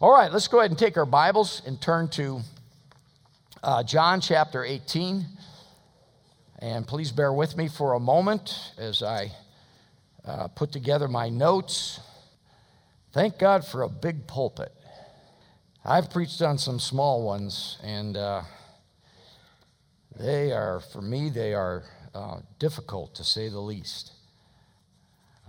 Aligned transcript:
All 0.00 0.12
right, 0.12 0.32
let's 0.32 0.48
go 0.48 0.58
ahead 0.58 0.70
and 0.70 0.78
take 0.78 0.96
our 0.96 1.06
Bibles 1.06 1.62
and 1.66 1.80
turn 1.80 2.08
to 2.10 2.40
uh, 3.62 3.82
John 3.82 4.20
chapter 4.20 4.64
18. 4.64 5.24
And 6.60 6.86
please 6.86 7.12
bear 7.12 7.32
with 7.32 7.56
me 7.56 7.68
for 7.68 7.92
a 7.94 8.00
moment 8.00 8.72
as 8.78 9.02
I 9.02 9.32
uh, 10.24 10.48
put 10.48 10.72
together 10.72 11.08
my 11.08 11.28
notes. 11.28 12.00
Thank 13.12 13.38
God 13.38 13.66
for 13.66 13.82
a 13.82 13.88
big 13.88 14.26
pulpit. 14.26 14.72
I've 15.84 16.10
preached 16.10 16.40
on 16.42 16.58
some 16.58 16.80
small 16.80 17.22
ones, 17.22 17.78
and 17.82 18.16
uh, 18.16 18.42
they 20.18 20.52
are, 20.52 20.80
for 20.80 21.02
me, 21.02 21.28
they 21.28 21.54
are 21.54 21.84
uh, 22.14 22.38
difficult 22.58 23.14
to 23.16 23.24
say 23.24 23.48
the 23.48 23.60
least. 23.60 24.12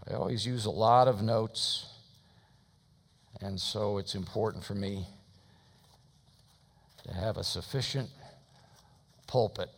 I 0.08 0.16
always 0.16 0.46
use 0.46 0.66
a 0.66 0.72
lot 0.72 1.08
of 1.08 1.22
notes, 1.22 1.88
and 3.44 3.60
so 3.60 3.98
it's 3.98 4.16
important 4.16 4.64
for 4.64 4.74
me 4.74 5.06
to 7.06 7.14
have 7.14 7.38
a 7.38 7.44
sufficient 7.44 8.10
pulpit. 9.28 9.70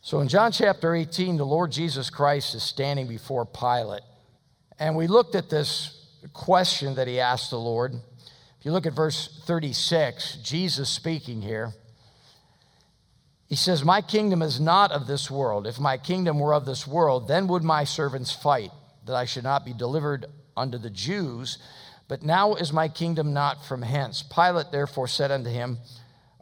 So 0.00 0.20
in 0.20 0.28
John 0.28 0.52
chapter 0.52 0.94
18, 0.94 1.36
the 1.36 1.44
Lord 1.44 1.72
Jesus 1.72 2.10
Christ 2.10 2.54
is 2.54 2.62
standing 2.62 3.08
before 3.08 3.44
Pilate. 3.44 4.02
And 4.78 4.96
we 4.96 5.06
looked 5.06 5.34
at 5.34 5.50
this 5.50 6.06
question 6.32 6.94
that 6.94 7.08
he 7.08 7.18
asked 7.18 7.50
the 7.50 7.58
Lord. 7.58 7.94
If 7.94 8.64
you 8.64 8.72
look 8.72 8.86
at 8.86 8.92
verse 8.92 9.42
36, 9.44 10.36
Jesus 10.42 10.88
speaking 10.88 11.42
here, 11.42 11.72
he 13.48 13.56
says, 13.56 13.84
My 13.84 14.00
kingdom 14.00 14.42
is 14.42 14.60
not 14.60 14.92
of 14.92 15.06
this 15.06 15.30
world. 15.30 15.66
If 15.66 15.78
my 15.78 15.98
kingdom 15.98 16.38
were 16.38 16.54
of 16.54 16.64
this 16.64 16.86
world, 16.86 17.28
then 17.28 17.48
would 17.48 17.62
my 17.62 17.84
servants 17.84 18.32
fight, 18.32 18.70
that 19.06 19.14
I 19.14 19.24
should 19.24 19.44
not 19.44 19.64
be 19.64 19.72
delivered 19.72 20.26
unto 20.56 20.78
the 20.78 20.90
Jews. 20.90 21.58
But 22.08 22.22
now 22.22 22.54
is 22.54 22.72
my 22.72 22.88
kingdom 22.88 23.32
not 23.32 23.64
from 23.64 23.82
hence. 23.82 24.22
Pilate 24.22 24.70
therefore 24.70 25.08
said 25.08 25.30
unto 25.30 25.50
him, 25.50 25.78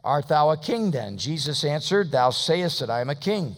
Art 0.03 0.27
thou 0.27 0.49
a 0.49 0.57
king 0.57 0.91
then? 0.91 1.17
Jesus 1.17 1.63
answered, 1.63 2.11
Thou 2.11 2.31
sayest 2.31 2.79
that 2.79 2.89
I 2.89 3.01
am 3.01 3.09
a 3.09 3.15
king. 3.15 3.55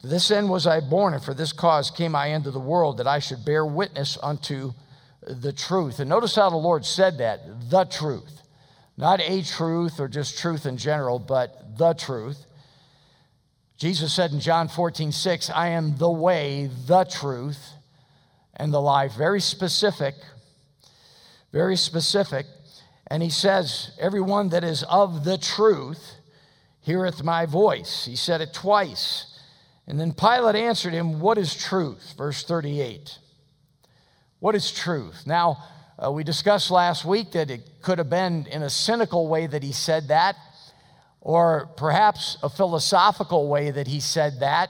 To 0.00 0.06
this 0.06 0.30
end 0.30 0.48
was 0.48 0.66
I 0.66 0.80
born, 0.80 1.14
and 1.14 1.22
for 1.22 1.34
this 1.34 1.52
cause 1.52 1.90
came 1.90 2.14
I 2.14 2.28
into 2.28 2.50
the 2.50 2.58
world, 2.58 2.98
that 2.98 3.06
I 3.06 3.18
should 3.18 3.44
bear 3.44 3.64
witness 3.64 4.18
unto 4.22 4.72
the 5.26 5.52
truth. 5.52 5.98
And 5.98 6.08
notice 6.08 6.34
how 6.34 6.50
the 6.50 6.56
Lord 6.56 6.84
said 6.84 7.18
that 7.18 7.70
the 7.70 7.84
truth. 7.84 8.42
Not 8.96 9.20
a 9.20 9.42
truth 9.42 10.00
or 10.00 10.08
just 10.08 10.38
truth 10.38 10.64
in 10.64 10.78
general, 10.78 11.18
but 11.18 11.76
the 11.76 11.92
truth. 11.92 12.46
Jesus 13.76 14.12
said 14.14 14.32
in 14.32 14.40
John 14.40 14.68
14, 14.68 15.12
6, 15.12 15.50
I 15.50 15.68
am 15.68 15.98
the 15.98 16.10
way, 16.10 16.70
the 16.86 17.04
truth, 17.04 17.72
and 18.56 18.72
the 18.72 18.80
life. 18.80 19.12
Very 19.16 19.40
specific, 19.40 20.14
very 21.52 21.76
specific. 21.76 22.46
And 23.08 23.22
he 23.22 23.30
says, 23.30 23.92
Everyone 24.00 24.48
that 24.50 24.64
is 24.64 24.82
of 24.84 25.24
the 25.24 25.38
truth 25.38 26.16
heareth 26.80 27.22
my 27.22 27.46
voice. 27.46 28.04
He 28.04 28.16
said 28.16 28.40
it 28.40 28.52
twice. 28.52 29.38
And 29.86 30.00
then 30.00 30.12
Pilate 30.12 30.56
answered 30.56 30.92
him, 30.92 31.20
What 31.20 31.38
is 31.38 31.54
truth? 31.54 32.14
Verse 32.16 32.42
38. 32.42 33.18
What 34.40 34.54
is 34.54 34.72
truth? 34.72 35.26
Now, 35.26 35.58
uh, 35.98 36.10
we 36.10 36.24
discussed 36.24 36.70
last 36.70 37.04
week 37.04 37.32
that 37.32 37.50
it 37.50 37.62
could 37.82 37.98
have 37.98 38.10
been 38.10 38.46
in 38.46 38.62
a 38.62 38.70
cynical 38.70 39.28
way 39.28 39.46
that 39.46 39.62
he 39.62 39.72
said 39.72 40.08
that, 40.08 40.36
or 41.20 41.70
perhaps 41.76 42.36
a 42.42 42.48
philosophical 42.48 43.48
way 43.48 43.70
that 43.70 43.86
he 43.86 44.00
said 44.00 44.40
that. 44.40 44.68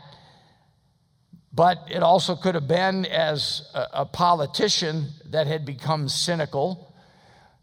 But 1.56 1.88
it 1.90 2.02
also 2.02 2.36
could 2.36 2.54
have 2.54 2.68
been 2.68 3.06
as 3.06 3.68
a, 3.74 3.86
a 3.94 4.06
politician 4.06 5.08
that 5.30 5.48
had 5.48 5.64
become 5.64 6.08
cynical 6.08 6.86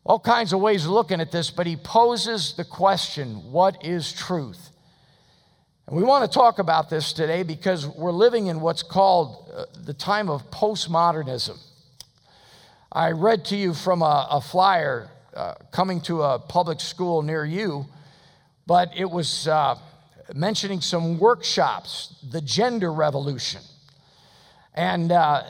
all 0.06 0.20
kinds 0.20 0.52
of 0.52 0.60
ways 0.60 0.86
of 0.86 0.92
looking 0.92 1.22
at 1.22 1.32
this, 1.32 1.50
but 1.50 1.66
he 1.66 1.78
poses 1.78 2.54
the 2.54 2.66
question 2.66 3.52
what 3.52 3.86
is 3.86 4.12
truth? 4.12 4.70
And 5.88 5.96
we 5.96 6.04
want 6.04 6.30
to 6.30 6.34
talk 6.34 6.60
about 6.60 6.90
this 6.90 7.14
today 7.14 7.44
because 7.44 7.88
we're 7.88 8.12
living 8.12 8.48
in 8.48 8.60
what's 8.60 8.84
called 8.84 9.50
uh, 9.54 9.66
the 9.86 9.94
time 9.94 10.30
of 10.30 10.50
postmodernism. 10.52 11.58
I 12.92 13.12
read 13.12 13.46
to 13.46 13.56
you 13.56 13.74
from 13.74 14.02
a, 14.02 14.28
a 14.30 14.42
flyer 14.42 15.10
uh, 15.34 15.56
coming 15.72 16.02
to 16.02 16.22
a 16.22 16.38
public 16.38 16.80
school 16.80 17.22
near 17.22 17.46
you, 17.46 17.86
but 18.68 18.92
it 18.96 19.10
was 19.10 19.48
uh, 19.48 19.76
mentioning 20.34 20.82
some 20.82 21.18
workshops, 21.18 22.16
the 22.30 22.42
gender 22.42 22.92
revolution. 22.92 23.62
And 24.76 25.12
uh, 25.12 25.44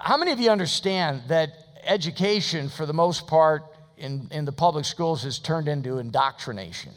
how 0.00 0.16
many 0.16 0.32
of 0.32 0.40
you 0.40 0.50
understand 0.50 1.22
that 1.28 1.50
education, 1.84 2.68
for 2.68 2.86
the 2.86 2.92
most 2.92 3.26
part, 3.26 3.64
in, 3.96 4.28
in 4.32 4.44
the 4.44 4.52
public 4.52 4.84
schools 4.84 5.22
has 5.22 5.38
turned 5.38 5.68
into 5.68 5.98
indoctrination. 5.98 6.92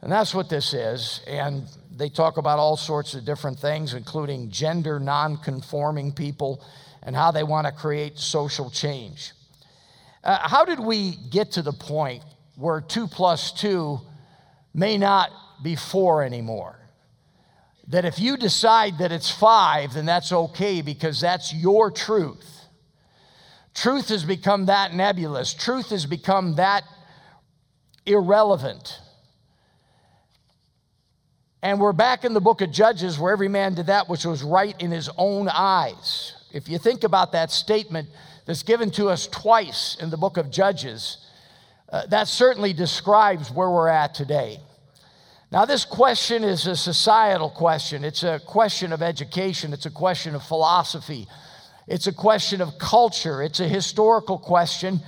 And 0.00 0.10
that's 0.10 0.34
what 0.34 0.48
this 0.48 0.74
is. 0.74 1.20
And 1.28 1.64
they 1.96 2.08
talk 2.08 2.36
about 2.36 2.58
all 2.58 2.76
sorts 2.76 3.14
of 3.14 3.24
different 3.24 3.58
things, 3.58 3.94
including 3.94 4.50
gender 4.50 4.98
non-conforming 4.98 6.12
people 6.12 6.64
and 7.04 7.14
how 7.14 7.30
they 7.30 7.44
want 7.44 7.66
to 7.66 7.72
create 7.72 8.18
social 8.18 8.68
change. 8.70 9.32
Uh, 10.24 10.48
how 10.48 10.64
did 10.64 10.80
we 10.80 11.16
get 11.30 11.52
to 11.52 11.62
the 11.62 11.72
point 11.72 12.22
where 12.56 12.80
two 12.80 13.06
plus 13.06 13.52
two 13.52 14.00
may 14.74 14.98
not 14.98 15.30
be 15.62 15.76
four 15.76 16.24
anymore? 16.24 16.76
That 17.88 18.04
if 18.04 18.18
you 18.18 18.36
decide 18.36 18.98
that 18.98 19.12
it's 19.12 19.30
five, 19.30 19.94
then 19.94 20.06
that's 20.06 20.32
okay 20.32 20.82
because 20.82 21.20
that's 21.20 21.52
your 21.52 21.90
truth. 21.90 22.48
Truth 23.74 24.08
has 24.08 24.24
become 24.24 24.66
that 24.66 24.94
nebulous. 24.94 25.54
Truth 25.54 25.90
has 25.90 26.06
become 26.06 26.56
that 26.56 26.84
irrelevant. 28.06 29.00
And 31.62 31.80
we're 31.80 31.92
back 31.92 32.24
in 32.24 32.34
the 32.34 32.40
book 32.40 32.60
of 32.60 32.72
Judges 32.72 33.18
where 33.18 33.32
every 33.32 33.48
man 33.48 33.74
did 33.74 33.86
that 33.86 34.08
which 34.08 34.24
was 34.24 34.42
right 34.42 34.74
in 34.80 34.90
his 34.90 35.08
own 35.16 35.48
eyes. 35.48 36.34
If 36.52 36.68
you 36.68 36.78
think 36.78 37.04
about 37.04 37.32
that 37.32 37.50
statement 37.50 38.08
that's 38.46 38.62
given 38.64 38.90
to 38.92 39.08
us 39.08 39.28
twice 39.28 39.96
in 40.00 40.10
the 40.10 40.16
book 40.16 40.36
of 40.36 40.50
Judges, 40.50 41.18
uh, 41.88 42.06
that 42.06 42.26
certainly 42.26 42.72
describes 42.72 43.50
where 43.50 43.70
we're 43.70 43.88
at 43.88 44.14
today. 44.14 44.58
Now, 45.52 45.66
this 45.66 45.84
question 45.84 46.44
is 46.44 46.66
a 46.66 46.74
societal 46.74 47.50
question. 47.50 48.04
It's 48.04 48.22
a 48.22 48.40
question 48.40 48.90
of 48.90 49.02
education. 49.02 49.74
It's 49.74 49.84
a 49.84 49.90
question 49.90 50.34
of 50.34 50.42
philosophy. 50.42 51.28
It's 51.86 52.06
a 52.06 52.12
question 52.12 52.62
of 52.62 52.78
culture, 52.78 53.42
it's 53.42 53.60
a 53.60 53.68
historical 53.68 54.38
question, 54.38 55.00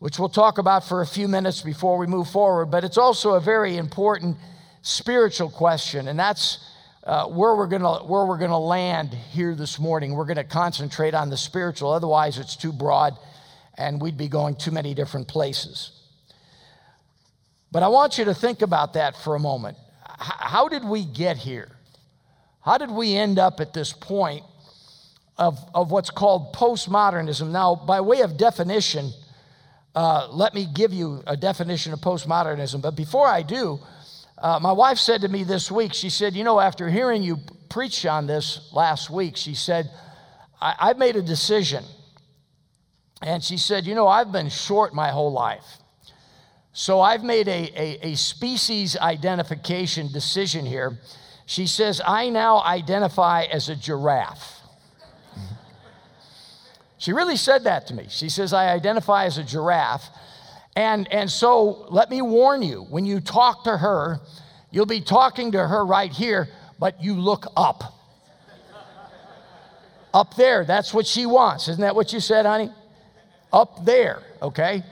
which 0.00 0.18
we'll 0.18 0.30
talk 0.30 0.58
about 0.58 0.82
for 0.88 1.00
a 1.00 1.06
few 1.06 1.28
minutes 1.28 1.60
before 1.60 1.96
we 1.96 2.06
move 2.06 2.28
forward, 2.28 2.72
but 2.72 2.82
it's 2.82 2.98
also 2.98 3.34
a 3.34 3.40
very 3.40 3.76
important 3.76 4.36
spiritual 4.82 5.50
question, 5.50 6.08
and 6.08 6.18
that's 6.18 6.58
uh, 7.04 7.26
where 7.26 7.54
we're 7.54 7.66
gonna 7.66 8.04
where 8.04 8.24
we're 8.24 8.38
gonna 8.38 8.58
land 8.58 9.12
here 9.12 9.54
this 9.54 9.78
morning. 9.78 10.14
We're 10.14 10.24
gonna 10.24 10.44
concentrate 10.44 11.14
on 11.14 11.28
the 11.28 11.36
spiritual, 11.36 11.92
otherwise 11.92 12.38
it's 12.38 12.56
too 12.56 12.72
broad, 12.72 13.16
and 13.76 14.00
we'd 14.00 14.16
be 14.16 14.28
going 14.28 14.56
too 14.56 14.70
many 14.70 14.94
different 14.94 15.28
places. 15.28 15.92
But 17.70 17.82
I 17.82 17.88
want 17.88 18.18
you 18.18 18.24
to 18.24 18.34
think 18.34 18.62
about 18.62 18.94
that 18.94 19.14
for 19.14 19.34
a 19.34 19.40
moment. 19.40 19.76
How 20.24 20.68
did 20.68 20.84
we 20.84 21.04
get 21.04 21.36
here? 21.36 21.70
How 22.62 22.78
did 22.78 22.90
we 22.90 23.14
end 23.14 23.38
up 23.38 23.60
at 23.60 23.74
this 23.74 23.92
point 23.92 24.44
of, 25.36 25.58
of 25.74 25.90
what's 25.90 26.10
called 26.10 26.54
postmodernism. 26.54 27.50
Now, 27.50 27.74
by 27.74 28.00
way 28.00 28.20
of 28.20 28.36
definition, 28.36 29.12
uh, 29.94 30.28
let 30.30 30.54
me 30.54 30.66
give 30.72 30.92
you 30.92 31.22
a 31.26 31.36
definition 31.36 31.92
of 31.92 32.00
postmodernism. 32.00 32.82
But 32.82 32.92
before 32.92 33.26
I 33.26 33.42
do, 33.42 33.80
uh, 34.38 34.58
my 34.60 34.72
wife 34.72 34.98
said 34.98 35.20
to 35.22 35.28
me 35.28 35.44
this 35.44 35.70
week, 35.70 35.94
she 35.94 36.10
said, 36.10 36.34
You 36.34 36.44
know, 36.44 36.60
after 36.60 36.88
hearing 36.88 37.22
you 37.22 37.38
preach 37.68 38.04
on 38.06 38.26
this 38.26 38.70
last 38.72 39.10
week, 39.10 39.36
she 39.36 39.54
said, 39.54 39.90
I, 40.60 40.74
I've 40.78 40.98
made 40.98 41.16
a 41.16 41.22
decision. 41.22 41.84
And 43.22 43.42
she 43.42 43.56
said, 43.56 43.86
You 43.86 43.94
know, 43.94 44.06
I've 44.06 44.32
been 44.32 44.48
short 44.48 44.94
my 44.94 45.10
whole 45.10 45.32
life. 45.32 45.78
So 46.76 47.00
I've 47.00 47.22
made 47.22 47.46
a, 47.46 47.70
a, 47.76 48.08
a 48.08 48.14
species 48.16 48.96
identification 48.96 50.10
decision 50.10 50.66
here. 50.66 50.98
She 51.46 51.68
says, 51.68 52.00
I 52.04 52.30
now 52.30 52.62
identify 52.62 53.44
as 53.44 53.68
a 53.68 53.76
giraffe. 53.76 54.60
She 56.98 57.12
really 57.12 57.36
said 57.36 57.64
that 57.64 57.86
to 57.88 57.94
me. 57.94 58.06
She 58.08 58.28
says, 58.28 58.52
I 58.52 58.72
identify 58.72 59.26
as 59.26 59.38
a 59.38 59.44
giraffe. 59.44 60.08
And, 60.74 61.06
and 61.12 61.30
so 61.30 61.86
let 61.90 62.10
me 62.10 62.22
warn 62.22 62.60
you 62.62 62.82
when 62.90 63.06
you 63.06 63.20
talk 63.20 63.62
to 63.64 63.76
her, 63.76 64.18
you'll 64.72 64.84
be 64.84 65.00
talking 65.00 65.52
to 65.52 65.64
her 65.64 65.86
right 65.86 66.10
here, 66.10 66.48
but 66.80 67.00
you 67.00 67.14
look 67.14 67.46
up. 67.56 67.84
up 70.12 70.34
there, 70.34 70.64
that's 70.64 70.92
what 70.92 71.06
she 71.06 71.24
wants. 71.24 71.68
Isn't 71.68 71.82
that 71.82 71.94
what 71.94 72.12
you 72.12 72.18
said, 72.18 72.46
honey? 72.46 72.70
Up 73.52 73.84
there, 73.84 74.22
okay? 74.42 74.82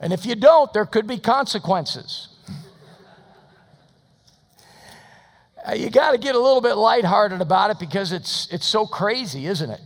And 0.00 0.12
if 0.12 0.26
you 0.26 0.34
don't, 0.34 0.72
there 0.72 0.86
could 0.86 1.06
be 1.06 1.18
consequences. 1.18 2.28
Uh, 5.66 5.72
you 5.72 5.88
got 5.88 6.12
to 6.12 6.18
get 6.18 6.34
a 6.34 6.38
little 6.38 6.60
bit 6.60 6.74
lighthearted 6.74 7.40
about 7.40 7.70
it 7.70 7.78
because 7.78 8.12
it's, 8.12 8.48
it's 8.52 8.66
so 8.66 8.86
crazy, 8.86 9.46
isn't 9.46 9.70
it? 9.70 9.80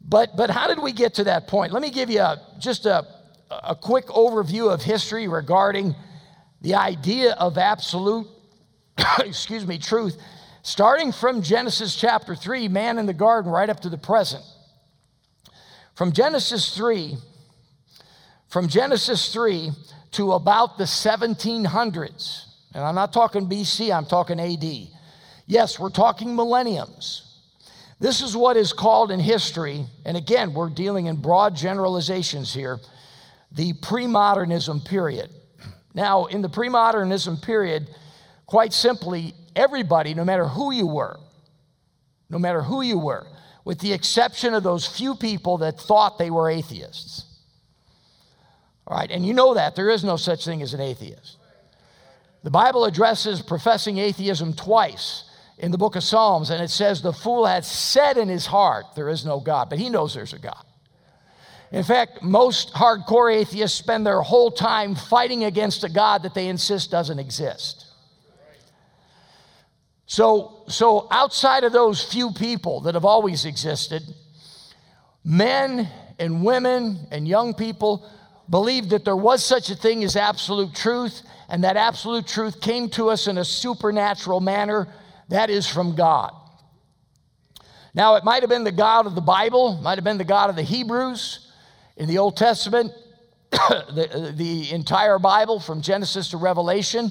But, 0.00 0.36
but 0.36 0.50
how 0.50 0.68
did 0.68 0.80
we 0.80 0.92
get 0.92 1.14
to 1.14 1.24
that 1.24 1.48
point? 1.48 1.72
Let 1.72 1.82
me 1.82 1.90
give 1.90 2.10
you 2.10 2.20
a, 2.20 2.40
just 2.58 2.86
a, 2.86 3.06
a 3.50 3.74
quick 3.74 4.06
overview 4.06 4.72
of 4.72 4.82
history 4.82 5.26
regarding 5.26 5.94
the 6.60 6.74
idea 6.74 7.32
of 7.32 7.58
absolute, 7.58 8.28
excuse 9.18 9.66
me, 9.66 9.78
truth, 9.78 10.16
starting 10.62 11.10
from 11.10 11.42
Genesis 11.42 11.96
chapter 11.96 12.36
3, 12.36 12.68
man 12.68 12.98
in 12.98 13.06
the 13.06 13.14
garden, 13.14 13.50
right 13.50 13.68
up 13.68 13.80
to 13.80 13.88
the 13.88 13.98
present. 13.98 14.44
From 15.96 16.12
Genesis 16.12 16.74
3, 16.76 17.16
from 18.50 18.66
Genesis 18.66 19.32
3 19.32 19.70
to 20.10 20.32
about 20.32 20.76
the 20.76 20.84
1700s, 20.84 22.46
and 22.74 22.84
I'm 22.84 22.96
not 22.96 23.12
talking 23.12 23.48
BC, 23.48 23.96
I'm 23.96 24.06
talking 24.06 24.40
AD. 24.40 24.88
Yes, 25.46 25.78
we're 25.78 25.88
talking 25.90 26.34
millenniums. 26.34 27.26
This 28.00 28.20
is 28.20 28.36
what 28.36 28.56
is 28.56 28.72
called 28.72 29.12
in 29.12 29.20
history, 29.20 29.86
and 30.04 30.16
again, 30.16 30.52
we're 30.52 30.68
dealing 30.68 31.06
in 31.06 31.16
broad 31.16 31.54
generalizations 31.54 32.52
here, 32.52 32.80
the 33.52 33.72
pre-modernism 33.74 34.80
period. 34.80 35.30
Now, 35.94 36.26
in 36.26 36.42
the 36.42 36.48
pre-modernism 36.48 37.36
period, 37.36 37.88
quite 38.46 38.72
simply, 38.72 39.34
everybody, 39.54 40.12
no 40.12 40.24
matter 40.24 40.46
who 40.46 40.72
you 40.72 40.88
were, 40.88 41.20
no 42.28 42.38
matter 42.38 42.62
who 42.62 42.82
you 42.82 42.98
were, 42.98 43.26
with 43.64 43.78
the 43.78 43.92
exception 43.92 44.54
of 44.54 44.64
those 44.64 44.86
few 44.86 45.14
people 45.14 45.58
that 45.58 45.78
thought 45.78 46.18
they 46.18 46.30
were 46.30 46.50
atheists. 46.50 47.26
All 48.90 48.96
right, 48.96 49.10
and 49.10 49.24
you 49.24 49.32
know 49.32 49.54
that 49.54 49.76
there 49.76 49.88
is 49.88 50.02
no 50.02 50.16
such 50.16 50.44
thing 50.44 50.62
as 50.62 50.74
an 50.74 50.80
atheist. 50.80 51.36
The 52.42 52.50
Bible 52.50 52.84
addresses 52.84 53.40
professing 53.40 53.98
atheism 53.98 54.52
twice 54.52 55.30
in 55.58 55.70
the 55.70 55.78
book 55.78 55.94
of 55.94 56.02
Psalms, 56.02 56.50
and 56.50 56.60
it 56.60 56.70
says, 56.70 57.00
The 57.00 57.12
fool 57.12 57.46
has 57.46 57.70
said 57.70 58.18
in 58.18 58.28
his 58.28 58.46
heart, 58.46 58.86
There 58.96 59.08
is 59.08 59.24
no 59.24 59.38
God, 59.38 59.70
but 59.70 59.78
he 59.78 59.90
knows 59.90 60.12
there's 60.12 60.32
a 60.32 60.40
God. 60.40 60.64
In 61.70 61.84
fact, 61.84 62.20
most 62.20 62.72
hardcore 62.72 63.32
atheists 63.32 63.78
spend 63.78 64.04
their 64.04 64.22
whole 64.22 64.50
time 64.50 64.96
fighting 64.96 65.44
against 65.44 65.84
a 65.84 65.88
God 65.88 66.24
that 66.24 66.34
they 66.34 66.48
insist 66.48 66.90
doesn't 66.90 67.20
exist. 67.20 67.86
So, 70.06 70.64
so 70.66 71.06
outside 71.12 71.62
of 71.62 71.70
those 71.72 72.02
few 72.02 72.32
people 72.32 72.80
that 72.80 72.94
have 72.94 73.04
always 73.04 73.44
existed, 73.44 74.02
men 75.22 75.88
and 76.18 76.44
women 76.44 77.06
and 77.12 77.28
young 77.28 77.54
people 77.54 78.10
believed 78.50 78.90
that 78.90 79.04
there 79.04 79.16
was 79.16 79.44
such 79.44 79.70
a 79.70 79.76
thing 79.76 80.04
as 80.04 80.16
absolute 80.16 80.74
truth, 80.74 81.22
and 81.48 81.64
that 81.64 81.76
absolute 81.76 82.26
truth 82.26 82.60
came 82.60 82.90
to 82.90 83.08
us 83.08 83.28
in 83.28 83.38
a 83.38 83.44
supernatural 83.44 84.40
manner 84.40 84.88
that 85.28 85.48
is 85.48 85.66
from 85.68 85.94
God. 85.94 86.34
Now, 87.94 88.16
it 88.16 88.24
might 88.24 88.42
have 88.42 88.50
been 88.50 88.64
the 88.64 88.72
God 88.72 89.06
of 89.06 89.14
the 89.14 89.20
Bible, 89.20 89.78
might 89.82 89.96
have 89.96 90.04
been 90.04 90.18
the 90.18 90.24
God 90.24 90.50
of 90.50 90.56
the 90.56 90.62
Hebrews 90.62 91.52
in 91.96 92.08
the 92.08 92.18
Old 92.18 92.36
Testament, 92.36 92.92
the, 93.50 94.32
the 94.36 94.72
entire 94.72 95.18
Bible 95.18 95.58
from 95.60 95.80
Genesis 95.80 96.30
to 96.30 96.36
Revelation. 96.36 97.10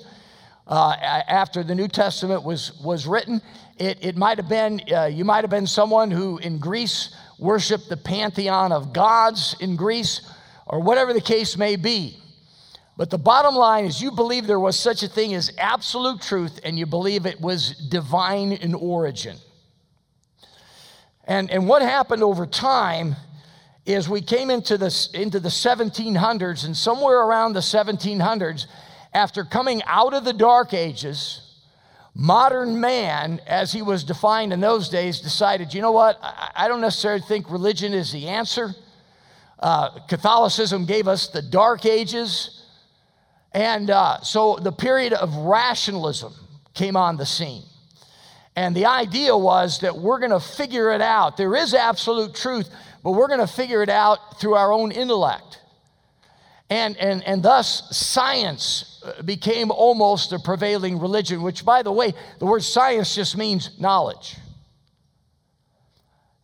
Uh, 0.68 0.96
after 1.02 1.64
the 1.64 1.74
New 1.74 1.88
Testament 1.88 2.44
was, 2.44 2.80
was 2.84 3.08
written, 3.08 3.42
it, 3.78 3.98
it 4.06 4.16
might 4.16 4.38
have 4.38 4.48
been, 4.48 4.80
uh, 4.94 5.06
you 5.06 5.26
might 5.26 5.44
have 5.44 5.50
been 5.50 5.66
someone 5.66 6.12
who 6.12 6.38
in 6.38 6.60
Greece 6.60 7.16
worshiped 7.40 7.90
the 7.90 7.98
pantheon 7.98 8.72
of 8.72 8.94
gods 8.94 9.56
in 9.60 9.76
Greece, 9.76 10.22
or 10.70 10.80
whatever 10.80 11.12
the 11.12 11.22
case 11.22 11.58
may 11.58 11.76
be. 11.76 12.16
But 12.96 13.10
the 13.10 13.18
bottom 13.18 13.56
line 13.56 13.86
is 13.86 14.02
you 14.02 14.12
believe 14.12 14.46
there 14.46 14.60
was 14.60 14.78
such 14.78 15.04
a 15.04 15.08
thing 15.08 15.34
as 15.34 15.52
absolute 15.58 16.22
truth 16.22 16.60
and 16.64 16.78
you 16.78 16.86
believe 16.86 17.26
it 17.26 17.42
was 17.42 17.72
divine 17.90 18.52
in 18.52 18.76
origin. 18.76 19.38
And, 21.24 21.50
and 21.50 21.68
what 21.68 21.82
happened 21.82 22.24
over 22.24 22.46
time 22.46 23.16
is 23.86 24.08
we 24.10 24.22
came 24.22 24.50
into, 24.50 24.78
this, 24.78 25.10
into 25.12 25.40
the 25.40 25.50
1700s, 25.50 26.66
and 26.66 26.76
somewhere 26.76 27.22
around 27.22 27.54
the 27.54 27.60
1700s, 27.60 28.66
after 29.14 29.44
coming 29.44 29.82
out 29.86 30.14
of 30.14 30.26
the 30.26 30.34
Dark 30.34 30.74
Ages, 30.74 31.42
modern 32.14 32.80
man, 32.80 33.40
as 33.48 33.72
he 33.72 33.82
was 33.82 34.04
defined 34.04 34.54
in 34.54 34.60
those 34.60 34.90
days, 34.90 35.22
decided, 35.22 35.74
you 35.74 35.82
know 35.82 35.92
what, 35.92 36.20
I, 36.22 36.52
I 36.56 36.68
don't 36.68 36.82
necessarily 36.82 37.22
think 37.22 37.50
religion 37.50 37.94
is 37.94 38.12
the 38.12 38.28
answer. 38.28 38.76
Uh, 39.60 40.00
Catholicism 40.08 40.86
gave 40.86 41.08
us 41.08 41.28
the 41.28 41.42
Dark 41.42 41.86
Ages. 41.86 42.66
And 43.52 43.90
uh, 43.90 44.22
so 44.22 44.58
the 44.62 44.72
period 44.72 45.14
of 45.14 45.36
rationalism 45.36 46.34
came 46.74 46.96
on 46.96 47.18
the 47.18 47.26
scene. 47.26 47.64
And 48.56 48.76
the 48.76 48.86
idea 48.86 49.36
was 49.38 49.80
that 49.80 49.98
we're 49.98 50.20
going 50.20 50.32
to 50.32 50.40
figure 50.40 50.92
it 50.92 51.02
out. 51.02 51.38
There 51.38 51.56
is 51.56 51.74
absolute 51.74 52.36
truth, 52.36 52.70
but 53.04 53.12
we're 53.12 53.28
going 53.28 53.40
to 53.40 53.48
figure 53.48 53.82
it 53.82 53.90
out 53.90 54.40
through 54.40 54.56
our 54.56 54.72
own 54.72 54.92
intellect. 54.92 55.62
And, 56.70 56.96
and, 56.98 57.24
and 57.24 57.42
thus, 57.42 57.98
science 57.98 59.02
uh, 59.04 59.24
became 59.24 59.72
almost 59.72 60.34
a 60.34 60.40
prevailing 60.40 61.00
religion, 61.00 61.42
which, 61.42 61.66
by 61.66 61.82
the 61.82 61.92
way, 61.92 62.14
the 62.38 62.46
word 62.46 62.64
science 62.64 63.16
just 63.16 63.36
means 63.36 63.80
knowledge. 63.80 64.38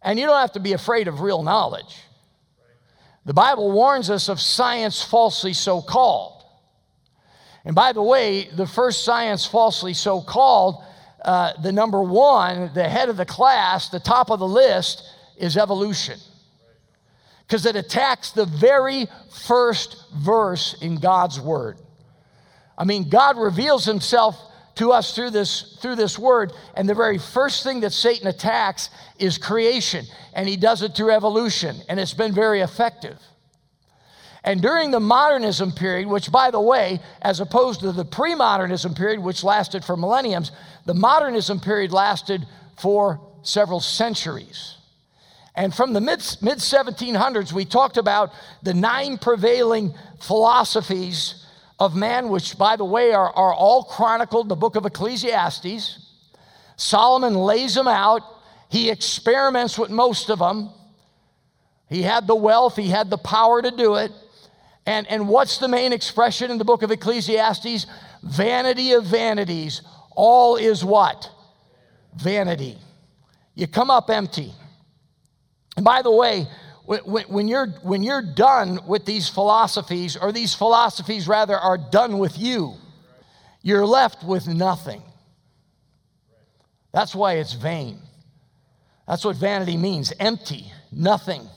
And 0.02 0.18
you 0.18 0.26
don't 0.26 0.40
have 0.40 0.54
to 0.54 0.60
be 0.60 0.74
afraid 0.74 1.08
of 1.08 1.22
real 1.22 1.44
knowledge. 1.44 1.98
The 3.26 3.34
Bible 3.34 3.72
warns 3.72 4.10
us 4.10 4.30
of 4.30 4.40
science 4.40 5.04
falsely 5.04 5.54
so 5.54 5.82
called. 5.82 6.44
And 7.66 7.76
by 7.76 7.92
the 7.92 8.04
way, 8.04 8.48
the 8.56 8.68
first 8.68 9.04
science 9.04 9.46
falsely 9.46 9.96
so 9.96 10.22
called, 10.22 10.84
uh, 11.24 11.54
the 11.64 11.72
number 11.72 12.04
one, 12.04 12.72
the 12.76 12.88
head 12.88 13.10
of 13.10 13.18
the 13.18 13.26
class, 13.26 13.90
the 13.90 14.00
top 14.00 14.30
of 14.30 14.38
the 14.38 14.48
list, 14.48 15.04
is 15.38 15.58
evolution. 15.58 16.20
Because 17.48 17.66
it 17.66 17.76
attacks 17.76 18.32
the 18.32 18.46
very 18.46 19.08
first 19.48 20.04
verse 20.16 20.76
in 20.82 20.98
God's 20.98 21.40
word. 21.40 21.80
I 22.78 22.84
mean, 22.84 23.10
God 23.10 23.38
reveals 23.38 23.86
himself 23.86 24.40
to 24.76 24.92
us 24.92 25.16
through 25.16 25.32
this, 25.32 25.78
through 25.82 25.96
this 25.96 26.20
word, 26.20 26.54
and 26.76 26.88
the 26.88 26.96
very 26.96 27.18
first 27.18 27.64
thing 27.64 27.80
that 27.82 27.94
Satan 27.94 28.28
attacks 28.28 28.90
is 29.18 29.38
creation, 29.38 30.06
and 30.34 30.48
he 30.48 30.58
does 30.58 30.82
it 30.82 30.96
through 30.96 31.12
evolution, 31.12 31.78
and 31.88 32.00
it's 32.00 32.14
been 32.14 32.34
very 32.34 32.62
effective. 32.62 33.18
And 34.44 34.62
during 34.62 34.92
the 34.92 35.00
modernism 35.00 35.72
period, 35.72 36.08
which, 36.08 36.32
by 36.32 36.52
the 36.52 36.62
way, 36.62 37.00
as 37.22 37.40
opposed 37.40 37.80
to 37.80 37.92
the 37.92 38.06
pre 38.06 38.36
modernism 38.36 38.94
period, 38.94 39.20
which 39.20 39.44
lasted 39.44 39.84
for 39.84 39.98
millenniums, 39.98 40.52
the 40.86 40.94
modernism 40.94 41.60
period 41.60 41.92
lasted 41.92 42.46
for 42.78 43.20
several 43.42 43.80
centuries. 43.80 44.76
And 45.56 45.74
from 45.74 45.94
the 45.94 46.02
mid 46.02 46.20
1700s, 46.20 47.54
we 47.54 47.66
talked 47.66 47.98
about 47.98 48.34
the 48.62 48.74
nine 48.74 49.18
prevailing 49.18 49.96
philosophies 50.20 51.45
of 51.80 51.96
man, 51.96 52.30
which, 52.30 52.58
by 52.58 52.76
the 52.76 52.86
way, 52.86 53.14
are, 53.14 53.32
are 53.32 53.54
all 53.54 53.84
chronicled 53.84 54.46
in 54.46 54.50
the 54.50 54.56
book 54.56 54.76
of 54.76 54.86
Ecclesiastes. 54.86 56.00
Solomon 56.78 57.36
lays 57.36 57.76
them 57.76 57.88
out, 57.88 58.22
he 58.70 58.90
experiments 58.90 59.78
with 59.78 59.90
most 59.90 60.30
of 60.30 60.40
them. 60.40 60.70
He 61.90 62.02
had 62.02 62.28
the 62.28 62.36
wealth, 62.36 62.76
he 62.76 62.90
had 62.90 63.10
the 63.10 63.18
power 63.18 63.62
to 63.62 63.72
do 63.72 63.96
it. 63.96 64.12
And, 64.86 65.08
and 65.08 65.28
what's 65.28 65.58
the 65.58 65.68
main 65.68 65.94
expression 65.94 66.52
in 66.52 66.58
the 66.58 66.66
book 66.66 66.84
of 66.84 66.92
Ecclesiastes? 66.92 67.88
Vanity 68.24 68.94
of 68.94 69.06
vanities. 69.06 69.82
All 70.12 70.56
is 70.56 70.84
what? 70.84 71.30
Vanity. 72.16 72.78
You 73.56 73.68
come 73.68 73.90
up 73.90 74.10
empty. 74.10 74.52
And 75.76 75.84
by 75.84 76.02
the 76.02 76.12
way, 76.12 76.48
when, 76.86 77.48
you're, 77.48 77.68
when 77.82 78.04
you're 78.04 78.22
done 78.22 78.80
with 78.88 79.06
these 79.06 79.28
philosophies, 79.28 80.16
or 80.16 80.32
these 80.32 80.54
philosophies 80.54 81.28
rather 81.28 81.58
are 81.58 81.78
done 81.78 82.20
with 82.20 82.38
you, 82.38 82.74
you're 83.62 83.86
left 83.86 84.24
with 84.24 84.48
nothing. 84.48 85.02
That's 86.94 87.16
why 87.16 87.34
it's 87.34 87.54
vain. 87.54 88.00
That's 89.08 89.26
what 89.26 89.36
vanity 89.36 89.78
means 89.78 90.14
empty, 90.20 90.72
nothing. 90.92 91.48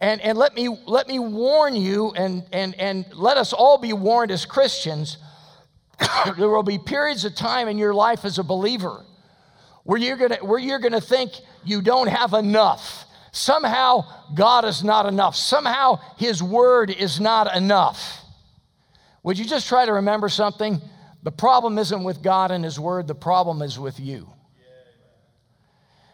And, 0.00 0.20
and 0.20 0.38
let, 0.38 0.54
me, 0.54 0.68
let 0.86 1.08
me 1.08 1.18
warn 1.18 1.74
you, 1.74 2.12
and, 2.16 2.44
and, 2.52 2.74
and 2.76 3.04
let 3.14 3.36
us 3.36 3.52
all 3.52 3.78
be 3.78 3.92
warned 3.92 4.30
as 4.30 4.46
Christians 4.46 5.18
there 6.36 6.48
will 6.48 6.62
be 6.62 6.78
periods 6.78 7.24
of 7.24 7.34
time 7.34 7.68
in 7.68 7.78
your 7.78 7.94
life 7.94 8.24
as 8.24 8.38
a 8.38 8.44
believer 8.44 9.04
where 9.84 9.98
you're 9.98 10.16
gonna, 10.16 10.36
where 10.36 10.58
you're 10.58 10.78
gonna 10.78 11.00
think 11.00 11.32
you 11.64 11.82
don't 11.82 12.08
have 12.08 12.34
enough. 12.34 13.04
Somehow, 13.32 14.04
God 14.34 14.64
is 14.64 14.82
not 14.82 15.06
enough. 15.06 15.36
Somehow, 15.36 16.00
His 16.16 16.42
Word 16.42 16.90
is 16.90 17.20
not 17.20 17.54
enough. 17.54 18.22
Would 19.22 19.38
you 19.38 19.44
just 19.44 19.68
try 19.68 19.84
to 19.84 19.92
remember 19.94 20.28
something? 20.28 20.80
The 21.22 21.32
problem 21.32 21.78
isn't 21.78 22.04
with 22.04 22.22
God 22.22 22.50
and 22.50 22.64
His 22.64 22.78
Word, 22.80 23.06
the 23.06 23.14
problem 23.14 23.62
is 23.62 23.78
with 23.78 24.00
you. 24.00 24.28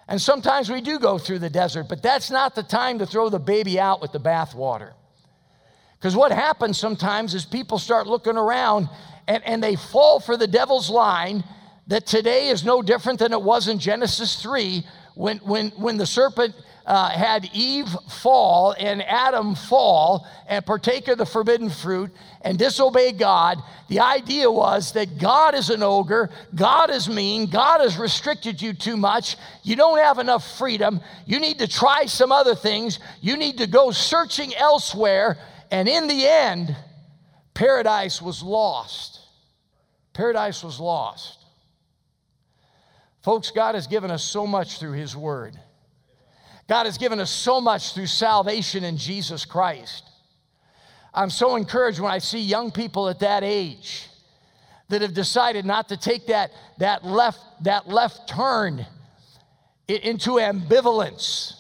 And 0.07 0.21
sometimes 0.21 0.71
we 0.71 0.81
do 0.81 0.99
go 0.99 1.19
through 1.19 1.39
the 1.39 1.51
desert, 1.51 1.89
but 1.89 2.03
that's 2.03 2.31
not 2.31 2.55
the 2.55 2.63
time 2.63 2.99
to 2.99 3.07
throw 3.07 3.31
the 3.31 3.39
baby 3.39 3.81
out 3.81 4.03
with 4.03 4.13
the 4.13 4.21
bathwater. 4.21 4.93
Because 5.99 6.15
what 6.15 6.33
happens 6.33 6.79
sometimes 6.79 7.35
is 7.35 7.47
people 7.47 7.79
start 7.79 8.07
looking 8.07 8.37
around 8.37 8.91
and, 9.27 9.43
and 9.45 9.63
they 9.63 9.77
fall 9.77 10.21
for 10.21 10.37
the 10.37 10.47
devil's 10.47 10.91
line 10.91 11.43
that 11.87 12.07
today 12.07 12.49
is 12.49 12.65
no 12.65 12.83
different 12.83 13.19
than 13.19 13.33
it 13.33 13.41
was 13.41 13.69
in 13.69 13.79
Genesis 13.79 14.41
3 14.43 14.85
when, 15.15 15.39
when, 15.39 15.71
when 15.71 15.97
the 15.97 16.07
serpent 16.07 16.55
uh, 16.87 17.09
had 17.09 17.49
Eve 17.53 17.89
fall 18.09 18.75
and 18.79 19.03
Adam 19.03 19.55
fall 19.55 20.27
and 20.47 20.65
partake 20.65 21.09
of 21.09 21.19
the 21.19 21.25
forbidden 21.25 21.71
fruit 21.71 22.11
and 22.43 22.59
disobey 22.59 23.13
God, 23.13 23.59
the 23.89 24.01
idea 24.01 24.51
was 24.51 24.93
that 24.93 25.19
God 25.19 25.55
is 25.55 25.71
an 25.71 25.83
ogre, 25.83 26.31
God 26.55 26.91
is 26.91 27.09
mean, 27.09 27.47
God 27.47 27.81
has 27.81 27.97
restricted 27.97 28.61
you 28.61 28.75
too 28.75 28.97
much, 28.97 29.37
you 29.63 29.77
don't 29.77 29.99
have 29.99 30.19
enough 30.19 30.59
freedom, 30.59 31.01
you 31.25 31.41
need 31.41 31.59
to 31.61 31.69
try 31.69 32.05
some 32.05 32.33
other 32.33 32.55
things, 32.55 32.99
you 33.23 33.37
need 33.37 33.59
to 33.59 33.67
go 33.67 33.91
searching 33.91 34.55
elsewhere, 34.55 35.39
and 35.71 35.89
in 35.89 36.07
the 36.07 36.27
end, 36.27 36.77
paradise 37.55 38.21
was 38.21 38.43
lost. 38.43 39.21
Paradise 40.13 40.63
was 40.63 40.79
lost. 40.79 41.39
Folks, 43.23 43.51
God 43.51 43.75
has 43.75 43.87
given 43.87 44.11
us 44.11 44.23
so 44.23 44.47
much 44.47 44.79
through 44.79 44.93
His 44.93 45.17
Word. 45.17 45.59
God 46.69 46.87
has 46.87 46.97
given 46.99 47.21
us 47.21 47.31
so 47.31 47.61
much 47.61 47.95
through 47.95 48.07
salvation 48.07 48.85
in 48.85 48.97
Jesus 48.97 49.45
Christ. 49.45 50.05
I'm 51.13 51.31
so 51.31 51.57
encouraged 51.57 52.01
when 52.01 52.11
I 52.11 52.19
see 52.19 52.41
young 52.41 52.71
people 52.71 53.09
at 53.09 53.21
that 53.21 53.45
age 53.45 54.09
that 54.89 55.03
have 55.03 55.15
decided 55.15 55.65
not 55.65 55.89
to 55.89 55.97
take 55.97 56.27
that, 56.27 56.51
that, 56.79 57.05
left, 57.05 57.41
that 57.65 57.89
left 57.89 58.29
turn 58.29 58.87
into 59.87 60.33
ambivalence, 60.33 61.55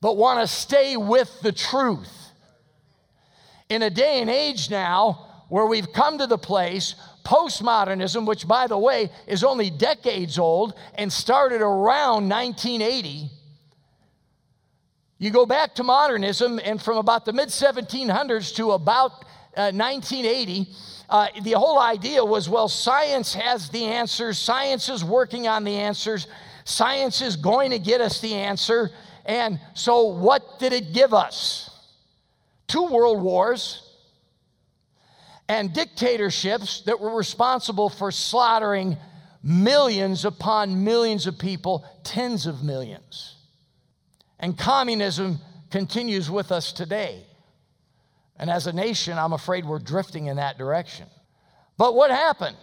but 0.00 0.16
want 0.16 0.40
to 0.40 0.46
stay 0.46 0.96
with 0.96 1.40
the 1.40 1.52
truth. 1.52 2.12
In 3.68 3.82
a 3.82 3.90
day 3.90 4.20
and 4.20 4.30
age 4.30 4.70
now 4.70 5.44
where 5.48 5.66
we've 5.66 5.92
come 5.92 6.18
to 6.18 6.26
the 6.26 6.38
place 6.38 6.94
Postmodernism, 7.24 8.24
which 8.24 8.46
by 8.46 8.68
the 8.68 8.78
way 8.78 9.10
is 9.26 9.42
only 9.42 9.68
decades 9.68 10.38
old 10.38 10.74
and 10.94 11.12
started 11.12 11.60
around 11.60 12.28
1980, 12.28 13.30
you 15.18 15.30
go 15.30 15.46
back 15.46 15.74
to 15.76 15.82
modernism, 15.82 16.60
and 16.62 16.80
from 16.80 16.98
about 16.98 17.24
the 17.24 17.32
mid 17.32 17.48
1700s 17.48 18.54
to 18.56 18.72
about 18.72 19.24
uh, 19.56 19.72
1980, 19.72 20.68
uh, 21.08 21.28
the 21.42 21.52
whole 21.52 21.78
idea 21.78 22.22
was 22.24 22.48
well, 22.48 22.68
science 22.68 23.32
has 23.32 23.70
the 23.70 23.84
answers, 23.84 24.38
science 24.38 24.88
is 24.88 25.02
working 25.02 25.48
on 25.48 25.64
the 25.64 25.76
answers, 25.76 26.26
science 26.64 27.22
is 27.22 27.36
going 27.36 27.70
to 27.70 27.78
get 27.78 28.00
us 28.00 28.20
the 28.20 28.34
answer. 28.34 28.90
And 29.24 29.58
so, 29.74 30.04
what 30.04 30.58
did 30.58 30.72
it 30.72 30.92
give 30.92 31.14
us? 31.14 31.70
Two 32.68 32.86
world 32.86 33.22
wars, 33.22 33.82
and 35.48 35.72
dictatorships 35.72 36.82
that 36.82 37.00
were 37.00 37.16
responsible 37.16 37.88
for 37.88 38.10
slaughtering 38.10 38.96
millions 39.42 40.24
upon 40.24 40.84
millions 40.84 41.26
of 41.26 41.38
people, 41.38 41.86
tens 42.02 42.46
of 42.46 42.62
millions. 42.62 43.35
And 44.38 44.56
communism 44.56 45.38
continues 45.70 46.30
with 46.30 46.52
us 46.52 46.72
today. 46.72 47.24
And 48.38 48.50
as 48.50 48.66
a 48.66 48.72
nation, 48.72 49.16
I'm 49.18 49.32
afraid 49.32 49.64
we're 49.64 49.78
drifting 49.78 50.26
in 50.26 50.36
that 50.36 50.58
direction. 50.58 51.06
But 51.78 51.94
what 51.94 52.10
happened? 52.10 52.56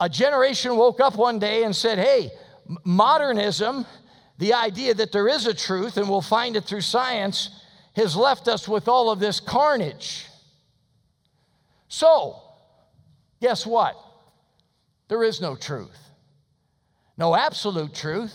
A 0.00 0.08
generation 0.08 0.76
woke 0.76 1.00
up 1.00 1.16
one 1.16 1.38
day 1.38 1.64
and 1.64 1.74
said, 1.74 1.98
hey, 1.98 2.30
modernism, 2.84 3.86
the 4.38 4.54
idea 4.54 4.94
that 4.94 5.12
there 5.12 5.28
is 5.28 5.46
a 5.46 5.54
truth 5.54 5.96
and 5.96 6.08
we'll 6.08 6.20
find 6.20 6.56
it 6.56 6.64
through 6.64 6.80
science, 6.80 7.60
has 7.94 8.16
left 8.16 8.48
us 8.48 8.68
with 8.68 8.88
all 8.88 9.10
of 9.10 9.20
this 9.20 9.38
carnage. 9.40 10.26
So, 11.88 12.36
guess 13.40 13.64
what? 13.64 13.94
There 15.08 15.22
is 15.22 15.40
no 15.40 15.54
truth, 15.54 15.98
no 17.16 17.36
absolute 17.36 17.94
truth. 17.94 18.34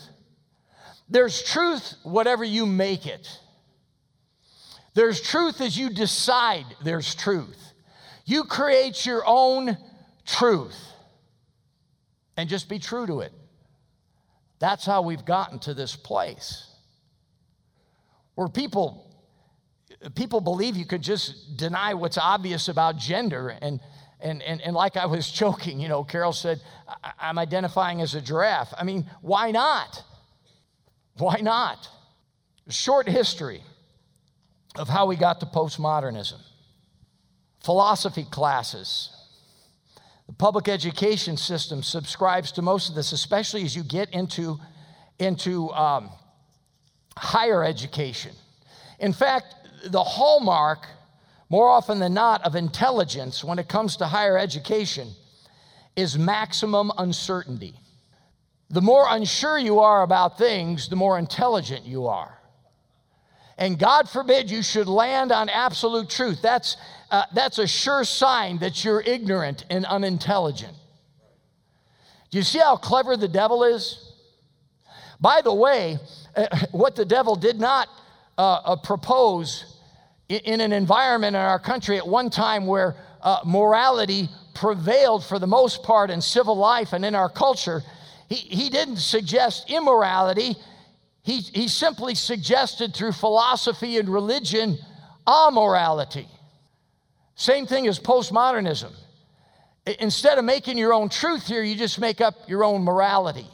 There's 1.10 1.42
truth, 1.42 1.94
whatever 2.02 2.44
you 2.44 2.66
make 2.66 3.06
it. 3.06 3.28
There's 4.94 5.20
truth 5.20 5.60
as 5.60 5.76
you 5.76 5.90
decide 5.90 6.64
there's 6.82 7.14
truth. 7.14 7.72
You 8.24 8.44
create 8.44 9.04
your 9.04 9.22
own 9.26 9.76
truth 10.24 10.78
and 12.36 12.48
just 12.48 12.68
be 12.68 12.78
true 12.78 13.06
to 13.06 13.20
it. 13.20 13.32
That's 14.60 14.86
how 14.86 15.02
we've 15.02 15.24
gotten 15.24 15.58
to 15.60 15.74
this 15.74 15.96
place 15.96 16.66
where 18.34 18.48
people 18.48 19.10
people 20.14 20.40
believe 20.40 20.76
you 20.76 20.86
could 20.86 21.02
just 21.02 21.56
deny 21.56 21.94
what's 21.94 22.16
obvious 22.16 22.68
about 22.68 22.96
gender. 22.96 23.50
And, 23.60 23.80
and, 24.20 24.42
and, 24.42 24.60
and 24.62 24.74
like 24.74 24.96
I 24.96 25.06
was 25.06 25.30
joking, 25.42 25.80
you 25.80 25.88
know, 25.88 26.04
Carol 26.04 26.32
said, 26.32 26.60
I'm 27.18 27.38
identifying 27.38 28.00
as 28.00 28.14
a 28.14 28.20
giraffe. 28.20 28.72
I 28.76 28.84
mean, 28.84 29.10
why 29.20 29.50
not? 29.50 30.02
Why 31.18 31.40
not? 31.40 31.88
Short 32.68 33.08
history 33.08 33.62
of 34.76 34.88
how 34.88 35.06
we 35.06 35.16
got 35.16 35.40
to 35.40 35.46
postmodernism. 35.46 36.40
Philosophy 37.62 38.24
classes. 38.30 39.10
The 40.26 40.32
public 40.34 40.68
education 40.68 41.36
system 41.36 41.82
subscribes 41.82 42.52
to 42.52 42.62
most 42.62 42.88
of 42.88 42.94
this, 42.94 43.12
especially 43.12 43.64
as 43.64 43.74
you 43.74 43.82
get 43.82 44.10
into, 44.10 44.58
into 45.18 45.70
um, 45.72 46.10
higher 47.16 47.64
education. 47.64 48.32
In 49.00 49.12
fact, 49.12 49.54
the 49.86 50.02
hallmark, 50.02 50.86
more 51.48 51.68
often 51.68 51.98
than 51.98 52.14
not, 52.14 52.44
of 52.46 52.54
intelligence 52.54 53.42
when 53.42 53.58
it 53.58 53.68
comes 53.68 53.96
to 53.96 54.06
higher 54.06 54.38
education 54.38 55.08
is 55.96 56.16
maximum 56.16 56.92
uncertainty. 56.96 57.74
The 58.70 58.80
more 58.80 59.06
unsure 59.08 59.58
you 59.58 59.80
are 59.80 60.02
about 60.02 60.38
things, 60.38 60.88
the 60.88 60.96
more 60.96 61.18
intelligent 61.18 61.84
you 61.84 62.06
are. 62.06 62.38
And 63.58 63.78
God 63.78 64.08
forbid 64.08 64.50
you 64.50 64.62
should 64.62 64.86
land 64.86 65.32
on 65.32 65.48
absolute 65.48 66.08
truth. 66.08 66.40
That's, 66.40 66.76
uh, 67.10 67.24
that's 67.34 67.58
a 67.58 67.66
sure 67.66 68.04
sign 68.04 68.58
that 68.58 68.84
you're 68.84 69.02
ignorant 69.02 69.66
and 69.68 69.84
unintelligent. 69.84 70.74
Do 72.30 72.38
you 72.38 72.44
see 72.44 72.60
how 72.60 72.76
clever 72.76 73.16
the 73.16 73.28
devil 73.28 73.64
is? 73.64 74.14
By 75.20 75.42
the 75.42 75.52
way, 75.52 75.98
uh, 76.36 76.46
what 76.70 76.96
the 76.96 77.04
devil 77.04 77.34
did 77.36 77.60
not 77.60 77.88
uh, 78.38 78.60
uh, 78.64 78.76
propose 78.76 79.76
in 80.28 80.60
an 80.60 80.72
environment 80.72 81.34
in 81.34 81.42
our 81.42 81.58
country 81.58 81.98
at 81.98 82.06
one 82.06 82.30
time 82.30 82.66
where 82.66 82.94
uh, 83.20 83.40
morality 83.44 84.28
prevailed 84.54 85.24
for 85.24 85.38
the 85.38 85.46
most 85.46 85.82
part 85.82 86.08
in 86.08 86.22
civil 86.22 86.56
life 86.56 86.92
and 86.92 87.04
in 87.04 87.14
our 87.14 87.28
culture, 87.28 87.82
he, 88.30 88.36
he 88.36 88.70
didn't 88.70 88.98
suggest 88.98 89.68
immorality. 89.68 90.54
He, 91.22 91.40
he 91.40 91.66
simply 91.66 92.14
suggested 92.14 92.94
through 92.94 93.12
philosophy 93.12 93.98
and 93.98 94.08
religion 94.08 94.78
amorality. 95.26 96.28
Same 97.34 97.66
thing 97.66 97.88
as 97.88 97.98
postmodernism. 97.98 98.92
Instead 99.98 100.38
of 100.38 100.44
making 100.44 100.78
your 100.78 100.92
own 100.92 101.08
truth 101.08 101.48
here, 101.48 101.62
you 101.64 101.74
just 101.74 101.98
make 101.98 102.20
up 102.20 102.48
your 102.48 102.62
own 102.62 102.84
morality. 102.84 103.46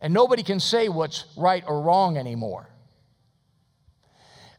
And 0.00 0.14
nobody 0.14 0.42
can 0.42 0.58
say 0.58 0.88
what's 0.88 1.26
right 1.36 1.62
or 1.66 1.82
wrong 1.82 2.16
anymore. 2.16 2.70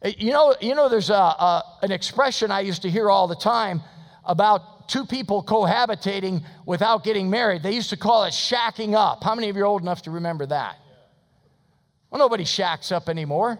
Uh, 0.04 0.10
you 0.16 0.32
know, 0.32 0.54
you 0.60 0.76
know 0.76 0.88
there's 0.88 1.10
a, 1.10 1.14
a, 1.14 1.64
an 1.82 1.90
expression 1.90 2.52
I 2.52 2.60
used 2.60 2.82
to 2.82 2.90
hear 2.90 3.10
all 3.10 3.26
the 3.26 3.36
time 3.36 3.82
about 4.24 4.77
two 4.88 5.04
people 5.04 5.44
cohabitating 5.44 6.44
without 6.66 7.04
getting 7.04 7.30
married. 7.30 7.62
They 7.62 7.72
used 7.72 7.90
to 7.90 7.96
call 7.96 8.24
it 8.24 8.32
shacking 8.32 8.94
up. 8.94 9.22
How 9.22 9.34
many 9.34 9.48
of 9.48 9.56
you 9.56 9.62
are 9.62 9.66
old 9.66 9.82
enough 9.82 10.02
to 10.02 10.10
remember 10.10 10.46
that? 10.46 10.76
Well, 12.10 12.18
nobody 12.18 12.44
shacks 12.44 12.90
up 12.90 13.08
anymore. 13.08 13.58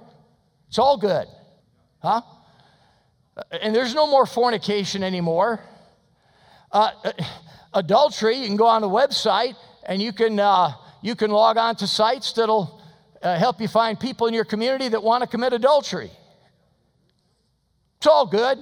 It's 0.69 0.79
all 0.79 0.97
good. 0.97 1.27
Huh? 2.01 2.23
Uh, 3.37 3.43
and 3.61 3.75
there's 3.75 3.95
no 3.95 4.07
more 4.07 4.27
fornication 4.27 5.03
anymore. 5.03 5.61
Uh, 6.73 6.91
uh, 7.05 7.13
adultery, 7.75 8.37
you 8.37 8.47
can 8.47 8.57
go 8.57 8.67
on 8.67 8.81
the 8.81 8.89
website 8.89 9.55
and 9.87 10.01
you 10.01 10.13
can, 10.13 10.41
uh, 10.41 10.73
you 11.03 11.15
can 11.15 11.31
log 11.31 11.59
on 11.59 11.77
to 11.77 11.87
sites 11.87 12.33
that'll 12.33 12.83
uh, 13.23 13.37
help 13.37 13.61
you 13.61 13.69
find 13.69 14.01
people 14.01 14.27
in 14.27 14.35
your 14.35 14.45
community 14.45 14.89
that 14.89 15.03
want 15.03 15.23
to 15.23 15.29
commit 15.29 15.53
adultery. 15.53 16.11
It's 17.99 18.07
all 18.07 18.27
good. 18.27 18.59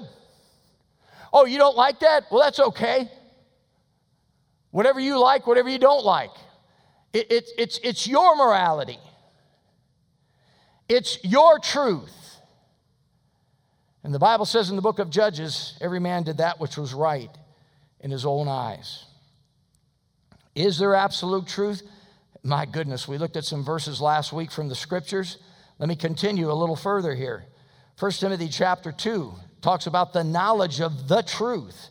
Oh, 1.33 1.45
you 1.45 1.59
don't 1.59 1.77
like 1.77 2.01
that? 2.01 2.25
Well, 2.31 2.43
that's 2.43 2.61
okay. 2.61 3.11
Whatever 4.71 5.01
you 5.01 5.19
like, 5.19 5.47
whatever 5.47 5.69
you 5.69 5.79
don't 5.79 6.05
like. 6.05 6.31
It, 7.13 7.33
it, 7.33 7.51
it's, 7.57 7.81
it's 7.83 8.07
your 8.07 8.37
morality, 8.37 8.99
it's 10.89 11.19
your 11.25 11.59
truth. 11.59 12.13
And 14.05 14.15
the 14.15 14.21
Bible 14.21 14.45
says 14.45 14.71
in 14.71 14.77
the 14.77 14.83
book 14.83 15.01
of 15.01 15.11
Judges, 15.11 15.77
every 15.81 15.99
man 15.99 16.23
did 16.23 16.37
that 16.37 16.61
which 16.61 16.77
was 16.77 16.95
right 16.95 17.31
in 17.99 18.13
his 18.13 18.25
own 18.25 18.47
eyes. 18.47 19.05
Is 20.55 20.79
there 20.79 20.95
absolute 20.95 21.49
truth? 21.49 21.83
My 22.45 22.67
goodness, 22.67 23.09
we 23.09 23.19
looked 23.19 23.37
at 23.37 23.45
some 23.45 23.65
verses 23.65 24.01
last 24.01 24.33
week 24.33 24.53
from 24.53 24.69
the 24.69 24.77
scriptures. 24.77 25.39
Let 25.81 25.89
me 25.89 25.97
continue 25.97 26.53
a 26.53 26.55
little 26.55 26.77
further 26.77 27.15
here. 27.17 27.47
1 27.99 28.13
Timothy 28.13 28.49
chapter 28.49 28.93
2 28.93 29.35
talks 29.67 29.89
about 29.89 30.13
the 30.13 30.23
knowledge 30.23 30.81
of 30.81 31.09
the 31.09 31.23
truth. 31.23 31.89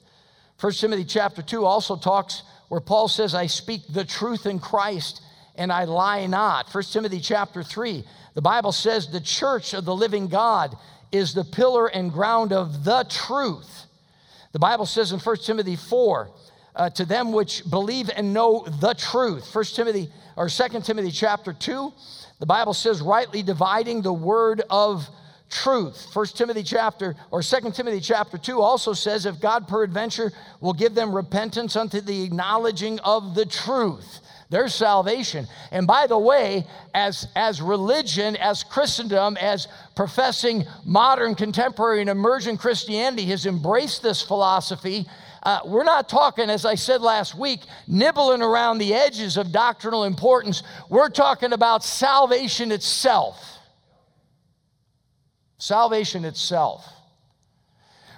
1 0.62 0.72
Timothy 0.72 1.04
chapter 1.04 1.42
2 1.42 1.66
also 1.66 1.98
talks 1.98 2.44
where 2.70 2.80
Paul 2.80 3.10
says, 3.10 3.36
I 3.36 3.48
speak 3.48 3.82
the 3.90 4.06
truth 4.06 4.46
in 4.46 4.60
Christ 4.60 5.22
and 5.56 5.74
I 5.74 5.84
lie 5.84 6.26
not. 6.26 6.74
1 6.74 6.84
Timothy 6.86 7.20
chapter 7.20 7.64
3, 7.64 8.06
the 8.34 8.42
Bible 8.42 8.72
says 8.72 9.12
the 9.12 9.20
church 9.20 9.74
of 9.74 9.84
the 9.84 9.94
living 9.94 10.30
God 10.30 10.78
is 11.12 11.34
the 11.34 11.44
pillar 11.44 11.88
and 11.88 12.14
ground 12.14 12.54
of 12.54 12.86
the 12.86 13.06
truth. 13.10 13.88
The 14.54 14.60
Bible 14.60 14.86
says 14.86 15.12
in 15.12 15.20
1 15.20 15.36
Timothy 15.44 15.76
4, 15.76 16.30
uh, 16.78 16.90
to 16.92 17.04
them 17.04 17.34
which 17.34 17.70
believe 17.70 18.10
and 18.16 18.34
know 18.34 18.66
the 18.80 18.94
truth. 18.94 19.54
1 19.54 19.66
Timothy 19.66 20.10
or 20.38 20.48
2 20.48 20.80
Timothy 20.80 21.12
chapter 21.12 21.52
2, 21.52 21.92
the 22.40 22.46
Bible 22.46 22.74
says 22.74 23.02
rightly 23.02 23.44
dividing 23.44 24.02
the 24.02 24.14
word 24.14 24.62
of 24.70 25.10
truth. 25.50 26.08
First 26.14 26.38
Timothy 26.38 26.64
chapter 26.64 27.16
or 27.32 27.42
Second 27.42 27.74
Timothy 27.74 28.00
chapter 28.00 28.38
2 28.38 28.62
also 28.62 28.94
says 28.94 29.26
if 29.26 29.40
God 29.40 29.68
peradventure 29.68 30.32
will 30.62 30.74
give 30.74 30.96
them 30.96 31.14
repentance 31.14 31.76
unto 31.76 32.02
the 32.02 32.24
acknowledging 32.24 33.00
of 33.00 33.36
the 33.36 33.46
truth. 33.46 34.22
their 34.52 34.68
salvation. 34.70 35.48
And 35.72 35.88
by 35.88 36.06
the 36.06 36.20
way, 36.20 36.68
as, 36.94 37.28
as 37.36 37.64
religion, 37.64 38.36
as 38.36 38.64
Christendom, 38.64 39.38
as 39.38 39.68
professing 39.96 40.66
modern, 40.86 41.34
contemporary, 41.34 42.02
and 42.02 42.10
emergent 42.12 42.60
Christianity 42.60 43.26
has 43.26 43.48
embraced 43.48 44.04
this 44.04 44.22
philosophy, 44.22 45.08
uh, 45.42 45.60
we're 45.66 45.84
not 45.84 46.10
talking, 46.10 46.50
as 46.50 46.66
I 46.66 46.76
said 46.76 47.02
last 47.02 47.36
week, 47.36 47.62
nibbling 47.88 48.42
around 48.42 48.80
the 48.80 48.94
edges 48.94 49.38
of 49.38 49.52
doctrinal 49.52 50.04
importance. 50.04 50.64
We're 50.90 51.10
talking 51.10 51.54
about 51.54 51.84
salvation 51.84 52.72
itself. 52.72 53.55
Salvation 55.66 56.26
itself. 56.26 56.88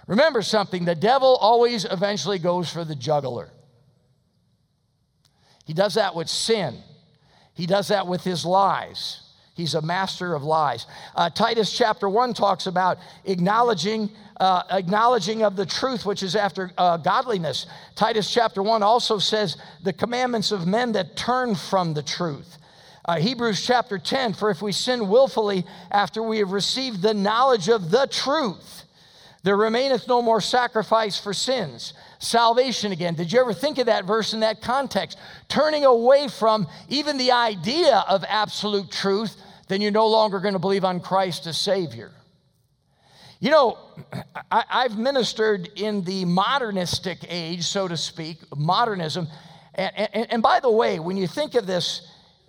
Remember 0.06 0.42
something 0.42 0.84
the 0.84 0.96
devil 0.96 1.38
always 1.38 1.86
eventually 1.86 2.40
goes 2.40 2.70
for 2.70 2.84
the 2.84 2.94
juggler. 2.94 3.52
He 5.64 5.74
does 5.74 5.94
that 5.94 6.14
with 6.14 6.28
sin, 6.28 6.78
he 7.54 7.66
does 7.66 7.88
that 7.88 8.06
with 8.06 8.22
his 8.26 8.46
lies. 8.46 9.22
He's 9.54 9.76
a 9.76 9.82
master 9.82 10.36
of 10.36 10.44
lies. 10.44 10.86
Uh, 11.16 11.30
Titus 11.30 11.76
chapter 11.76 12.10
1 12.10 12.36
talks 12.36 12.68
about 12.68 12.98
acknowledging, 13.26 14.12
uh, 14.40 14.64
acknowledging 14.70 15.42
of 15.42 15.56
the 15.56 15.66
truth, 15.66 16.06
which 16.06 16.22
is 16.22 16.36
after 16.36 16.72
uh, 16.78 16.98
godliness. 16.98 17.66
Titus 17.96 18.32
chapter 18.32 18.62
1 18.62 18.84
also 18.84 19.18
says 19.18 19.58
the 19.84 19.94
commandments 19.94 20.52
of 20.52 20.68
men 20.68 20.92
that 20.92 21.16
turn 21.16 21.56
from 21.56 21.96
the 21.96 22.04
truth. 22.04 22.57
Uh, 23.08 23.16
Hebrews 23.20 23.66
chapter 23.66 23.98
10 23.98 24.34
For 24.34 24.50
if 24.50 24.62
we 24.62 24.74
sin 24.74 25.08
willfully 25.08 25.66
after 25.92 26.22
we 26.22 26.40
have 26.40 26.52
received 26.52 27.02
the 27.02 27.14
knowledge 27.14 27.70
of 27.70 27.90
the 27.90 28.06
truth, 28.08 28.84
there 29.44 29.56
remaineth 29.56 30.10
no 30.10 30.22
more 30.22 30.42
sacrifice 30.42 31.18
for 31.18 31.34
sins. 31.34 31.94
Salvation 32.20 32.92
again. 32.92 33.16
Did 33.16 33.32
you 33.32 33.40
ever 33.40 33.54
think 33.54 33.78
of 33.78 33.86
that 33.86 34.04
verse 34.04 34.34
in 34.34 34.42
that 34.42 34.62
context? 34.62 35.18
Turning 35.48 35.86
away 35.86 36.28
from 36.28 36.68
even 36.90 37.18
the 37.18 37.32
idea 37.32 38.04
of 38.10 38.26
absolute 38.28 38.92
truth, 38.92 39.38
then 39.70 39.80
you're 39.80 39.92
no 39.92 40.08
longer 40.08 40.42
going 40.42 40.56
to 40.56 40.60
believe 40.60 40.84
on 40.84 41.00
Christ 41.00 41.48
as 41.48 41.58
Savior. 41.58 42.12
You 43.40 43.52
know, 43.52 43.78
I, 44.52 44.84
have 44.84 44.98
ministered 44.98 45.70
in 45.76 46.04
the 46.04 46.26
modernistic 46.26 47.20
age, 47.30 47.64
so 47.64 47.88
to 47.88 47.96
speak, 47.96 48.40
modernism. 48.54 49.30
And, 49.76 49.92
and, 49.96 50.32
and 50.34 50.44
by 50.44 50.60
the 50.60 50.72
way, 50.72 51.00
when 51.00 51.16
you 51.16 51.28
think 51.28 51.56
of 51.56 51.68
this, 51.68 52.02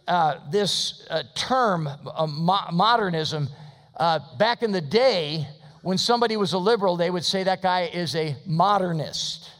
uh, 0.08 0.40
this 0.50 1.06
uh, 1.10 1.22
term, 1.34 1.86
uh, 1.86 2.26
mo- 2.26 2.66
modernism, 2.72 3.48
uh, 3.96 4.18
back 4.38 4.62
in 4.62 4.72
the 4.72 4.80
day, 4.80 5.46
when 5.82 5.98
somebody 5.98 6.36
was 6.36 6.54
a 6.54 6.58
liberal, 6.58 6.96
they 6.96 7.10
would 7.10 7.24
say 7.24 7.44
that 7.44 7.62
guy 7.62 7.82
is 7.92 8.16
a 8.16 8.34
modernist. 8.46 9.50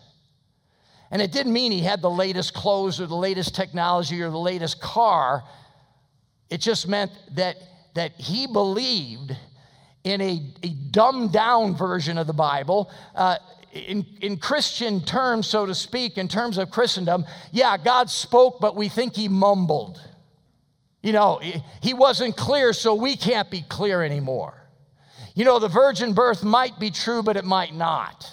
And 1.11 1.23
it 1.23 1.33
didn't 1.33 1.52
mean 1.52 1.71
he 1.71 1.81
had 1.81 2.02
the 2.02 2.11
latest 2.11 2.55
clothes 2.55 3.00
or 3.00 3.07
the 3.07 3.14
latest 3.14 3.55
technology 3.55 4.21
or 4.23 4.31
the 4.31 4.38
latest 4.38 4.81
car. 4.81 5.45
It 6.50 6.61
just 6.62 6.88
meant 6.88 7.12
that, 7.35 7.57
that 7.95 8.12
he 8.12 8.47
believed 8.47 9.37
in 10.05 10.21
a, 10.21 10.43
a 10.62 10.69
dumbed 10.90 11.33
down 11.33 11.76
version 11.76 12.17
of 12.19 12.26
the 12.26 12.33
Bible. 12.33 12.90
Uh, 13.14 13.37
in, 13.73 14.06
in 14.23 14.39
Christian 14.39 15.02
terms, 15.02 15.47
so 15.47 15.67
to 15.67 15.75
speak, 15.75 16.17
in 16.17 16.26
terms 16.26 16.56
of 16.56 16.71
Christendom, 16.71 17.26
yeah, 17.52 17.76
God 17.76 18.08
spoke, 18.08 18.61
but 18.61 18.76
we 18.76 18.89
think 18.89 19.15
he 19.15 19.28
mumbled. 19.28 20.00
You 21.08 21.14
know, 21.14 21.40
he 21.80 21.94
wasn't 21.94 22.36
clear, 22.36 22.75
so 22.75 22.94
we 22.94 23.16
can't 23.16 23.50
be 23.50 23.62
clear 23.62 24.02
anymore. 24.02 24.52
You 25.34 25.47
know, 25.47 25.58
the 25.58 25.66
virgin 25.66 26.12
birth 26.12 26.44
might 26.44 26.78
be 26.78 26.90
true, 26.90 27.23
but 27.23 27.38
it 27.38 27.47
might 27.47 27.75
not. 27.75 28.30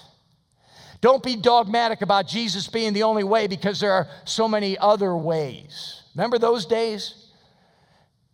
Don't 1.00 1.24
be 1.24 1.38
dogmatic 1.38 2.02
about 2.02 2.28
Jesus 2.28 2.68
being 2.68 2.92
the 2.92 3.04
only 3.04 3.24
way 3.24 3.48
because 3.48 3.80
there 3.80 3.94
are 3.94 4.10
so 4.26 4.50
many 4.50 4.78
other 4.78 5.16
ways. 5.16 6.02
Remember 6.16 6.38
those 6.38 6.66
days? 6.66 7.30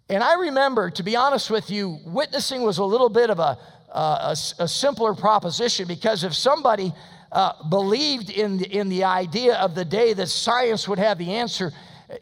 And 0.09 0.23
I 0.23 0.33
remember, 0.33 0.89
to 0.89 1.03
be 1.03 1.15
honest 1.15 1.51
with 1.51 1.69
you, 1.69 1.99
witnessing 2.03 2.63
was 2.63 2.79
a 2.79 2.83
little 2.83 3.09
bit 3.09 3.29
of 3.29 3.37
a, 3.37 3.59
a, 3.93 4.35
a 4.57 4.67
simpler 4.67 5.13
proposition 5.13 5.87
because 5.87 6.23
if 6.23 6.33
somebody 6.33 6.91
uh, 7.31 7.61
believed 7.69 8.31
in 8.31 8.57
the, 8.57 8.65
in 8.65 8.89
the 8.89 9.03
idea 9.03 9.53
of 9.57 9.75
the 9.75 9.85
day 9.85 10.13
that 10.13 10.29
science 10.29 10.87
would 10.87 10.97
have 10.97 11.19
the 11.19 11.31
answer, 11.31 11.71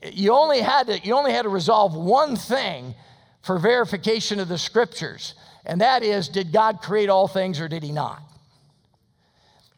you 0.04 0.34
only 0.34 0.62
had 0.62 0.88
to, 0.88 1.00
you 1.00 1.16
only 1.16 1.32
had 1.32 1.44
to 1.44 1.50
resolve 1.50 1.96
one 1.96 2.36
thing 2.36 2.96
for 3.42 3.58
verification 3.58 4.40
of 4.40 4.48
the 4.48 4.58
scriptures, 4.58 5.36
and 5.66 5.82
that 5.82 6.04
is 6.04 6.30
did 6.30 6.52
God 6.52 6.82
create 6.82 7.10
all 7.10 7.28
things 7.28 7.60
or 7.60 7.68
did 7.68 7.84
he 7.84 7.92
not? 7.92 8.22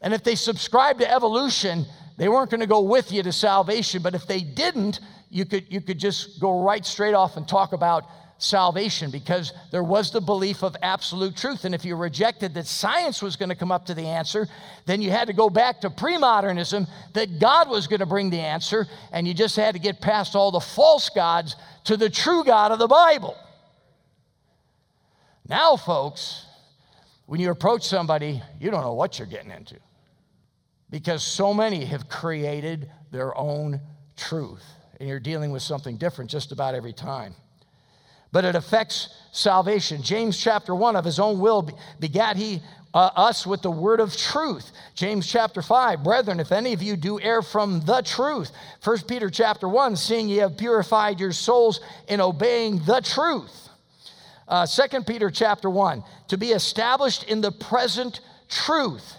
And 0.00 0.12
if 0.12 0.24
they 0.24 0.34
subscribed 0.34 1.00
to 1.00 1.10
evolution, 1.10 1.86
they 2.18 2.28
weren't 2.28 2.50
going 2.50 2.60
to 2.60 2.66
go 2.66 2.80
with 2.80 3.12
you 3.12 3.22
to 3.22 3.32
salvation, 3.32 4.02
but 4.02 4.14
if 4.14 4.26
they 4.26 4.40
didn't, 4.40 5.00
you 5.30 5.44
could, 5.44 5.66
you 5.70 5.80
could 5.80 5.98
just 5.98 6.40
go 6.40 6.62
right 6.62 6.84
straight 6.84 7.14
off 7.14 7.36
and 7.36 7.48
talk 7.48 7.72
about 7.72 8.04
salvation 8.42 9.10
because 9.10 9.52
there 9.70 9.84
was 9.84 10.10
the 10.10 10.20
belief 10.20 10.62
of 10.62 10.76
absolute 10.82 11.36
truth. 11.36 11.64
And 11.64 11.74
if 11.74 11.84
you 11.84 11.94
rejected 11.94 12.54
that 12.54 12.66
science 12.66 13.22
was 13.22 13.36
going 13.36 13.48
to 13.48 13.54
come 13.54 13.70
up 13.70 13.86
to 13.86 13.94
the 13.94 14.06
answer, 14.06 14.48
then 14.86 15.00
you 15.00 15.10
had 15.10 15.28
to 15.28 15.32
go 15.32 15.48
back 15.48 15.80
to 15.82 15.90
pre 15.90 16.18
modernism 16.18 16.86
that 17.14 17.38
God 17.38 17.68
was 17.68 17.86
going 17.86 18.00
to 18.00 18.06
bring 18.06 18.30
the 18.30 18.40
answer, 18.40 18.86
and 19.12 19.26
you 19.26 19.34
just 19.34 19.56
had 19.56 19.74
to 19.74 19.80
get 19.80 20.00
past 20.00 20.34
all 20.34 20.50
the 20.50 20.60
false 20.60 21.08
gods 21.08 21.56
to 21.84 21.96
the 21.96 22.10
true 22.10 22.44
God 22.44 22.72
of 22.72 22.78
the 22.78 22.88
Bible. 22.88 23.36
Now, 25.48 25.76
folks, 25.76 26.46
when 27.26 27.40
you 27.40 27.50
approach 27.50 27.86
somebody, 27.86 28.42
you 28.60 28.70
don't 28.70 28.82
know 28.82 28.94
what 28.94 29.18
you're 29.18 29.28
getting 29.28 29.50
into 29.50 29.76
because 30.90 31.22
so 31.22 31.54
many 31.54 31.84
have 31.86 32.08
created 32.08 32.90
their 33.10 33.36
own 33.36 33.80
truth, 34.16 34.64
and 34.98 35.08
you're 35.08 35.20
dealing 35.20 35.50
with 35.50 35.62
something 35.62 35.96
different 35.96 36.30
just 36.30 36.52
about 36.52 36.74
every 36.74 36.92
time 36.92 37.34
but 38.32 38.44
it 38.44 38.54
affects 38.54 39.10
salvation. 39.30 40.02
James 40.02 40.42
chapter 40.42 40.74
1 40.74 40.96
of 40.96 41.04
his 41.04 41.20
own 41.20 41.38
will 41.38 41.70
begat 42.00 42.36
he 42.36 42.60
uh, 42.94 43.10
us 43.16 43.46
with 43.46 43.62
the 43.62 43.70
word 43.70 44.00
of 44.00 44.16
truth. 44.16 44.70
James 44.94 45.26
chapter 45.26 45.62
5, 45.62 46.02
brethren, 46.02 46.40
if 46.40 46.52
any 46.52 46.72
of 46.72 46.82
you 46.82 46.96
do 46.96 47.20
err 47.20 47.42
from 47.42 47.80
the 47.80 48.02
truth. 48.02 48.50
1 48.84 48.98
Peter 49.08 49.30
chapter 49.30 49.68
1, 49.68 49.96
seeing 49.96 50.28
ye 50.28 50.38
have 50.38 50.56
purified 50.56 51.18
your 51.18 51.32
souls 51.32 51.80
in 52.08 52.20
obeying 52.20 52.78
the 52.84 53.00
truth. 53.00 53.68
Uh, 54.46 54.66
2 54.66 55.02
Peter 55.04 55.30
chapter 55.30 55.70
1, 55.70 56.02
to 56.28 56.36
be 56.36 56.48
established 56.48 57.24
in 57.24 57.40
the 57.40 57.52
present 57.52 58.20
truth. 58.48 59.14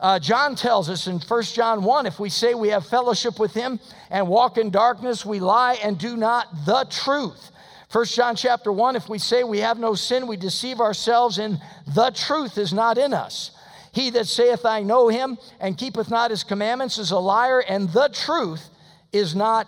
Uh, 0.00 0.18
John 0.18 0.54
tells 0.54 0.88
us 0.88 1.08
in 1.08 1.18
1 1.18 1.42
John 1.42 1.82
1 1.82 2.06
if 2.06 2.20
we 2.20 2.30
say 2.30 2.54
we 2.54 2.68
have 2.68 2.86
fellowship 2.86 3.38
with 3.38 3.52
him 3.52 3.80
and 4.10 4.28
walk 4.28 4.56
in 4.56 4.70
darkness, 4.70 5.26
we 5.26 5.40
lie 5.40 5.74
and 5.82 5.98
do 5.98 6.16
not 6.16 6.46
the 6.64 6.86
truth. 6.88 7.50
First 7.88 8.14
John 8.14 8.36
chapter 8.36 8.70
1 8.70 8.96
if 8.96 9.08
we 9.08 9.18
say 9.18 9.44
we 9.44 9.60
have 9.60 9.78
no 9.78 9.94
sin, 9.94 10.26
we 10.26 10.36
deceive 10.36 10.80
ourselves, 10.80 11.38
and 11.38 11.60
the 11.94 12.10
truth 12.10 12.58
is 12.58 12.72
not 12.72 12.98
in 12.98 13.14
us. 13.14 13.52
He 13.92 14.10
that 14.10 14.26
saith, 14.26 14.66
I 14.66 14.82
know 14.82 15.08
him, 15.08 15.38
and 15.58 15.76
keepeth 15.76 16.10
not 16.10 16.30
his 16.30 16.44
commandments 16.44 16.98
is 16.98 17.10
a 17.10 17.18
liar, 17.18 17.60
and 17.60 17.88
the 17.90 18.10
truth 18.12 18.68
is 19.12 19.34
not 19.34 19.66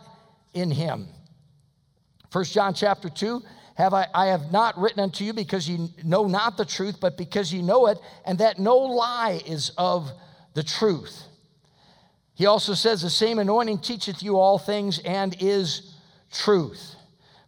in 0.52 0.70
him. 0.70 1.08
First 2.30 2.52
John 2.52 2.74
chapter 2.74 3.08
2 3.08 3.42
have 3.74 3.94
I, 3.94 4.06
I 4.14 4.26
have 4.26 4.52
not 4.52 4.76
written 4.78 5.00
unto 5.00 5.24
you 5.24 5.32
because 5.32 5.66
you 5.66 5.88
know 6.04 6.26
not 6.26 6.58
the 6.58 6.66
truth, 6.66 6.98
but 7.00 7.16
because 7.16 7.50
you 7.50 7.62
know 7.62 7.86
it, 7.86 7.98
and 8.26 8.38
that 8.38 8.58
no 8.58 8.76
lie 8.76 9.40
is 9.46 9.72
of 9.78 10.10
the 10.52 10.62
truth. 10.62 11.24
He 12.34 12.44
also 12.44 12.74
says, 12.74 13.00
The 13.00 13.08
same 13.08 13.38
anointing 13.38 13.78
teacheth 13.78 14.22
you 14.22 14.38
all 14.38 14.58
things 14.58 14.98
and 14.98 15.34
is 15.40 15.94
truth. 16.30 16.94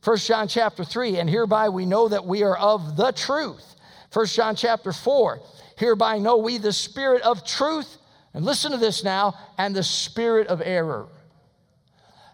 1 0.05 0.17
John 0.19 0.49
chapter 0.49 0.85
3, 0.85 1.19
and 1.19 1.31
hereby 1.31 1.69
we 1.69 1.87
know 1.87 2.09
that 2.09 2.27
we 2.27 2.43
are 2.43 2.57
of 2.57 2.97
the 2.97 3.13
truth. 3.13 3.77
1 4.13 4.27
John 4.27 4.57
chapter 4.57 4.93
4, 4.93 5.41
hereby 5.77 6.19
know 6.19 6.39
we 6.39 6.59
the 6.59 6.73
spirit 6.73 7.23
of 7.23 7.47
truth. 7.47 7.99
And 8.35 8.45
listen 8.45 8.73
to 8.73 8.79
this 8.79 9.05
now, 9.05 9.35
and 9.59 9.77
the 9.77 9.83
spirit 9.83 10.49
of 10.49 10.63
error. 10.65 11.07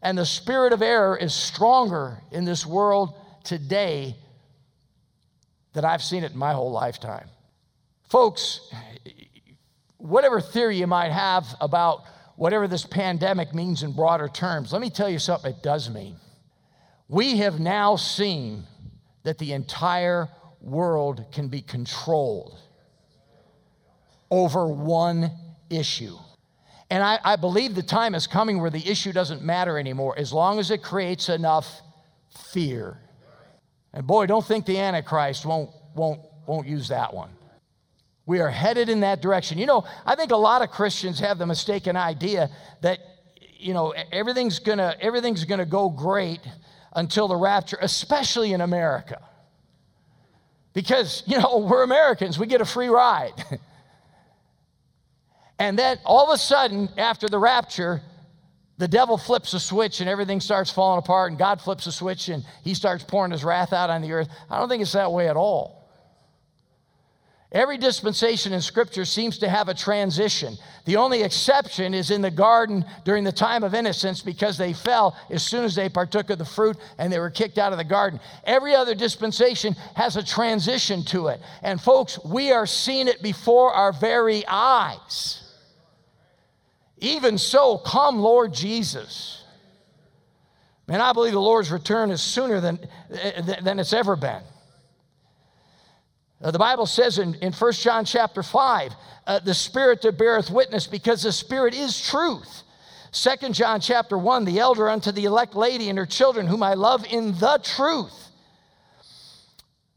And 0.00 0.16
the 0.16 0.24
spirit 0.24 0.72
of 0.72 0.80
error 0.80 1.16
is 1.16 1.34
stronger 1.34 2.22
in 2.30 2.44
this 2.44 2.64
world 2.64 3.14
today 3.44 4.16
than 5.72 5.84
I've 5.84 6.02
seen 6.02 6.24
it 6.24 6.32
in 6.32 6.38
my 6.38 6.52
whole 6.52 6.70
lifetime. 6.70 7.28
Folks, 8.08 8.60
whatever 9.98 10.40
theory 10.40 10.78
you 10.78 10.86
might 10.86 11.10
have 11.10 11.46
about 11.60 12.04
whatever 12.36 12.68
this 12.68 12.86
pandemic 12.86 13.54
means 13.54 13.82
in 13.82 13.92
broader 13.92 14.28
terms, 14.28 14.72
let 14.72 14.80
me 14.80 14.88
tell 14.88 15.10
you 15.10 15.18
something 15.18 15.52
it 15.52 15.62
does 15.62 15.90
mean. 15.90 16.16
We 17.08 17.38
have 17.38 17.58
now 17.58 17.96
seen 17.96 18.64
that 19.22 19.38
the 19.38 19.52
entire 19.52 20.28
world 20.60 21.24
can 21.32 21.48
be 21.48 21.62
controlled 21.62 22.58
over 24.30 24.68
one 24.68 25.30
issue. 25.70 26.16
And 26.90 27.02
I, 27.02 27.18
I, 27.24 27.36
believe 27.36 27.74
the 27.74 27.82
time 27.82 28.14
is 28.14 28.26
coming 28.26 28.60
where 28.60 28.70
the 28.70 28.86
issue 28.86 29.12
doesn't 29.12 29.42
matter 29.42 29.78
anymore 29.78 30.18
as 30.18 30.32
long 30.32 30.58
as 30.58 30.70
it 30.70 30.82
creates 30.82 31.28
enough 31.28 31.82
fear. 32.52 32.98
And 33.92 34.06
boy, 34.06 34.26
don't 34.26 34.44
think 34.44 34.66
the 34.66 34.78
Antichrist 34.78 35.44
won't, 35.44 35.70
won't, 35.94 36.20
won't 36.46 36.66
use 36.66 36.88
that 36.88 37.12
one. 37.12 37.30
We 38.26 38.40
are 38.40 38.50
headed 38.50 38.90
in 38.90 39.00
that 39.00 39.22
direction. 39.22 39.58
You 39.58 39.66
know, 39.66 39.84
I 40.04 40.14
think 40.14 40.32
a 40.32 40.36
lot 40.36 40.62
of 40.62 40.70
Christians 40.70 41.20
have 41.20 41.38
the 41.38 41.46
mistaken 41.46 41.96
idea 41.96 42.50
that, 42.82 42.98
you 43.58 43.72
know, 43.72 43.94
everything's 44.12 44.58
gonna, 44.58 44.94
everything's 45.00 45.44
gonna 45.44 45.66
go 45.66 45.88
great 45.88 46.40
until 46.92 47.28
the 47.28 47.36
rapture, 47.36 47.78
especially 47.80 48.52
in 48.52 48.60
America. 48.60 49.20
Because, 50.72 51.22
you 51.26 51.38
know, 51.38 51.58
we're 51.70 51.82
Americans, 51.82 52.38
we 52.38 52.46
get 52.46 52.60
a 52.60 52.64
free 52.64 52.88
ride. 52.88 53.32
and 55.58 55.78
then 55.78 55.98
all 56.04 56.30
of 56.30 56.34
a 56.34 56.38
sudden, 56.38 56.88
after 56.96 57.28
the 57.28 57.38
rapture, 57.38 58.00
the 58.78 58.88
devil 58.88 59.18
flips 59.18 59.52
a 59.54 59.60
switch 59.60 60.00
and 60.00 60.08
everything 60.08 60.40
starts 60.40 60.70
falling 60.70 60.98
apart, 60.98 61.32
and 61.32 61.38
God 61.38 61.60
flips 61.60 61.86
a 61.86 61.92
switch 61.92 62.28
and 62.28 62.44
he 62.62 62.74
starts 62.74 63.02
pouring 63.02 63.32
his 63.32 63.44
wrath 63.44 63.72
out 63.72 63.90
on 63.90 64.02
the 64.02 64.12
earth. 64.12 64.28
I 64.48 64.58
don't 64.58 64.68
think 64.68 64.82
it's 64.82 64.92
that 64.92 65.10
way 65.10 65.28
at 65.28 65.36
all. 65.36 65.77
Every 67.50 67.78
dispensation 67.78 68.52
in 68.52 68.60
Scripture 68.60 69.06
seems 69.06 69.38
to 69.38 69.48
have 69.48 69.70
a 69.70 69.74
transition. 69.74 70.58
The 70.84 70.96
only 70.96 71.22
exception 71.22 71.94
is 71.94 72.10
in 72.10 72.20
the 72.20 72.30
garden 72.30 72.84
during 73.04 73.24
the 73.24 73.32
time 73.32 73.64
of 73.64 73.72
innocence 73.72 74.20
because 74.20 74.58
they 74.58 74.74
fell 74.74 75.16
as 75.30 75.42
soon 75.42 75.64
as 75.64 75.74
they 75.74 75.88
partook 75.88 76.28
of 76.28 76.38
the 76.38 76.44
fruit 76.44 76.76
and 76.98 77.10
they 77.10 77.18
were 77.18 77.30
kicked 77.30 77.56
out 77.56 77.72
of 77.72 77.78
the 77.78 77.84
garden. 77.84 78.20
Every 78.44 78.74
other 78.74 78.94
dispensation 78.94 79.74
has 79.94 80.16
a 80.16 80.22
transition 80.22 81.02
to 81.04 81.28
it. 81.28 81.40
And 81.62 81.80
folks, 81.80 82.22
we 82.22 82.52
are 82.52 82.66
seeing 82.66 83.08
it 83.08 83.22
before 83.22 83.72
our 83.72 83.92
very 83.92 84.46
eyes. 84.46 85.42
Even 86.98 87.38
so, 87.38 87.78
come, 87.78 88.18
Lord 88.18 88.52
Jesus. 88.52 89.42
Man, 90.86 91.00
I 91.00 91.14
believe 91.14 91.32
the 91.32 91.40
Lord's 91.40 91.70
return 91.70 92.10
is 92.10 92.20
sooner 92.20 92.60
than, 92.60 92.78
than 93.62 93.78
it's 93.78 93.94
ever 93.94 94.16
been. 94.16 94.42
Uh, 96.40 96.50
the 96.50 96.58
Bible 96.58 96.86
says 96.86 97.18
in, 97.18 97.34
in 97.36 97.52
1 97.52 97.72
John 97.72 98.04
chapter 98.04 98.42
5, 98.42 98.92
uh, 99.26 99.38
the 99.40 99.54
Spirit 99.54 100.02
that 100.02 100.16
beareth 100.16 100.50
witness, 100.50 100.86
because 100.86 101.22
the 101.22 101.32
Spirit 101.32 101.74
is 101.74 102.00
truth. 102.00 102.62
2 103.12 103.50
John 103.50 103.80
chapter 103.80 104.16
1, 104.16 104.44
the 104.44 104.58
elder 104.58 104.88
unto 104.88 105.10
the 105.10 105.24
elect 105.24 105.54
lady 105.54 105.88
and 105.88 105.98
her 105.98 106.06
children, 106.06 106.46
whom 106.46 106.62
I 106.62 106.74
love 106.74 107.04
in 107.10 107.32
the 107.38 107.58
truth. 107.62 108.30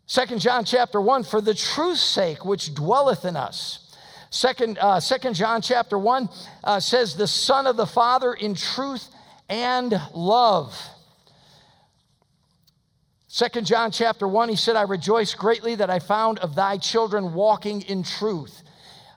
2 0.07 0.39
John 0.39 0.65
chapter 0.65 0.99
1, 0.99 1.23
for 1.23 1.41
the 1.41 1.53
truth's 1.53 2.01
sake 2.01 2.43
which 2.43 2.73
dwelleth 2.73 3.23
in 3.23 3.35
us. 3.35 3.95
Second, 4.31 4.79
uh, 4.79 4.99
Second 4.99 5.35
John 5.35 5.61
chapter 5.61 5.97
1 5.97 6.29
uh, 6.63 6.79
says, 6.79 7.15
the 7.15 7.27
Son 7.27 7.67
of 7.67 7.77
the 7.77 7.85
Father 7.85 8.33
in 8.33 8.55
truth 8.55 9.07
and 9.47 9.93
love. 10.13 10.75
Second 13.33 13.65
John 13.65 13.91
chapter 13.91 14.27
1, 14.27 14.49
he 14.49 14.57
said, 14.57 14.75
I 14.75 14.81
rejoice 14.81 15.33
greatly 15.35 15.75
that 15.75 15.89
I 15.89 15.99
found 15.99 16.39
of 16.39 16.53
thy 16.53 16.77
children 16.77 17.33
walking 17.33 17.81
in 17.83 18.03
truth. 18.03 18.61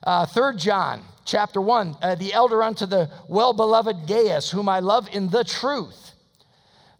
Uh, 0.03 0.25
Third 0.25 0.57
John 0.57 1.03
chapter 1.25 1.59
1, 1.59 1.97
uh, 2.01 2.15
the 2.15 2.31
elder 2.31 2.63
unto 2.63 2.85
the 2.85 3.09
well-beloved 3.27 4.07
Gaius, 4.07 4.49
whom 4.49 4.69
I 4.69 4.79
love 4.79 5.09
in 5.11 5.27
the 5.31 5.43
truth. 5.43 6.13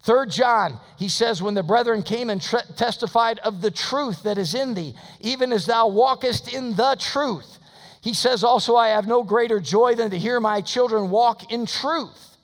Third 0.02 0.30
John, 0.30 0.78
he 0.98 1.08
says, 1.08 1.42
when 1.42 1.54
the 1.54 1.64
brethren 1.64 2.04
came 2.04 2.30
and 2.30 2.42
tre- 2.42 2.60
testified 2.76 3.40
of 3.40 3.62
the 3.62 3.72
truth 3.72 4.24
that 4.24 4.38
is 4.38 4.54
in 4.54 4.74
thee, 4.74 4.94
even 5.22 5.54
as 5.54 5.66
thou 5.66 5.88
walkest 5.88 6.54
in 6.54 6.76
the 6.76 6.98
truth. 7.00 7.60
He 8.02 8.14
says 8.14 8.44
also, 8.44 8.76
I 8.76 8.90
have 8.90 9.08
no 9.08 9.24
greater 9.24 9.62
joy 9.62 9.96
than 9.96 10.12
to 10.12 10.20
hear 10.20 10.42
my 10.42 10.60
children 10.60 11.10
walk 11.10 11.50
in 11.50 11.66
truth. 11.66 12.36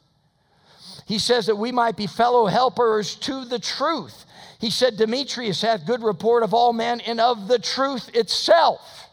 He 1.07 1.19
says 1.19 1.47
that 1.47 1.57
we 1.57 1.73
might 1.73 1.97
be 1.97 2.07
fellow 2.07 2.45
helpers 2.45 3.15
to 3.15 3.43
the 3.43 3.59
truth. 3.59 4.27
He 4.61 4.69
said, 4.69 4.95
Demetrius 4.95 5.63
hath 5.63 5.87
good 5.87 6.03
report 6.03 6.43
of 6.43 6.53
all 6.53 6.71
men 6.71 7.01
and 7.01 7.19
of 7.19 7.47
the 7.47 7.57
truth 7.57 8.15
itself. 8.15 9.09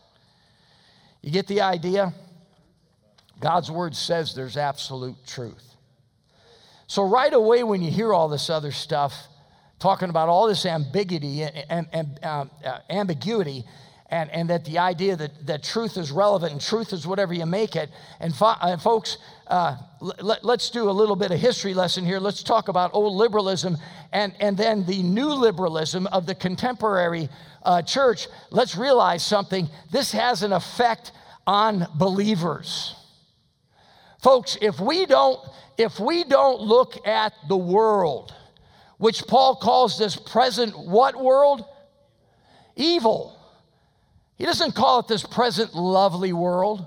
You 1.23 1.31
get 1.31 1.47
the 1.47 1.63
idea? 1.63 2.13
God's 3.41 3.71
word 3.71 3.97
says 3.97 4.35
there's 4.35 4.59
absolute 4.59 5.17
truth. 5.27 5.75
So, 6.87 7.03
right 7.03 7.33
away, 7.33 7.63
when 7.63 7.81
you 7.81 7.91
hear 7.91 8.13
all 8.13 8.29
this 8.29 8.51
other 8.51 8.73
stuff, 8.73 9.27
talking 9.79 10.11
about 10.11 10.29
all 10.29 10.47
this 10.49 10.67
ambiguity 10.67 11.43
and, 11.43 11.87
and 11.95 12.25
um, 12.25 12.51
uh, 12.63 12.81
ambiguity, 12.91 13.65
and, 14.11 14.31
and 14.31 14.49
that 14.49 14.65
the 14.65 14.79
idea 14.79 15.17
that, 15.17 15.47
that 15.47 15.63
truth 15.63 15.99
is 15.99 16.11
relevant 16.11 16.53
and 16.53 16.61
truth 16.61 16.93
is 16.93 17.07
whatever 17.07 17.35
you 17.35 17.45
make 17.45 17.77
it. 17.77 17.91
And, 18.21 18.35
fo- 18.35 18.57
and 18.63 18.81
folks, 18.81 19.19
uh, 19.49 19.77
let, 20.01 20.45
us 20.45 20.71
do 20.71 20.89
a 20.89 20.93
little 20.93 21.17
bit 21.17 21.31
of 21.31 21.39
history 21.39 21.75
lesson 21.75 22.07
here. 22.07 22.19
Let's 22.19 22.43
talk 22.43 22.69
about 22.69 22.93
old 22.95 23.15
liberalism 23.15 23.77
and, 24.13 24.35
and 24.41 24.57
then 24.57 24.87
the 24.87 25.03
new 25.03 25.29
liberalism 25.29 26.07
of 26.07 26.25
the 26.25 26.35
contemporary 26.35 27.29
uh, 27.63 27.83
church. 27.83 28.29
Let's 28.51 28.77
realize 28.77 29.23
something. 29.23 29.69
This 29.93 30.13
has 30.13 30.43
an 30.43 30.53
effect 30.53 31.13
on 31.47 31.87
believers. 31.95 32.95
Folks, 34.23 34.57
if 34.63 34.81
we 34.81 35.05
don't, 35.05 35.39
if 35.77 36.01
we 36.01 36.25
don't 36.25 36.63
look 36.63 37.07
at 37.07 37.35
the 37.47 37.57
world, 37.57 38.35
which 38.97 39.27
Paul 39.27 39.57
calls 39.57 39.99
this 39.99 40.17
present 40.17 40.77
what 40.79 41.15
world? 41.23 41.65
Evil 42.75 43.38
he 44.39 44.45
doesn't 44.45 44.75
call 44.75 45.01
it 45.01 45.09
this 45.09 45.25
present 45.25 45.75
lovely 45.75 46.33
world, 46.33 46.87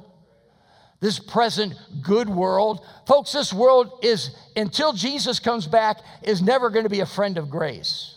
this 1.01 1.19
present 1.19 1.73
good 2.01 2.29
world. 2.29 2.85
Folks, 3.05 3.33
this 3.33 3.51
world 3.51 3.99
is, 4.01 4.33
until 4.55 4.93
Jesus 4.93 5.39
comes 5.39 5.67
back, 5.67 5.97
is 6.23 6.41
never 6.41 6.69
going 6.69 6.85
to 6.85 6.89
be 6.89 7.01
a 7.01 7.05
friend 7.05 7.37
of 7.37 7.49
grace. 7.49 8.15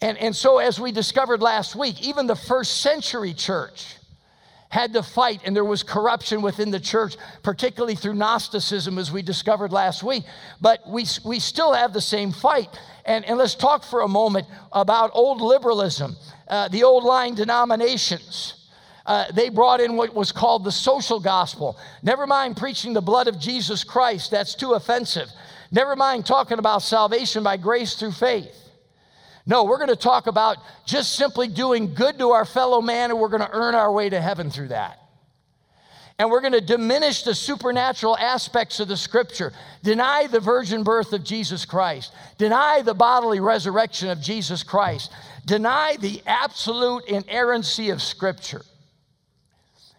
And, 0.00 0.18
and 0.18 0.34
so, 0.34 0.58
as 0.58 0.80
we 0.80 0.90
discovered 0.90 1.40
last 1.40 1.76
week, 1.76 2.02
even 2.02 2.26
the 2.26 2.34
first 2.34 2.80
century 2.80 3.32
church 3.32 3.96
had 4.74 4.92
to 4.92 5.04
fight, 5.04 5.40
and 5.44 5.54
there 5.54 5.64
was 5.64 5.84
corruption 5.84 6.42
within 6.42 6.72
the 6.72 6.80
church, 6.80 7.16
particularly 7.44 7.94
through 7.94 8.14
Gnosticism, 8.14 8.98
as 8.98 9.12
we 9.12 9.22
discovered 9.22 9.70
last 9.70 10.02
week. 10.02 10.24
But 10.60 10.80
we, 10.88 11.06
we 11.24 11.38
still 11.38 11.72
have 11.72 11.92
the 11.92 12.00
same 12.00 12.32
fight. 12.32 12.68
And, 13.04 13.24
and 13.24 13.38
let's 13.38 13.54
talk 13.54 13.84
for 13.84 14.00
a 14.00 14.08
moment 14.08 14.48
about 14.72 15.12
old 15.14 15.40
liberalism, 15.40 16.16
uh, 16.48 16.66
the 16.66 16.82
old 16.82 17.04
line 17.04 17.36
denominations. 17.36 18.66
Uh, 19.06 19.26
they 19.32 19.48
brought 19.48 19.80
in 19.80 19.96
what 19.96 20.12
was 20.12 20.32
called 20.32 20.64
the 20.64 20.72
social 20.72 21.20
gospel. 21.20 21.78
Never 22.02 22.26
mind 22.26 22.56
preaching 22.56 22.94
the 22.94 23.00
blood 23.00 23.28
of 23.28 23.38
Jesus 23.38 23.84
Christ, 23.84 24.32
that's 24.32 24.56
too 24.56 24.72
offensive. 24.72 25.28
Never 25.70 25.94
mind 25.94 26.26
talking 26.26 26.58
about 26.58 26.82
salvation 26.82 27.44
by 27.44 27.58
grace 27.58 27.94
through 27.94 28.12
faith. 28.12 28.63
No, 29.46 29.64
we're 29.64 29.78
going 29.78 29.90
to 29.90 29.96
talk 29.96 30.26
about 30.26 30.56
just 30.86 31.16
simply 31.16 31.48
doing 31.48 31.92
good 31.94 32.18
to 32.18 32.30
our 32.30 32.44
fellow 32.44 32.80
man, 32.80 33.10
and 33.10 33.20
we're 33.20 33.28
going 33.28 33.42
to 33.42 33.50
earn 33.52 33.74
our 33.74 33.92
way 33.92 34.08
to 34.08 34.20
heaven 34.20 34.50
through 34.50 34.68
that. 34.68 34.98
And 36.18 36.30
we're 36.30 36.40
going 36.40 36.52
to 36.52 36.60
diminish 36.60 37.24
the 37.24 37.34
supernatural 37.34 38.16
aspects 38.16 38.78
of 38.78 38.88
the 38.88 38.96
scripture, 38.96 39.52
deny 39.82 40.28
the 40.28 40.40
virgin 40.40 40.84
birth 40.84 41.12
of 41.12 41.24
Jesus 41.24 41.64
Christ, 41.64 42.12
deny 42.38 42.82
the 42.82 42.94
bodily 42.94 43.40
resurrection 43.40 44.08
of 44.08 44.20
Jesus 44.20 44.62
Christ, 44.62 45.10
deny 45.44 45.96
the 46.00 46.22
absolute 46.24 47.04
inerrancy 47.06 47.90
of 47.90 48.00
scripture. 48.00 48.62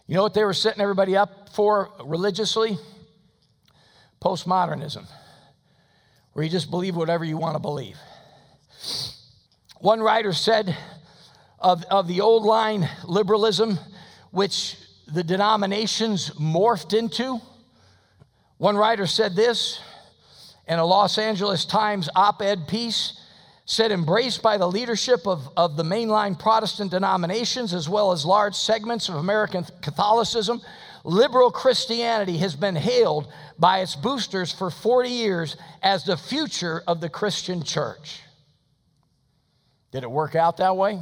You 0.08 0.16
know 0.16 0.24
what 0.24 0.34
they 0.34 0.44
were 0.44 0.54
setting 0.54 0.82
everybody 0.82 1.18
up 1.18 1.50
for 1.50 1.92
religiously? 2.04 2.78
Postmodernism, 4.24 5.06
where 6.34 6.46
you 6.46 6.50
just 6.50 6.72
believe 6.72 6.96
whatever 6.96 7.26
you 7.26 7.38
want 7.38 7.56
to 7.56 7.60
believe. 7.60 7.98
One 9.86 10.02
writer 10.02 10.34
said 10.34 10.76
of, 11.60 11.84
of 11.92 12.08
the 12.08 12.22
old 12.22 12.42
line 12.42 12.90
liberalism, 13.04 13.78
which 14.32 14.78
the 15.06 15.24
denominations 15.24 16.32
morphed 16.32 16.98
into. 16.98 17.40
One 18.58 18.78
writer 18.78 19.06
said 19.06 19.36
this 19.36 19.80
in 20.68 20.80
a 20.80 20.84
Los 20.84 21.20
Angeles 21.20 21.66
Times 21.66 22.10
op 22.16 22.42
ed 22.42 22.68
piece 22.68 23.22
said, 23.66 23.92
embraced 23.92 24.42
by 24.42 24.58
the 24.58 24.68
leadership 24.68 25.28
of, 25.28 25.48
of 25.56 25.78
the 25.78 25.84
mainline 25.84 26.40
Protestant 26.40 26.90
denominations 26.90 27.72
as 27.72 27.88
well 27.88 28.12
as 28.12 28.26
large 28.26 28.56
segments 28.56 29.08
of 29.08 29.14
American 29.14 29.68
Catholicism, 29.84 30.62
liberal 31.04 31.52
Christianity 31.52 32.40
has 32.40 32.56
been 32.56 32.76
hailed 32.76 33.32
by 33.60 33.82
its 33.82 33.96
boosters 33.96 34.52
for 34.52 34.72
40 34.72 35.10
years 35.10 35.58
as 35.84 36.06
the 36.06 36.18
future 36.18 36.82
of 36.88 37.02
the 37.02 37.10
Christian 37.10 37.62
church. 37.62 38.24
Did 39.96 40.04
it 40.04 40.12
work 40.12 40.36
out 40.36 40.58
that 40.58 40.76
way? 40.76 41.00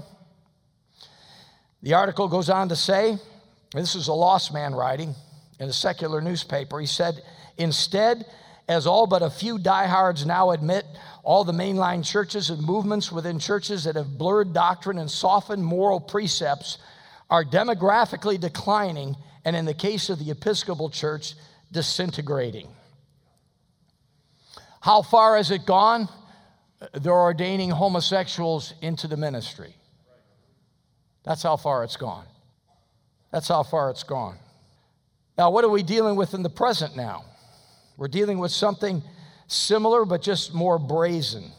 The 1.82 1.96
article 1.96 2.28
goes 2.28 2.48
on 2.48 2.70
to 2.70 2.76
say 2.76 3.18
this 3.74 3.96
is 3.96 4.08
a 4.08 4.14
lost 4.14 4.54
man 4.54 4.76
writing 4.76 5.16
in 5.60 5.68
a 5.68 5.74
secular 5.74 6.22
newspaper. 6.22 6.80
He 6.80 6.86
said, 6.86 7.24
Instead, 7.58 8.24
as 8.68 8.86
all 8.86 9.08
but 9.08 9.24
a 9.24 9.32
few 9.32 9.58
diehards 9.58 10.28
now 10.28 10.52
admit, 10.52 10.86
all 11.24 11.44
the 11.44 11.52
mainline 11.52 12.06
churches 12.06 12.52
and 12.52 12.62
movements 12.62 13.12
within 13.12 13.40
churches 13.40 13.86
that 13.86 13.96
have 13.96 14.16
blurred 14.20 14.54
doctrine 14.54 15.00
and 15.00 15.10
softened 15.10 15.66
moral 15.66 16.00
precepts 16.00 16.78
are 17.32 17.44
demographically 17.44 18.40
declining, 18.40 19.16
and 19.44 19.56
in 19.56 19.66
the 19.66 19.74
case 19.74 20.12
of 20.12 20.20
the 20.20 20.30
Episcopal 20.30 20.92
Church, 20.92 21.34
disintegrating. 21.72 22.68
How 24.82 25.02
far 25.02 25.36
has 25.38 25.50
it 25.50 25.66
gone? 25.66 26.08
They're 26.94 27.14
ordaining 27.14 27.70
homosexuals 27.70 28.74
into 28.82 29.08
the 29.08 29.18
ministry. 29.18 29.76
That's 31.24 31.44
how 31.44 31.56
far 31.56 31.84
it's 31.84 31.96
gone. 31.96 32.26
That's 33.32 33.48
how 33.48 33.64
far 33.64 33.90
it's 33.90 34.04
gone. 34.04 34.38
Now, 35.38 35.50
what 35.50 35.64
are 35.64 35.70
we 35.70 35.84
dealing 35.84 36.16
with 36.16 36.34
in 36.34 36.44
the 36.44 36.50
present 36.50 36.96
now? 36.96 37.26
We're 37.98 38.08
dealing 38.08 38.40
with 38.40 38.52
something 38.52 39.02
similar, 39.48 40.06
but 40.06 40.22
just 40.22 40.54
more 40.54 40.78
brazen. 40.78 41.52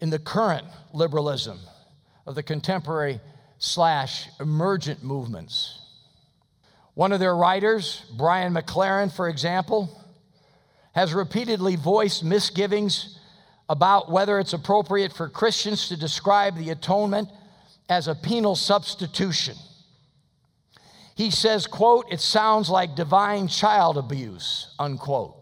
In 0.00 0.10
the 0.10 0.18
current 0.18 0.66
liberalism 0.92 1.58
of 2.26 2.34
the 2.34 2.42
contemporary 2.42 3.20
slash 3.58 4.28
emergent 4.38 5.02
movements. 5.02 5.80
One 6.94 7.12
of 7.12 7.20
their 7.20 7.34
writers, 7.36 8.04
Brian 8.16 8.52
McLaren, 8.52 9.10
for 9.12 9.28
example, 9.28 9.88
has 10.92 11.14
repeatedly 11.14 11.76
voiced 11.76 12.24
misgivings 12.24 13.17
about 13.68 14.10
whether 14.10 14.38
it's 14.38 14.52
appropriate 14.52 15.12
for 15.12 15.28
Christians 15.28 15.88
to 15.88 15.96
describe 15.96 16.56
the 16.56 16.70
atonement 16.70 17.28
as 17.88 18.08
a 18.08 18.14
penal 18.14 18.56
substitution. 18.56 19.56
He 21.14 21.30
says, 21.30 21.66
quote, 21.66 22.06
it 22.10 22.20
sounds 22.20 22.70
like 22.70 22.94
divine 22.94 23.48
child 23.48 23.98
abuse, 23.98 24.74
unquote. 24.78 25.34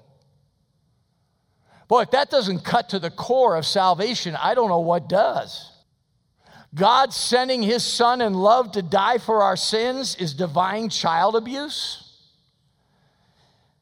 Boy, 1.88 2.02
if 2.02 2.10
that 2.12 2.30
doesn't 2.30 2.64
cut 2.64 2.88
to 2.88 2.98
the 2.98 3.10
core 3.10 3.56
of 3.56 3.66
salvation, 3.66 4.36
I 4.36 4.54
don't 4.54 4.70
know 4.70 4.80
what 4.80 5.08
does. 5.08 5.70
God 6.74 7.12
sending 7.12 7.62
his 7.62 7.84
son 7.84 8.20
in 8.20 8.34
love 8.34 8.72
to 8.72 8.82
die 8.82 9.18
for 9.18 9.42
our 9.42 9.56
sins 9.56 10.16
is 10.16 10.34
divine 10.34 10.88
child 10.88 11.36
abuse. 11.36 12.02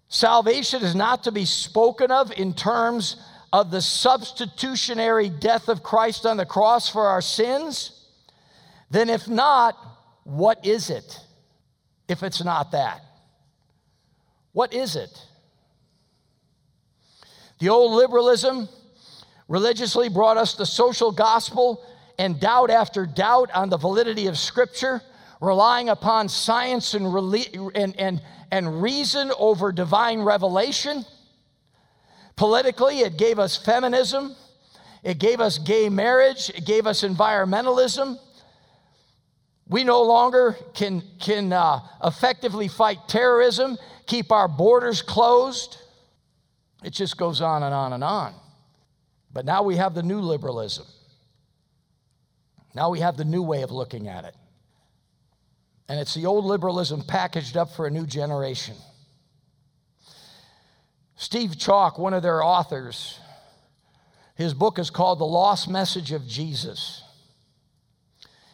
Salvation 0.08 0.82
is 0.82 0.94
not 0.94 1.24
to 1.24 1.32
be 1.32 1.44
spoken 1.44 2.10
of 2.10 2.30
in 2.32 2.52
terms 2.54 3.16
of 3.54 3.70
the 3.70 3.80
substitutionary 3.80 5.28
death 5.28 5.68
of 5.68 5.80
Christ 5.80 6.26
on 6.26 6.36
the 6.36 6.44
cross 6.44 6.88
for 6.88 7.06
our 7.06 7.20
sins. 7.20 8.04
Then, 8.90 9.08
if 9.08 9.28
not, 9.28 9.76
what 10.24 10.66
is 10.66 10.90
it 10.90 11.20
if 12.08 12.24
it's 12.24 12.42
not 12.42 12.72
that? 12.72 13.00
What 14.54 14.74
is 14.74 14.96
it? 14.96 15.24
The 17.60 17.68
old 17.68 17.92
liberalism 17.92 18.68
religiously 19.46 20.08
brought 20.08 20.36
us 20.36 20.56
the 20.56 20.66
social 20.66 21.12
gospel 21.12 21.86
and 22.18 22.40
doubt 22.40 22.70
after 22.70 23.06
doubt 23.06 23.52
on 23.54 23.68
the 23.70 23.76
validity 23.76 24.26
of 24.26 24.36
Scripture, 24.36 25.00
relying 25.40 25.90
upon 25.90 26.28
science 26.28 26.94
and, 26.94 27.06
and, 27.76 28.00
and, 28.00 28.20
and 28.50 28.82
reason 28.82 29.30
over 29.38 29.70
divine 29.70 30.22
revelation. 30.22 31.04
Politically, 32.36 33.00
it 33.00 33.16
gave 33.16 33.38
us 33.38 33.56
feminism, 33.56 34.34
it 35.02 35.18
gave 35.18 35.40
us 35.40 35.58
gay 35.58 35.88
marriage, 35.88 36.50
it 36.50 36.64
gave 36.64 36.86
us 36.86 37.02
environmentalism. 37.02 38.18
We 39.68 39.84
no 39.84 40.02
longer 40.02 40.56
can, 40.74 41.02
can 41.20 41.52
uh, 41.52 41.80
effectively 42.02 42.68
fight 42.68 42.98
terrorism, 43.08 43.78
keep 44.06 44.32
our 44.32 44.48
borders 44.48 45.00
closed. 45.00 45.78
It 46.82 46.90
just 46.92 47.16
goes 47.16 47.40
on 47.40 47.62
and 47.62 47.74
on 47.74 47.92
and 47.92 48.04
on. 48.04 48.34
But 49.32 49.44
now 49.44 49.62
we 49.62 49.76
have 49.76 49.94
the 49.94 50.02
new 50.02 50.20
liberalism. 50.20 50.86
Now 52.74 52.90
we 52.90 53.00
have 53.00 53.16
the 53.16 53.24
new 53.24 53.42
way 53.42 53.62
of 53.62 53.70
looking 53.70 54.08
at 54.08 54.24
it. 54.24 54.34
And 55.88 56.00
it's 56.00 56.14
the 56.14 56.26
old 56.26 56.44
liberalism 56.44 57.02
packaged 57.02 57.56
up 57.56 57.70
for 57.70 57.86
a 57.86 57.90
new 57.90 58.06
generation. 58.06 58.74
Steve 61.24 61.52
Chalke, 61.56 61.98
one 61.98 62.12
of 62.12 62.22
their 62.22 62.44
authors, 62.44 63.18
his 64.34 64.52
book 64.52 64.78
is 64.78 64.90
called 64.90 65.18
The 65.18 65.24
Lost 65.24 65.70
Message 65.70 66.12
of 66.12 66.26
Jesus. 66.26 67.02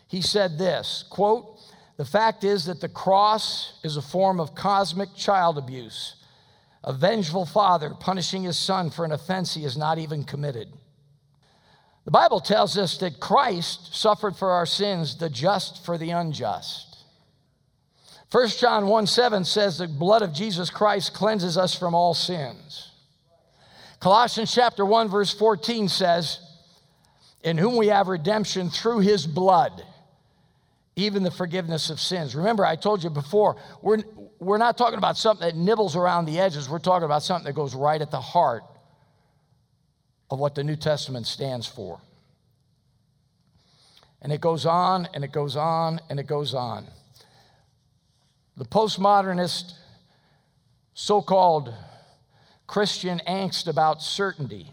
He 0.06 0.22
said 0.22 0.56
this 0.56 1.04
quote, 1.10 1.58
the 1.96 2.04
fact 2.04 2.44
is 2.44 2.66
that 2.66 2.80
the 2.80 2.88
cross 2.88 3.80
is 3.82 3.96
a 3.96 4.02
form 4.02 4.38
of 4.38 4.54
cosmic 4.54 5.16
child 5.16 5.58
abuse, 5.58 6.14
a 6.84 6.92
vengeful 6.92 7.44
father 7.44 7.90
punishing 7.98 8.44
his 8.44 8.56
son 8.56 8.90
for 8.90 9.04
an 9.04 9.10
offense 9.10 9.52
he 9.52 9.64
has 9.64 9.76
not 9.76 9.98
even 9.98 10.22
committed. 10.22 10.68
The 12.04 12.12
Bible 12.12 12.38
tells 12.38 12.78
us 12.78 12.98
that 12.98 13.18
Christ 13.18 13.96
suffered 13.96 14.36
for 14.36 14.52
our 14.52 14.64
sins, 14.64 15.16
the 15.16 15.28
just 15.28 15.84
for 15.84 15.98
the 15.98 16.10
unjust. 16.10 16.89
1 18.32 18.48
John 18.48 18.86
1 18.86 19.06
7 19.06 19.44
says 19.44 19.78
the 19.78 19.88
blood 19.88 20.22
of 20.22 20.32
Jesus 20.32 20.70
Christ 20.70 21.14
cleanses 21.14 21.58
us 21.58 21.74
from 21.74 21.94
all 21.94 22.14
sins. 22.14 22.92
Colossians 23.98 24.54
chapter 24.54 24.84
1, 24.84 25.08
verse 25.08 25.32
14 25.34 25.88
says, 25.88 26.38
In 27.42 27.58
whom 27.58 27.76
we 27.76 27.88
have 27.88 28.08
redemption 28.08 28.70
through 28.70 29.00
his 29.00 29.26
blood, 29.26 29.82
even 30.96 31.22
the 31.22 31.30
forgiveness 31.30 31.90
of 31.90 32.00
sins. 32.00 32.34
Remember, 32.34 32.64
I 32.64 32.76
told 32.76 33.02
you 33.02 33.10
before, 33.10 33.56
we're, 33.82 33.98
we're 34.38 34.58
not 34.58 34.78
talking 34.78 34.98
about 34.98 35.18
something 35.18 35.46
that 35.46 35.56
nibbles 35.56 35.96
around 35.96 36.26
the 36.26 36.38
edges, 36.38 36.68
we're 36.68 36.78
talking 36.78 37.04
about 37.04 37.22
something 37.22 37.46
that 37.46 37.54
goes 37.54 37.74
right 37.74 38.00
at 38.00 38.10
the 38.10 38.20
heart 38.20 38.62
of 40.30 40.38
what 40.38 40.54
the 40.54 40.62
New 40.62 40.76
Testament 40.76 41.26
stands 41.26 41.66
for. 41.66 42.00
And 44.22 44.32
it 44.32 44.40
goes 44.40 44.66
on 44.66 45.08
and 45.14 45.24
it 45.24 45.32
goes 45.32 45.56
on 45.56 46.00
and 46.08 46.20
it 46.20 46.26
goes 46.26 46.54
on. 46.54 46.86
The 48.60 48.66
postmodernist, 48.66 49.72
so 50.92 51.22
called 51.22 51.72
Christian 52.66 53.18
angst 53.26 53.68
about 53.68 54.02
certainty. 54.02 54.70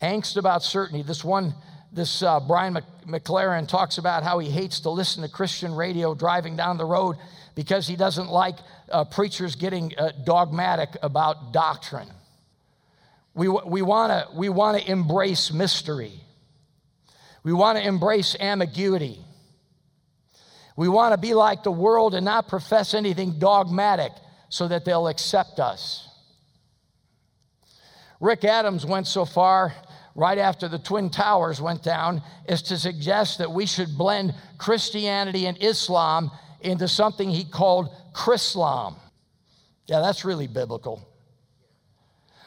Angst 0.00 0.36
about 0.36 0.62
certainty. 0.62 1.02
This 1.02 1.24
one, 1.24 1.52
this 1.92 2.22
uh, 2.22 2.38
Brian 2.38 2.78
McLaren 3.04 3.66
talks 3.66 3.98
about 3.98 4.22
how 4.22 4.38
he 4.38 4.48
hates 4.48 4.78
to 4.80 4.90
listen 4.90 5.24
to 5.24 5.28
Christian 5.28 5.74
radio 5.74 6.14
driving 6.14 6.54
down 6.54 6.78
the 6.78 6.84
road 6.84 7.16
because 7.56 7.88
he 7.88 7.96
doesn't 7.96 8.28
like 8.28 8.54
uh, 8.92 9.02
preachers 9.02 9.56
getting 9.56 9.92
uh, 9.98 10.12
dogmatic 10.24 10.90
about 11.02 11.52
doctrine. 11.52 12.08
We, 13.34 13.48
we 13.48 13.82
want 13.82 14.12
to 14.12 14.38
we 14.38 14.48
wanna 14.48 14.78
embrace 14.78 15.52
mystery. 15.52 16.12
We 17.42 17.52
want 17.52 17.78
to 17.78 17.84
embrace 17.84 18.36
ambiguity. 18.38 19.25
We 20.76 20.88
want 20.88 21.14
to 21.14 21.18
be 21.18 21.34
like 21.34 21.62
the 21.62 21.70
world 21.70 22.14
and 22.14 22.24
not 22.24 22.48
profess 22.48 22.92
anything 22.94 23.38
dogmatic 23.38 24.12
so 24.48 24.68
that 24.68 24.84
they'll 24.84 25.08
accept 25.08 25.58
us. 25.58 26.08
Rick 28.20 28.44
Adams 28.44 28.84
went 28.86 29.06
so 29.06 29.24
far 29.24 29.74
right 30.14 30.38
after 30.38 30.68
the 30.68 30.78
Twin 30.78 31.10
Towers 31.10 31.60
went 31.60 31.82
down 31.82 32.22
as 32.48 32.62
to 32.62 32.78
suggest 32.78 33.38
that 33.38 33.50
we 33.50 33.66
should 33.66 33.96
blend 33.98 34.34
Christianity 34.58 35.46
and 35.46 35.62
Islam 35.62 36.30
into 36.60 36.88
something 36.88 37.28
he 37.28 37.44
called 37.44 37.90
Chrislam. 38.14 38.96
Yeah, 39.86 40.00
that's 40.00 40.24
really 40.24 40.46
biblical. 40.46 41.06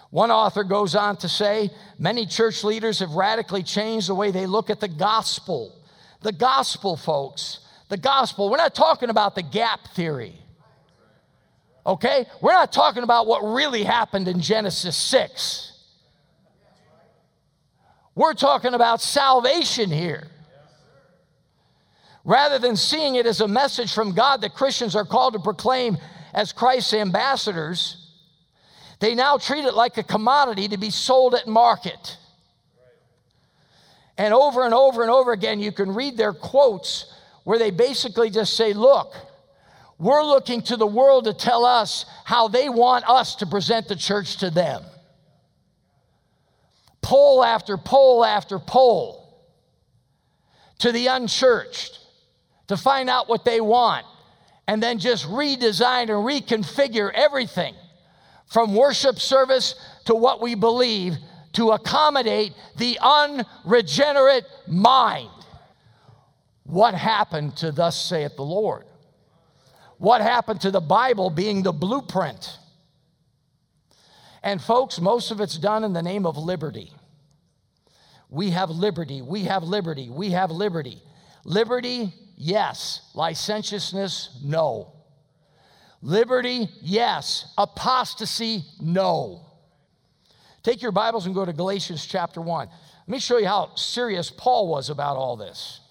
One 0.10 0.32
author 0.32 0.64
goes 0.64 0.96
on 0.96 1.18
to 1.18 1.30
say 1.30 1.70
many 2.00 2.26
church 2.26 2.64
leaders 2.64 3.00
have 3.00 3.12
radically 3.12 3.62
changed 3.62 4.10
the 4.10 4.16
way 4.16 4.32
they 4.32 4.48
look 4.48 4.72
at 4.72 4.80
the 4.80 4.88
gospel. 4.88 5.76
The 6.22 6.32
gospel, 6.32 6.98
folks, 6.98 7.60
the 7.90 7.98
gospel. 7.98 8.50
We're 8.50 8.58
not 8.58 8.74
talking 8.74 9.10
about 9.10 9.36
the 9.36 9.42
gap 9.42 9.88
theory. 9.96 10.36
Okay? 11.86 12.26
We're 12.42 12.54
not 12.54 12.72
talking 12.72 13.04
about 13.04 13.28
what 13.28 13.42
really 13.42 13.84
happened 13.84 14.28
in 14.28 14.40
Genesis 14.40 14.96
6. 14.96 15.74
We're 18.16 18.36
talking 18.36 18.74
about 18.74 19.02
salvation 19.02 19.90
here. 19.90 20.28
Rather 22.24 22.60
than 22.60 22.76
seeing 22.76 23.16
it 23.16 23.26
as 23.26 23.42
a 23.42 23.48
message 23.48 23.94
from 23.94 24.14
God 24.14 24.42
that 24.42 24.54
Christians 24.54 24.96
are 24.96 25.06
called 25.06 25.34
to 25.34 25.40
proclaim 25.40 25.98
as 26.34 26.52
Christ's 26.52 26.94
ambassadors, 26.94 28.12
they 29.00 29.16
now 29.16 29.38
treat 29.38 29.66
it 29.66 29.74
like 29.74 29.98
a 29.98 30.04
commodity 30.04 30.68
to 30.68 30.78
be 30.78 30.92
sold 30.92 31.34
at 31.34 31.48
market. 31.48 32.18
And 34.18 34.34
over 34.34 34.66
and 34.66 34.74
over 34.74 35.02
and 35.02 35.10
over 35.10 35.32
again, 35.32 35.60
you 35.60 35.72
can 35.72 35.96
read 35.96 36.18
their 36.18 36.34
quotes 36.34 37.12
where 37.44 37.60
they 37.60 37.72
basically 37.72 38.30
just 38.30 38.56
say, 38.56 38.74
Look, 38.74 39.14
we're 39.98 40.24
looking 40.24 40.62
to 40.64 40.78
the 40.78 40.88
world 40.88 41.26
to 41.26 41.34
tell 41.34 41.66
us 41.66 42.06
how 42.24 42.48
they 42.48 42.70
want 42.70 43.08
us 43.08 43.36
to 43.36 43.46
present 43.46 43.88
the 43.88 43.96
church 43.96 44.38
to 44.38 44.50
them. 44.50 44.84
Poll 47.02 47.44
after 47.44 47.78
poll 47.78 48.24
after 48.24 48.60
poll 48.60 49.44
to 50.80 50.92
the 50.92 51.08
unchurched 51.08 52.00
to 52.68 52.78
find 52.78 53.10
out 53.10 53.28
what 53.28 53.44
they 53.44 53.60
want 53.60 54.06
and 54.68 54.82
then 54.82 55.00
just 55.00 55.26
redesign 55.26 56.04
and 56.04 56.12
reconfigure 56.12 57.12
everything 57.14 57.74
from 58.46 58.76
worship 58.76 59.20
service 59.20 59.76
to 60.06 60.16
what 60.16 60.42
we 60.42 60.56
believe 60.56 61.18
to 61.54 61.72
accommodate 61.72 62.54
the 62.78 62.98
unregenerate 63.02 64.46
mind. 64.68 65.30
What 66.70 66.94
happened 66.94 67.58
to 67.58 67.72
Thus 67.72 68.00
saith 68.00 68.36
the 68.36 68.44
Lord? 68.44 68.86
What 69.98 70.22
happened 70.22 70.62
to 70.62 70.72
the 70.72 70.80
Bible 70.80 71.32
being 71.32 71.64
the 71.64 71.72
blueprint? 71.72 72.58
And, 74.44 74.62
folks, 74.62 75.02
most 75.02 75.32
of 75.32 75.42
it's 75.42 75.58
done 75.58 75.84
in 75.84 75.94
the 75.94 76.04
name 76.04 76.28
of 76.28 76.38
liberty. 76.38 76.94
We 78.30 78.52
have 78.52 78.70
liberty, 78.70 79.24
we 79.24 79.46
have 79.46 79.64
liberty, 79.64 80.10
we 80.12 80.30
have 80.30 80.52
liberty. 80.52 81.02
Liberty, 81.44 82.14
yes. 82.38 83.02
Licentiousness, 83.16 84.40
no. 84.44 84.94
Liberty, 86.04 86.70
yes. 86.84 87.52
Apostasy, 87.58 88.64
no. 88.80 89.44
Take 90.62 90.84
your 90.84 90.92
Bibles 90.92 91.26
and 91.26 91.34
go 91.34 91.46
to 91.46 91.52
Galatians 91.52 92.06
chapter 92.06 92.42
1. 92.42 92.68
Let 92.68 93.08
me 93.08 93.20
show 93.20 93.40
you 93.40 93.48
how 93.48 93.74
serious 93.74 94.30
Paul 94.30 94.68
was 94.68 94.92
about 94.92 95.18
all 95.18 95.36
this. 95.36 95.82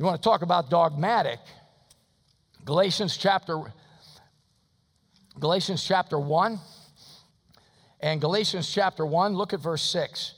You 0.00 0.06
want 0.06 0.22
to 0.22 0.26
talk 0.26 0.40
about 0.40 0.70
dogmatic? 0.70 1.40
Galatians 2.64 3.18
chapter 3.18 3.60
Galatians 5.38 5.84
chapter 5.84 6.18
1 6.18 6.58
and 8.00 8.18
Galatians 8.18 8.72
chapter 8.72 9.04
1, 9.04 9.34
look 9.34 9.52
at 9.52 9.60
verse 9.60 9.82
6. 9.82 10.36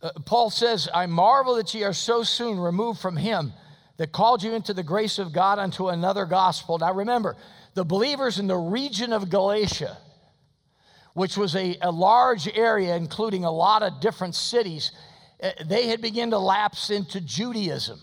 Uh, 0.00 0.10
Paul 0.24 0.50
says, 0.50 0.88
I 0.94 1.06
marvel 1.06 1.56
that 1.56 1.74
ye 1.74 1.82
are 1.82 1.92
so 1.92 2.22
soon 2.22 2.60
removed 2.60 3.00
from 3.00 3.16
him 3.16 3.52
that 3.96 4.12
called 4.12 4.44
you 4.44 4.54
into 4.54 4.72
the 4.72 4.84
grace 4.84 5.18
of 5.18 5.32
God 5.32 5.58
unto 5.58 5.88
another 5.88 6.24
gospel. 6.24 6.78
Now 6.78 6.94
remember, 6.94 7.34
the 7.74 7.84
believers 7.84 8.38
in 8.38 8.46
the 8.46 8.56
region 8.56 9.12
of 9.12 9.30
Galatia, 9.30 9.98
which 11.12 11.36
was 11.36 11.56
a, 11.56 11.76
a 11.82 11.90
large 11.90 12.46
area 12.56 12.94
including 12.94 13.42
a 13.42 13.50
lot 13.50 13.82
of 13.82 14.00
different 14.00 14.36
cities, 14.36 14.92
uh, 15.42 15.50
they 15.64 15.88
had 15.88 16.00
begun 16.00 16.30
to 16.30 16.38
lapse 16.38 16.90
into 16.90 17.20
Judaism. 17.20 17.98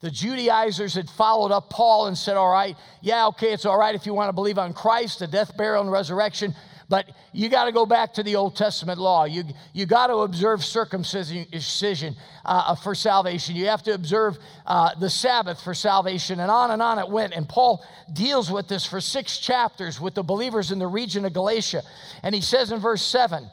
The 0.00 0.10
Judaizers 0.10 0.94
had 0.94 1.10
followed 1.10 1.52
up 1.52 1.68
Paul 1.68 2.06
and 2.06 2.16
said, 2.16 2.36
All 2.36 2.50
right, 2.50 2.76
yeah, 3.02 3.26
okay, 3.28 3.52
it's 3.52 3.66
all 3.66 3.78
right 3.78 3.94
if 3.94 4.06
you 4.06 4.14
want 4.14 4.28
to 4.28 4.32
believe 4.32 4.58
on 4.58 4.72
Christ, 4.72 5.18
the 5.18 5.26
death, 5.26 5.56
burial, 5.56 5.82
and 5.82 5.92
resurrection, 5.92 6.54
but 6.90 7.08
you 7.32 7.48
got 7.48 7.66
to 7.66 7.72
go 7.72 7.86
back 7.86 8.14
to 8.14 8.24
the 8.24 8.34
Old 8.34 8.56
Testament 8.56 8.98
law. 8.98 9.24
You, 9.24 9.44
you 9.72 9.86
got 9.86 10.08
to 10.08 10.16
observe 10.16 10.64
circumcision 10.64 12.16
uh, 12.44 12.74
for 12.74 12.96
salvation. 12.96 13.54
You 13.54 13.66
have 13.66 13.84
to 13.84 13.94
observe 13.94 14.38
uh, 14.66 14.96
the 14.98 15.08
Sabbath 15.08 15.62
for 15.62 15.72
salvation, 15.72 16.40
and 16.40 16.50
on 16.50 16.72
and 16.72 16.82
on 16.82 16.98
it 16.98 17.08
went. 17.08 17.32
And 17.32 17.48
Paul 17.48 17.86
deals 18.12 18.50
with 18.50 18.66
this 18.66 18.84
for 18.84 19.00
six 19.00 19.38
chapters 19.38 20.00
with 20.00 20.14
the 20.14 20.24
believers 20.24 20.72
in 20.72 20.80
the 20.80 20.88
region 20.88 21.24
of 21.24 21.32
Galatia. 21.32 21.82
And 22.24 22.34
he 22.34 22.40
says 22.40 22.72
in 22.72 22.80
verse 22.80 23.02
7, 23.02 23.48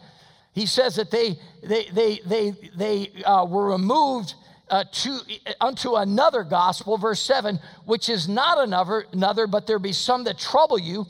he 0.54 0.66
says 0.66 0.96
that 0.96 1.12
they, 1.12 1.38
they, 1.62 1.86
they, 1.94 2.20
they, 2.26 2.54
they 2.76 3.24
uh, 3.24 3.46
were 3.46 3.70
removed. 3.72 4.34
Uh, 4.70 4.84
to 4.92 5.18
unto 5.62 5.96
another 5.96 6.44
gospel, 6.44 6.98
verse 6.98 7.22
7, 7.22 7.58
which 7.86 8.10
is 8.10 8.28
not 8.28 8.58
another, 8.58 9.06
another, 9.14 9.48
but 9.48 9.66
there 9.66 9.80
be 9.80 9.94
some 9.94 10.26
that 10.26 10.38
trouble 10.38 10.78
you 10.78 11.06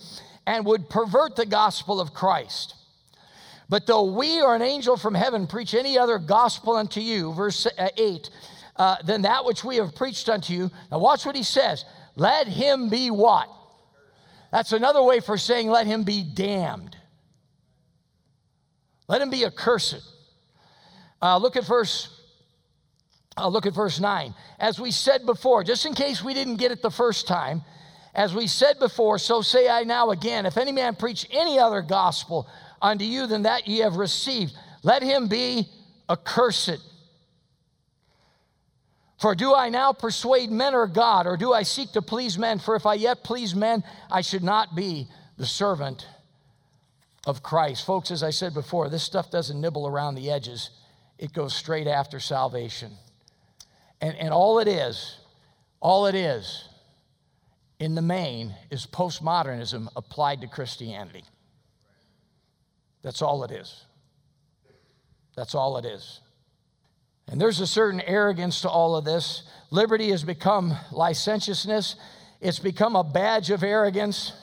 and 0.45 0.63
would 0.65 0.89
pervert 0.89 1.35
the 1.35 1.45
gospel 1.45 1.99
of 1.99 2.13
Christ. 2.13 2.75
But 3.69 3.85
though 3.85 4.03
we 4.03 4.41
or 4.41 4.55
an 4.55 4.61
angel 4.61 4.95
from 4.95 5.13
heaven 5.13 5.47
preach 5.47 5.73
any 5.73 5.97
other 5.97 6.19
gospel 6.19 6.75
unto 6.75 7.01
you, 7.01 7.33
verse 7.33 7.65
uh, 7.65 7.89
8, 7.97 8.29
uh, 8.77 8.95
than 9.03 9.23
that 9.23 9.43
which 9.43 9.63
we 9.63 9.77
have 9.77 9.95
preached 9.95 10.29
unto 10.29 10.53
you, 10.53 10.71
now 10.91 10.99
watch 10.99 11.25
what 11.25 11.35
he 11.35 11.43
says. 11.43 11.83
Let 12.15 12.47
him 12.47 12.89
be 12.89 13.11
what? 13.11 13.49
That's 14.51 14.71
another 14.71 15.03
way 15.03 15.19
for 15.19 15.37
saying 15.37 15.69
let 15.69 15.87
him 15.87 16.03
be 16.03 16.23
damned. 16.23 16.95
Let 19.07 19.21
him 19.21 19.29
be 19.29 19.45
accursed. 19.45 20.01
Uh, 21.21 21.37
look 21.37 21.55
at 21.55 21.65
verse. 21.65 22.16
Look 23.45 23.65
at 23.65 23.73
verse 23.73 23.99
9. 23.99 24.33
As 24.59 24.79
we 24.79 24.91
said 24.91 25.25
before, 25.25 25.63
just 25.63 25.85
in 25.85 25.93
case 25.93 26.23
we 26.23 26.33
didn't 26.33 26.55
get 26.55 26.71
it 26.71 26.81
the 26.81 26.89
first 26.89 27.27
time, 27.27 27.61
as 28.15 28.33
we 28.33 28.47
said 28.47 28.79
before, 28.79 29.19
so 29.19 29.41
say 29.41 29.69
I 29.69 29.83
now 29.83 30.09
again 30.09 30.47
if 30.47 30.57
any 30.57 30.71
man 30.71 30.95
preach 30.95 31.27
any 31.29 31.59
other 31.59 31.83
gospel 31.83 32.47
unto 32.81 33.05
you 33.05 33.27
than 33.27 33.43
that 33.43 33.67
ye 33.67 33.79
have 33.79 33.95
received, 33.95 34.53
let 34.81 35.03
him 35.03 35.27
be 35.27 35.67
accursed. 36.09 36.79
For 39.19 39.35
do 39.35 39.53
I 39.53 39.69
now 39.69 39.93
persuade 39.93 40.51
men 40.51 40.73
or 40.75 40.87
God, 40.87 41.27
or 41.27 41.37
do 41.37 41.53
I 41.53 41.63
seek 41.63 41.91
to 41.93 42.01
please 42.01 42.37
men? 42.37 42.59
For 42.59 42.75
if 42.75 42.85
I 42.85 42.95
yet 42.95 43.23
please 43.23 43.55
men, 43.55 43.83
I 44.11 44.21
should 44.21 44.43
not 44.43 44.75
be 44.75 45.07
the 45.37 45.45
servant 45.45 46.07
of 47.25 47.43
Christ. 47.43 47.85
Folks, 47.85 48.09
as 48.09 48.23
I 48.23 48.29
said 48.29 48.53
before, 48.53 48.89
this 48.89 49.03
stuff 49.03 49.29
doesn't 49.29 49.59
nibble 49.59 49.87
around 49.87 50.15
the 50.15 50.31
edges, 50.31 50.69
it 51.17 51.33
goes 51.33 51.53
straight 51.53 51.87
after 51.87 52.19
salvation. 52.19 52.91
And, 54.01 54.15
and 54.17 54.33
all 54.33 54.59
it 54.59 54.67
is, 54.67 55.17
all 55.79 56.05
it 56.05 56.15
is, 56.15 56.69
in 57.79 57.95
the 57.95 58.01
main, 58.01 58.55
is 58.71 58.85
postmodernism 58.85 59.87
applied 59.95 60.41
to 60.41 60.47
Christianity. 60.47 61.23
That's 63.01 63.21
all 63.21 63.43
it 63.43 63.51
is. 63.51 63.85
That's 65.35 65.53
all 65.55 65.77
it 65.77 65.85
is. 65.85 66.21
And 67.27 67.39
there's 67.39 67.59
a 67.59 67.67
certain 67.67 68.01
arrogance 68.01 68.61
to 68.61 68.69
all 68.69 68.95
of 68.95 69.05
this. 69.05 69.43
Liberty 69.69 70.09
has 70.09 70.23
become 70.23 70.75
licentiousness, 70.91 71.95
it's 72.39 72.59
become 72.59 72.95
a 72.95 73.03
badge 73.03 73.49
of 73.49 73.63
arrogance. 73.63 74.33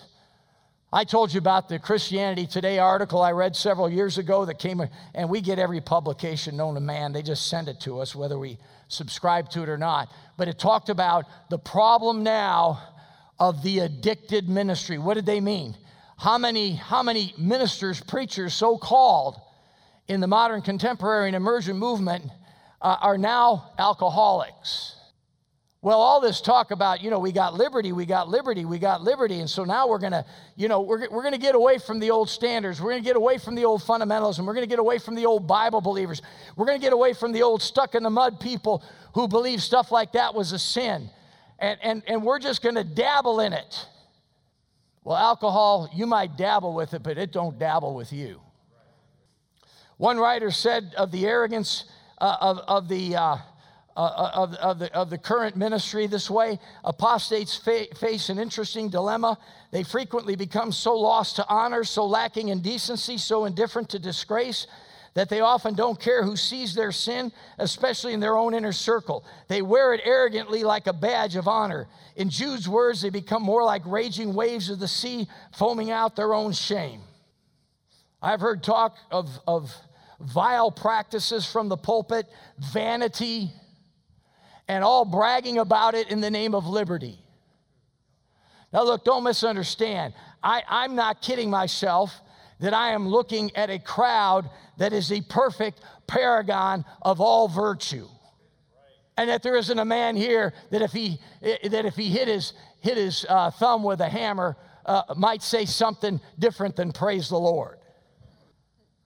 I 0.94 1.02
told 1.02 1.34
you 1.34 1.38
about 1.38 1.68
the 1.68 1.80
Christianity 1.80 2.46
Today 2.46 2.78
article 2.78 3.20
I 3.20 3.32
read 3.32 3.56
several 3.56 3.90
years 3.90 4.16
ago 4.16 4.44
that 4.44 4.60
came, 4.60 4.80
and 5.12 5.28
we 5.28 5.40
get 5.40 5.58
every 5.58 5.80
publication 5.80 6.56
known 6.56 6.74
to 6.74 6.80
man. 6.80 7.12
They 7.12 7.20
just 7.20 7.48
send 7.48 7.68
it 7.68 7.80
to 7.80 7.98
us, 7.98 8.14
whether 8.14 8.38
we 8.38 8.58
subscribe 8.86 9.50
to 9.50 9.64
it 9.64 9.68
or 9.68 9.76
not. 9.76 10.08
But 10.36 10.46
it 10.46 10.56
talked 10.56 10.90
about 10.90 11.24
the 11.50 11.58
problem 11.58 12.22
now 12.22 12.80
of 13.40 13.60
the 13.64 13.80
addicted 13.80 14.48
ministry. 14.48 14.96
What 14.98 15.14
did 15.14 15.26
they 15.26 15.40
mean? 15.40 15.76
How 16.16 16.38
many, 16.38 16.76
how 16.76 17.02
many 17.02 17.34
ministers, 17.36 18.00
preachers, 18.00 18.54
so 18.54 18.78
called, 18.78 19.40
in 20.06 20.20
the 20.20 20.28
modern 20.28 20.62
contemporary 20.62 21.26
and 21.26 21.34
emergent 21.34 21.76
movement 21.76 22.30
uh, 22.80 22.98
are 23.00 23.18
now 23.18 23.72
alcoholics? 23.80 24.94
Well, 25.84 26.00
all 26.00 26.18
this 26.18 26.40
talk 26.40 26.70
about, 26.70 27.02
you 27.02 27.10
know, 27.10 27.18
we 27.18 27.30
got 27.30 27.52
liberty, 27.52 27.92
we 27.92 28.06
got 28.06 28.30
liberty, 28.30 28.64
we 28.64 28.78
got 28.78 29.02
liberty. 29.02 29.40
And 29.40 29.50
so 29.50 29.64
now 29.64 29.86
we're 29.86 29.98
going 29.98 30.12
to, 30.12 30.24
you 30.56 30.66
know, 30.66 30.80
we're, 30.80 31.10
we're 31.10 31.20
going 31.20 31.34
to 31.34 31.38
get 31.38 31.54
away 31.54 31.76
from 31.76 32.00
the 32.00 32.10
old 32.10 32.30
standards. 32.30 32.80
We're 32.80 32.92
going 32.92 33.02
to 33.02 33.06
get 33.06 33.16
away 33.16 33.36
from 33.36 33.54
the 33.54 33.66
old 33.66 33.82
fundamentalism. 33.82 34.46
We're 34.46 34.54
going 34.54 34.64
to 34.64 34.70
get 34.70 34.78
away 34.78 34.98
from 34.98 35.14
the 35.14 35.26
old 35.26 35.46
Bible 35.46 35.82
believers. 35.82 36.22
We're 36.56 36.64
going 36.64 36.80
to 36.80 36.82
get 36.82 36.94
away 36.94 37.12
from 37.12 37.32
the 37.32 37.42
old 37.42 37.60
stuck 37.60 37.94
in 37.94 38.02
the 38.02 38.08
mud 38.08 38.40
people 38.40 38.82
who 39.12 39.28
believe 39.28 39.62
stuff 39.62 39.92
like 39.92 40.12
that 40.12 40.34
was 40.34 40.52
a 40.52 40.58
sin 40.58 41.10
and, 41.58 41.78
and, 41.82 42.02
and 42.06 42.22
we're 42.24 42.38
just 42.38 42.62
going 42.62 42.76
to 42.76 42.84
dabble 42.84 43.40
in 43.40 43.52
it. 43.52 43.86
Well, 45.02 45.18
alcohol, 45.18 45.90
you 45.94 46.06
might 46.06 46.38
dabble 46.38 46.74
with 46.74 46.94
it, 46.94 47.02
but 47.02 47.18
it 47.18 47.30
don't 47.30 47.58
dabble 47.58 47.94
with 47.94 48.10
you. 48.10 48.40
One 49.98 50.16
writer 50.16 50.50
said 50.50 50.94
of 50.96 51.10
the 51.10 51.26
arrogance 51.26 51.84
uh, 52.18 52.36
of, 52.40 52.58
of, 52.60 52.88
the, 52.88 53.16
uh, 53.16 53.36
uh, 53.96 54.30
of, 54.34 54.54
of, 54.54 54.78
the, 54.80 54.92
of 54.92 55.10
the 55.10 55.18
current 55.18 55.56
ministry 55.56 56.06
this 56.06 56.28
way 56.28 56.58
apostates 56.84 57.56
fa- 57.56 57.86
face 57.96 58.28
an 58.28 58.38
interesting 58.38 58.88
dilemma. 58.88 59.38
They 59.70 59.84
frequently 59.84 60.34
become 60.36 60.72
so 60.72 60.94
lost 60.94 61.36
to 61.36 61.48
honor, 61.48 61.84
so 61.84 62.04
lacking 62.04 62.48
in 62.48 62.60
decency, 62.60 63.18
so 63.18 63.44
indifferent 63.44 63.90
to 63.90 63.98
disgrace 63.98 64.66
that 65.14 65.28
they 65.28 65.40
often 65.40 65.74
don't 65.74 66.00
care 66.00 66.24
who 66.24 66.36
sees 66.36 66.74
their 66.74 66.90
sin, 66.90 67.30
especially 67.58 68.12
in 68.14 68.20
their 68.20 68.36
own 68.36 68.52
inner 68.52 68.72
circle. 68.72 69.24
They 69.46 69.62
wear 69.62 69.94
it 69.94 70.00
arrogantly 70.04 70.64
like 70.64 70.88
a 70.88 70.92
badge 70.92 71.36
of 71.36 71.46
honor. 71.46 71.86
In 72.16 72.30
Jude's 72.30 72.68
words, 72.68 73.00
they 73.00 73.10
become 73.10 73.42
more 73.42 73.62
like 73.62 73.82
raging 73.86 74.34
waves 74.34 74.70
of 74.70 74.80
the 74.80 74.88
sea, 74.88 75.28
foaming 75.56 75.92
out 75.92 76.16
their 76.16 76.34
own 76.34 76.52
shame. 76.52 77.00
I've 78.20 78.40
heard 78.40 78.64
talk 78.64 78.96
of, 79.12 79.28
of 79.46 79.72
vile 80.18 80.72
practices 80.72 81.46
from 81.46 81.68
the 81.68 81.76
pulpit, 81.76 82.26
vanity, 82.72 83.52
and 84.68 84.82
all 84.82 85.04
bragging 85.04 85.58
about 85.58 85.94
it 85.94 86.10
in 86.10 86.20
the 86.20 86.30
name 86.30 86.54
of 86.54 86.66
liberty. 86.66 87.18
Now, 88.72 88.82
look, 88.84 89.04
don't 89.04 89.22
misunderstand. 89.22 90.14
I, 90.42 90.62
I'm 90.68 90.94
not 90.94 91.22
kidding 91.22 91.48
myself 91.48 92.20
that 92.60 92.74
I 92.74 92.90
am 92.90 93.08
looking 93.08 93.54
at 93.56 93.70
a 93.70 93.78
crowd 93.78 94.48
that 94.78 94.92
is 94.92 95.08
the 95.08 95.20
perfect 95.22 95.80
paragon 96.06 96.84
of 97.02 97.20
all 97.20 97.46
virtue. 97.48 98.08
And 99.16 99.30
that 99.30 99.42
there 99.42 99.56
isn't 99.56 99.78
a 99.78 99.84
man 99.84 100.16
here 100.16 100.52
that 100.70 100.82
if 100.82 100.90
he, 100.90 101.20
that 101.40 101.84
if 101.84 101.94
he 101.94 102.08
hit 102.08 102.26
his, 102.26 102.52
hit 102.80 102.96
his 102.96 103.24
uh, 103.28 103.50
thumb 103.52 103.84
with 103.84 104.00
a 104.00 104.08
hammer, 104.08 104.56
uh, 104.86 105.02
might 105.16 105.42
say 105.42 105.66
something 105.66 106.20
different 106.38 106.74
than 106.74 106.90
praise 106.90 107.28
the 107.28 107.38
Lord. 107.38 107.78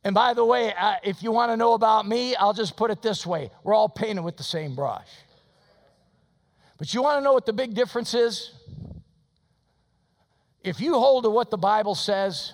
And 0.05 0.15
by 0.15 0.33
the 0.33 0.45
way, 0.45 0.73
uh, 0.73 0.95
if 1.03 1.23
you 1.23 1.31
want 1.33 1.53
to 1.53 1.57
know 1.57 1.75
about 1.75 2.09
me, 2.09 2.35
I'll 2.37 2.55
just 2.55 2.77
put 2.77 2.91
it 2.91 3.03
this 3.03 3.27
way 3.27 3.51
we're 3.65 3.75
all 3.75 3.89
painted 3.89 4.23
with 4.23 4.37
the 4.37 4.43
same 4.43 4.75
brush. 4.75 5.09
But 6.79 6.95
you 6.95 7.03
want 7.03 7.18
to 7.18 7.24
know 7.24 7.33
what 7.33 7.45
the 7.45 7.53
big 7.53 7.74
difference 7.74 8.14
is? 8.14 8.53
If 10.62 10.81
you 10.81 10.95
hold 10.95 11.24
to 11.24 11.31
what 11.31 11.51
the 11.51 11.59
Bible 11.59 11.95
says, 11.95 12.53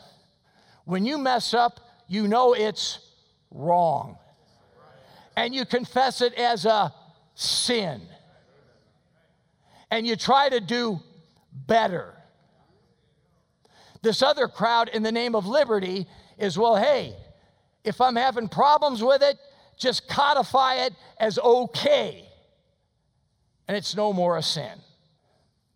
When 0.85 1.05
you 1.05 1.19
mess 1.19 1.55
up, 1.55 1.81
you 2.09 2.27
know 2.27 2.55
it's 2.55 2.99
wrong. 3.51 4.19
And 5.37 5.55
you 5.55 5.65
confess 5.65 6.21
it 6.21 6.35
as 6.35 6.65
a 6.65 6.93
sin. 7.35 8.03
And 9.91 10.07
you 10.07 10.17
try 10.17 10.49
to 10.49 10.61
do 10.61 11.01
better. 11.53 12.15
This 14.03 14.23
other 14.23 14.49
crowd, 14.49 14.91
in 14.91 15.03
the 15.03 15.13
name 15.13 15.35
of 15.35 15.47
liberty, 15.47 16.07
is 16.39 16.59
well, 16.59 16.77
hey, 16.77 17.15
if 17.85 18.01
I'm 18.01 18.17
having 18.17 18.49
problems 18.49 19.03
with 19.03 19.23
it, 19.23 19.39
just 19.79 20.09
codify 20.09 20.77
it 20.77 20.95
as 21.19 21.39
okay. 21.39 22.24
And 23.67 23.77
it's 23.77 23.97
no 23.97 24.13
more 24.13 24.37
a 24.37 24.43
sin. 24.43 24.79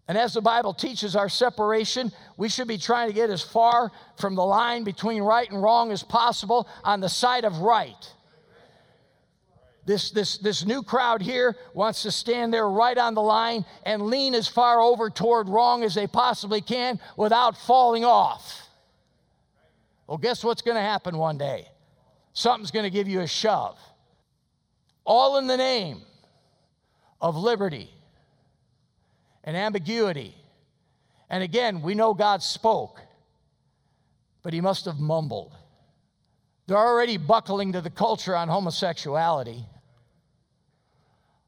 And 0.08 0.16
as 0.16 0.32
the 0.32 0.40
Bible 0.40 0.72
teaches 0.72 1.14
our 1.14 1.28
separation, 1.28 2.10
we 2.38 2.48
should 2.48 2.66
be 2.66 2.78
trying 2.78 3.08
to 3.08 3.14
get 3.14 3.28
as 3.28 3.42
far 3.42 3.92
from 4.18 4.34
the 4.34 4.44
line 4.44 4.82
between 4.82 5.22
right 5.22 5.50
and 5.50 5.62
wrong 5.62 5.92
as 5.92 6.02
possible 6.02 6.66
on 6.82 7.00
the 7.00 7.08
side 7.08 7.44
of 7.44 7.58
right. 7.58 8.14
This, 9.84 10.10
this, 10.10 10.38
this 10.38 10.66
new 10.66 10.82
crowd 10.82 11.22
here 11.22 11.56
wants 11.72 12.02
to 12.02 12.10
stand 12.10 12.52
there 12.52 12.68
right 12.68 12.96
on 12.96 13.14
the 13.14 13.22
line 13.22 13.64
and 13.84 14.02
lean 14.02 14.34
as 14.34 14.46
far 14.46 14.80
over 14.80 15.08
toward 15.08 15.48
wrong 15.48 15.82
as 15.82 15.94
they 15.94 16.06
possibly 16.06 16.60
can 16.60 16.98
without 17.16 17.56
falling 17.56 18.04
off. 18.04 18.68
Well, 20.06 20.18
guess 20.18 20.42
what's 20.42 20.62
going 20.62 20.76
to 20.76 20.82
happen 20.82 21.16
one 21.16 21.38
day? 21.38 21.68
Something's 22.32 22.70
going 22.70 22.84
to 22.84 22.90
give 22.90 23.08
you 23.08 23.20
a 23.20 23.26
shove. 23.26 23.78
All 25.04 25.38
in 25.38 25.46
the 25.46 25.56
name 25.56 26.02
of 27.20 27.36
liberty 27.36 27.90
and 29.44 29.56
ambiguity. 29.56 30.34
And 31.30 31.42
again, 31.42 31.82
we 31.82 31.94
know 31.94 32.14
God 32.14 32.42
spoke, 32.42 33.00
but 34.42 34.52
he 34.52 34.60
must 34.60 34.84
have 34.84 34.98
mumbled. 34.98 35.56
They're 36.66 36.76
already 36.76 37.16
buckling 37.16 37.72
to 37.72 37.80
the 37.80 37.90
culture 37.90 38.36
on 38.36 38.48
homosexuality. 38.48 39.64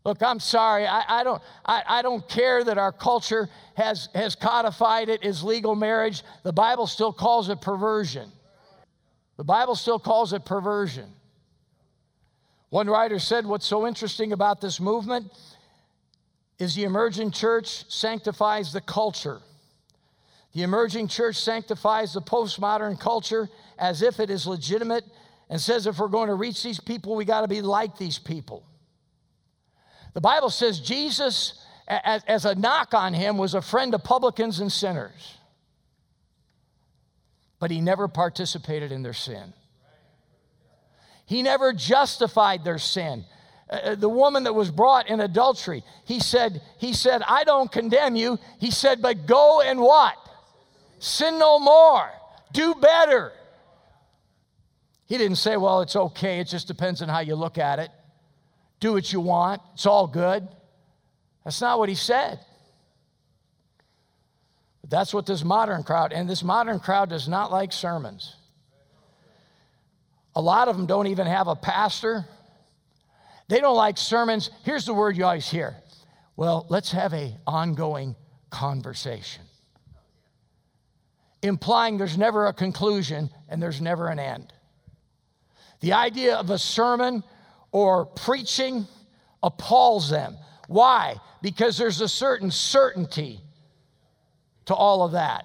Look, 0.04 0.22
I'm 0.22 0.40
sorry. 0.40 0.86
I, 0.86 1.20
I 1.20 1.24
don't, 1.24 1.42
I, 1.64 1.82
I, 1.86 2.02
don't 2.02 2.26
care 2.26 2.64
that 2.64 2.78
our 2.78 2.90
culture 2.90 3.50
has, 3.76 4.08
has 4.14 4.34
codified 4.34 5.10
it 5.10 5.22
as 5.22 5.44
legal 5.44 5.74
marriage. 5.74 6.22
The 6.42 6.54
Bible 6.54 6.86
still 6.86 7.12
calls 7.12 7.50
it 7.50 7.60
perversion. 7.60 8.32
The 9.36 9.44
Bible 9.44 9.74
still 9.74 9.98
calls 9.98 10.32
it 10.32 10.46
perversion. 10.46 11.06
One 12.70 12.88
writer 12.88 13.18
said, 13.18 13.44
What's 13.44 13.66
so 13.66 13.86
interesting 13.86 14.32
about 14.32 14.62
this 14.62 14.80
movement 14.80 15.30
is 16.60 16.74
the 16.74 16.84
emerging 16.84 17.30
church 17.30 17.90
sanctifies 17.90 18.72
the 18.72 18.82
culture. 18.82 19.40
The 20.52 20.62
emerging 20.62 21.08
church 21.08 21.36
sanctifies 21.36 22.12
the 22.12 22.20
postmodern 22.20 23.00
culture 23.00 23.48
as 23.78 24.02
if 24.02 24.20
it 24.20 24.28
is 24.30 24.46
legitimate 24.46 25.04
and 25.48 25.58
says 25.58 25.86
if 25.86 25.98
we're 25.98 26.08
going 26.08 26.28
to 26.28 26.34
reach 26.34 26.62
these 26.62 26.78
people, 26.78 27.16
we 27.16 27.24
got 27.24 27.40
to 27.40 27.48
be 27.48 27.62
like 27.62 27.96
these 27.96 28.18
people. 28.18 28.62
The 30.12 30.20
Bible 30.20 30.50
says 30.50 30.80
Jesus, 30.80 31.64
as, 31.88 32.44
a 32.44 32.54
knock 32.54 32.92
on 32.92 33.14
him, 33.14 33.38
was 33.38 33.54
a 33.54 33.62
friend 33.62 33.94
of 33.94 34.04
publicans 34.04 34.60
and 34.60 34.70
sinners, 34.70 35.38
but 37.58 37.70
he 37.70 37.80
never 37.80 38.06
participated 38.06 38.92
in 38.92 39.02
their 39.02 39.14
sin. 39.14 39.54
He 41.24 41.42
never 41.42 41.72
justified 41.72 42.64
their 42.64 42.78
sin. 42.78 43.24
Uh, 43.70 43.74
uh, 43.74 43.94
the 43.94 44.08
woman 44.08 44.44
that 44.44 44.54
was 44.54 44.70
brought 44.70 45.08
in 45.08 45.20
adultery, 45.20 45.84
he 46.04 46.18
said, 46.18 46.60
he 46.78 46.92
said, 46.92 47.22
I 47.26 47.44
don't 47.44 47.70
condemn 47.70 48.16
you. 48.16 48.38
He 48.58 48.70
said, 48.70 49.00
but 49.00 49.26
go 49.26 49.60
and 49.60 49.80
what? 49.80 50.16
Sin 50.98 51.38
no 51.38 51.58
more. 51.58 52.10
Do 52.52 52.74
better. 52.74 53.32
He 55.06 55.16
didn't 55.18 55.38
say, 55.38 55.56
well, 55.56 55.82
it's 55.82 55.96
okay. 55.96 56.40
It 56.40 56.48
just 56.48 56.66
depends 56.66 57.00
on 57.00 57.08
how 57.08 57.20
you 57.20 57.34
look 57.36 57.58
at 57.58 57.78
it. 57.78 57.90
Do 58.80 58.92
what 58.92 59.12
you 59.12 59.20
want. 59.20 59.62
It's 59.74 59.86
all 59.86 60.06
good. 60.06 60.48
That's 61.44 61.60
not 61.60 61.78
what 61.78 61.88
he 61.88 61.94
said. 61.94 62.40
But 64.80 64.90
that's 64.90 65.14
what 65.14 65.26
this 65.26 65.44
modern 65.44 65.82
crowd, 65.82 66.12
and 66.12 66.28
this 66.28 66.42
modern 66.42 66.80
crowd 66.80 67.10
does 67.10 67.28
not 67.28 67.50
like 67.50 67.72
sermons. 67.72 68.36
A 70.34 70.40
lot 70.40 70.68
of 70.68 70.76
them 70.76 70.86
don't 70.86 71.08
even 71.08 71.26
have 71.26 71.48
a 71.48 71.56
pastor. 71.56 72.26
They 73.50 73.58
don't 73.58 73.74
like 73.74 73.98
sermons. 73.98 74.48
Here's 74.62 74.86
the 74.86 74.94
word 74.94 75.16
you 75.16 75.24
always 75.24 75.50
hear. 75.50 75.74
Well, 76.36 76.66
let's 76.68 76.92
have 76.92 77.12
a 77.12 77.36
ongoing 77.48 78.14
conversation. 78.48 79.42
Implying 81.42 81.98
there's 81.98 82.16
never 82.16 82.46
a 82.46 82.52
conclusion 82.52 83.28
and 83.48 83.60
there's 83.60 83.80
never 83.80 84.06
an 84.06 84.20
end. 84.20 84.52
The 85.80 85.94
idea 85.94 86.36
of 86.36 86.50
a 86.50 86.58
sermon 86.58 87.24
or 87.72 88.06
preaching 88.06 88.86
appalls 89.42 90.08
them. 90.08 90.36
Why? 90.68 91.16
Because 91.42 91.76
there's 91.76 92.00
a 92.00 92.08
certain 92.08 92.52
certainty 92.52 93.40
to 94.66 94.74
all 94.76 95.02
of 95.02 95.12
that. 95.12 95.44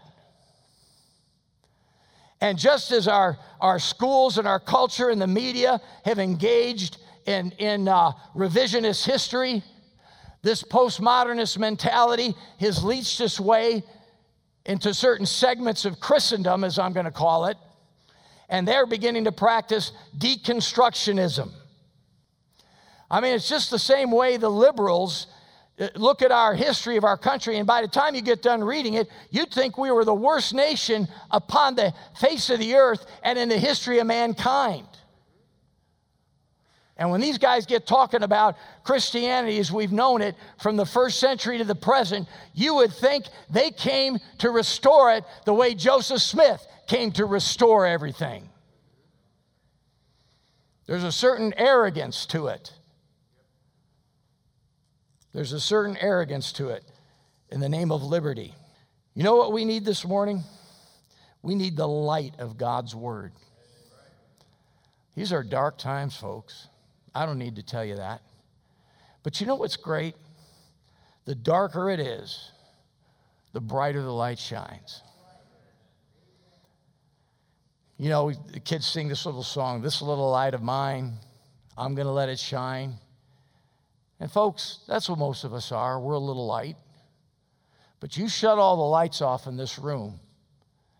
And 2.39 2.60
just 2.60 2.91
as 2.91 3.08
our, 3.08 3.39
our 3.60 3.80
schools 3.80 4.38
and 4.38 4.47
our 4.47 4.60
culture 4.60 5.10
and 5.10 5.20
the 5.20 5.26
media 5.26 5.82
have 6.03 6.20
engaged 6.20 6.99
in, 7.26 7.52
in 7.52 7.88
uh, 7.88 8.12
revisionist 8.36 9.06
history, 9.06 9.64
this 10.42 10.64
postmodernist 10.64 11.58
mentality 11.58 12.36
has 12.60 12.84
leached 12.84 13.20
its 13.20 13.40
way 13.40 13.84
into 14.66 14.94
certain 14.94 15.26
segments 15.26 15.86
of 15.86 16.00
Christendom, 16.00 16.64
as 16.64 16.80
I'm 16.80 16.94
going 16.94 17.06
to 17.06 17.12
call 17.12 17.46
it, 17.46 17.58
and 18.50 18.68
they're 18.68 18.86
beginning 18.86 19.24
to 19.26 19.32
practice 19.32 19.92
deconstructionism. 20.18 21.52
I 23.10 23.22
mean, 23.22 23.34
it's 23.34 23.50
just 23.50 23.72
the 23.72 23.80
same 23.80 24.12
way 24.12 24.38
the 24.38 24.50
liberals 24.50 25.28
uh, 25.80 25.90
look 25.96 26.22
at 26.22 26.32
our 26.32 26.56
history 26.56 26.98
of 26.98 27.04
our 27.04 27.18
country, 27.18 27.58
and 27.58 27.68
by 27.68 27.82
the 27.82 27.88
time 27.88 28.16
you 28.16 28.22
get 28.22 28.42
done 28.42 28.64
reading 28.64 28.96
it, 28.96 29.08
you'd 29.30 29.52
think 29.52 29.78
we 29.78 29.92
were 29.92 30.06
the 30.06 30.14
worst 30.14 30.54
nation 30.54 31.08
upon 31.32 31.76
the 31.76 31.94
face 32.20 32.50
of 32.50 32.60
the 32.60 32.76
earth 32.76 33.06
and 33.24 33.38
in 33.38 33.50
the 33.50 33.58
history 33.58 34.00
of 34.00 34.08
mankind. 34.08 34.88
And 36.98 37.12
when 37.12 37.20
these 37.20 37.38
guys 37.38 37.66
get 37.66 37.86
talking 37.86 38.24
about 38.24 38.56
Christianity 38.84 39.60
as 39.60 39.72
we've 39.72 39.91
known 39.91 40.22
it 40.22 40.36
from 40.62 40.78
the 40.78 40.86
first 40.86 41.20
century 41.20 41.58
to 41.58 41.66
the 41.66 41.76
present, 41.76 42.28
you 42.54 42.76
would 42.76 42.93
think 42.93 43.26
they 43.50 43.72
came 43.72 44.18
to 44.38 44.50
restore 44.50 45.12
it 45.12 45.26
the 45.46 45.54
way 45.54 45.76
Joseph 45.76 46.22
Smith 46.22 46.66
came 46.88 47.12
to 47.14 47.26
restore 47.26 47.86
everything. 47.86 48.50
There's 50.86 51.04
a 51.04 51.12
certain 51.12 51.54
arrogance 51.58 52.26
to 52.28 52.48
it. 52.48 52.72
There's 55.34 55.52
a 55.52 55.60
certain 55.60 55.98
arrogance 55.98 56.54
to 56.54 56.70
it 56.70 56.86
in 57.50 57.60
the 57.60 57.68
name 57.68 57.91
of 57.91 58.04
liberty. 58.04 58.56
You 59.16 59.24
know 59.24 59.36
what 59.36 59.52
we 59.52 59.66
need 59.66 59.84
this 59.84 60.06
morning? 60.06 60.43
We 61.41 61.56
need 61.56 61.76
the 61.76 61.88
light 61.88 62.36
of 62.39 62.58
God's 62.58 62.96
word. 62.96 63.34
These 65.16 65.34
are 65.34 65.43
dark 65.43 65.78
times, 65.78 66.16
folks. 66.16 66.68
I 67.16 67.26
don't 67.26 67.39
need 67.39 67.55
to 67.55 67.63
tell 67.63 67.86
you 67.86 67.95
that. 67.95 68.22
But 69.24 69.39
you 69.39 69.47
know 69.47 69.55
what's 69.55 69.78
great? 69.78 70.16
The 71.24 71.34
darker 71.34 71.89
it 71.89 71.99
is, 71.99 72.51
the 73.53 73.61
brighter 73.61 74.01
the 74.01 74.11
light 74.11 74.38
shines. 74.38 75.01
You 77.97 78.09
know, 78.09 78.32
the 78.51 78.59
kids 78.59 78.86
sing 78.86 79.07
this 79.07 79.26
little 79.26 79.41
song, 79.41 79.82
This 79.82 80.01
Little 80.01 80.30
Light 80.30 80.53
of 80.53 80.61
Mine, 80.61 81.13
I'm 81.78 81.95
going 81.95 82.07
to 82.07 82.11
let 82.11 82.28
it 82.28 82.38
shine. 82.38 82.95
And 84.20 84.30
folks, 84.30 84.80
that's 84.88 85.09
what 85.09 85.18
most 85.18 85.45
of 85.45 85.53
us 85.53 85.72
are. 85.72 85.99
We're 85.99 86.13
a 86.13 86.20
little 86.20 86.45
light. 86.45 86.76
But 88.01 88.18
you 88.18 88.28
shut 88.28 88.59
all 88.59 88.76
the 88.76 88.84
lights 88.84 89.22
off 89.22 89.47
in 89.47 89.55
this 89.55 89.80
room 89.80 90.20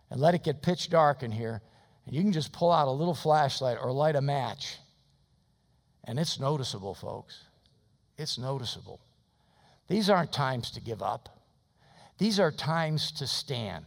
and 0.09 0.22
let 0.22 0.34
it 0.34 0.43
get 0.43 0.61
pitch 0.61 0.89
dark 0.89 1.22
in 1.22 1.32
here, 1.32 1.61
and 2.05 2.16
you 2.16 2.22
can 2.22 2.32
just 2.32 2.53
pull 2.53 2.72
out 2.72 2.88
a 2.88 2.91
little 2.91 3.13
flashlight 3.13 3.78
or 3.82 3.91
light 3.91 4.16
a 4.16 4.22
match. 4.22 4.78
And 6.06 6.20
it's 6.20 6.39
noticeable, 6.39 6.93
folks. 6.93 7.43
It's 8.18 8.38
noticeable. 8.38 8.99
These 9.88 10.10
aren't 10.10 10.32
times 10.32 10.72
to 10.72 10.82
give 10.82 11.01
up, 11.01 11.30
these 12.18 12.39
are 12.39 12.51
times 12.51 13.12
to 13.14 13.28
stand. 13.28 13.86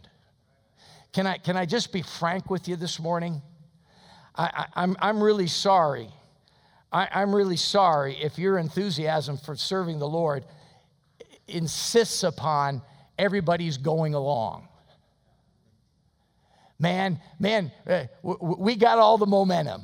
Can 1.11 1.25
I, 1.25 1.39
can 1.39 1.57
I 1.57 1.65
just 1.65 1.91
be 1.91 2.03
frank 2.03 2.51
with 2.51 2.67
you 2.67 2.75
this 2.75 2.99
morning? 2.99 3.41
I, 4.35 4.43
I, 4.43 4.83
I'm, 4.83 4.95
I'm 5.01 5.23
really 5.23 5.47
sorry 5.47 6.09
I, 6.91 7.21
am 7.21 7.35
really 7.35 7.57
sorry 7.57 8.15
if 8.17 8.39
your 8.39 8.57
enthusiasm 8.57 9.37
for 9.37 9.55
serving 9.55 9.99
the 9.99 10.07
Lord 10.07 10.45
insists 11.47 12.23
upon 12.23 12.81
everybody's 13.17 13.77
going 13.77 14.13
along. 14.13 14.67
Man, 16.79 17.19
man, 17.39 17.71
uh, 17.87 18.05
we 18.23 18.75
got 18.75 18.97
all 18.97 19.17
the 19.17 19.25
momentum. 19.25 19.83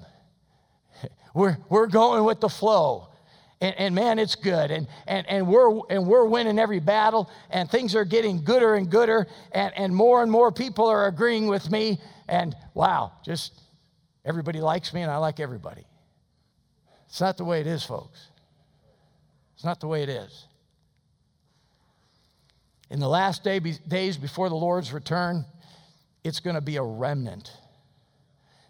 We're, 1.36 1.58
we're 1.70 1.88
going 1.88 2.24
with 2.24 2.40
the 2.40 2.50
flow. 2.50 3.10
And, 3.62 3.76
and, 3.78 3.96
man, 3.96 4.18
it's 4.18 4.36
good. 4.36 4.72
And, 4.72 4.88
and, 5.06 5.30
and, 5.30 5.48
we're, 5.48 5.82
and 5.90 6.08
we're 6.08 6.26
winning 6.26 6.58
every 6.58 6.80
battle, 6.80 7.30
and 7.52 7.70
things 7.70 7.96
are 7.96 8.06
getting 8.06 8.44
gooder 8.44 8.76
and 8.76 8.90
gooder, 8.90 9.28
and, 9.52 9.72
and 9.78 9.96
more 9.96 10.24
and 10.24 10.32
more 10.32 10.52
people 10.52 10.88
are 10.88 11.08
agreeing 11.08 11.48
with 11.48 11.70
me. 11.70 12.00
And 12.28 12.56
wow, 12.74 13.12
just 13.24 13.54
everybody 14.26 14.62
likes 14.62 14.94
me, 14.94 15.04
and 15.04 15.12
I 15.12 15.18
like 15.18 15.40
everybody. 15.40 15.86
It's 17.08 17.22
not 17.22 17.38
the 17.38 17.46
way 17.46 17.62
it 17.62 17.68
is, 17.68 17.84
folks. 17.84 18.28
It's 19.56 19.64
not 19.64 19.80
the 19.80 19.88
way 19.88 20.04
it 20.04 20.10
is. 20.10 20.48
In 22.90 23.00
the 23.00 23.08
last 23.10 23.44
day, 23.44 23.60
days 23.60 24.18
before 24.18 24.50
the 24.50 24.56
Lord's 24.56 24.94
return, 24.94 25.46
it's 26.24 26.40
going 26.40 26.56
to 26.56 26.62
be 26.62 26.78
a 26.78 26.84
remnant 26.84 27.52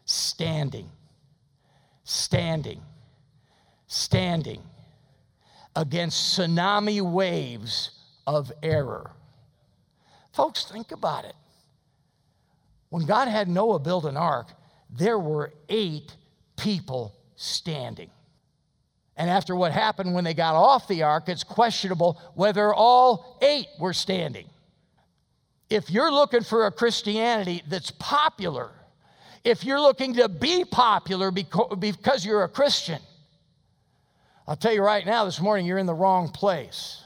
standing, 0.05 0.89
standing, 2.05 2.81
standing 3.87 4.61
against 5.75 6.39
tsunami 6.39 7.01
waves 7.01 7.91
of 8.25 8.51
error. 8.63 9.11
Folks, 10.31 10.65
think 10.65 10.91
about 10.91 11.25
it. 11.25 11.35
When 12.89 13.05
God 13.05 13.27
had 13.27 13.49
Noah 13.49 13.79
build 13.79 14.05
an 14.05 14.15
ark, 14.15 14.47
there 14.89 15.19
were 15.19 15.51
eight 15.67 16.15
people 16.55 17.13
standing. 17.35 18.09
And 19.17 19.29
after 19.29 19.55
what 19.55 19.71
happened 19.71 20.13
when 20.13 20.23
they 20.23 20.33
got 20.33 20.55
off 20.55 20.87
the 20.87 21.03
ark, 21.03 21.27
it's 21.27 21.43
questionable 21.43 22.21
whether 22.35 22.73
all 22.73 23.37
eight 23.41 23.67
were 23.79 23.93
standing. 23.93 24.47
If 25.69 25.89
you're 25.89 26.11
looking 26.11 26.43
for 26.43 26.67
a 26.67 26.71
Christianity 26.71 27.63
that's 27.67 27.91
popular, 27.91 28.71
if 29.45 29.63
you're 29.63 29.79
looking 29.79 30.15
to 30.15 30.27
be 30.27 30.65
popular 30.65 31.29
because 31.31 32.25
you're 32.25 32.43
a 32.43 32.49
Christian, 32.49 32.99
I'll 34.47 34.55
tell 34.55 34.73
you 34.73 34.83
right 34.83 35.05
now, 35.05 35.23
this 35.23 35.39
morning, 35.39 35.67
you're 35.67 35.77
in 35.77 35.85
the 35.85 35.93
wrong 35.93 36.29
place. 36.29 37.03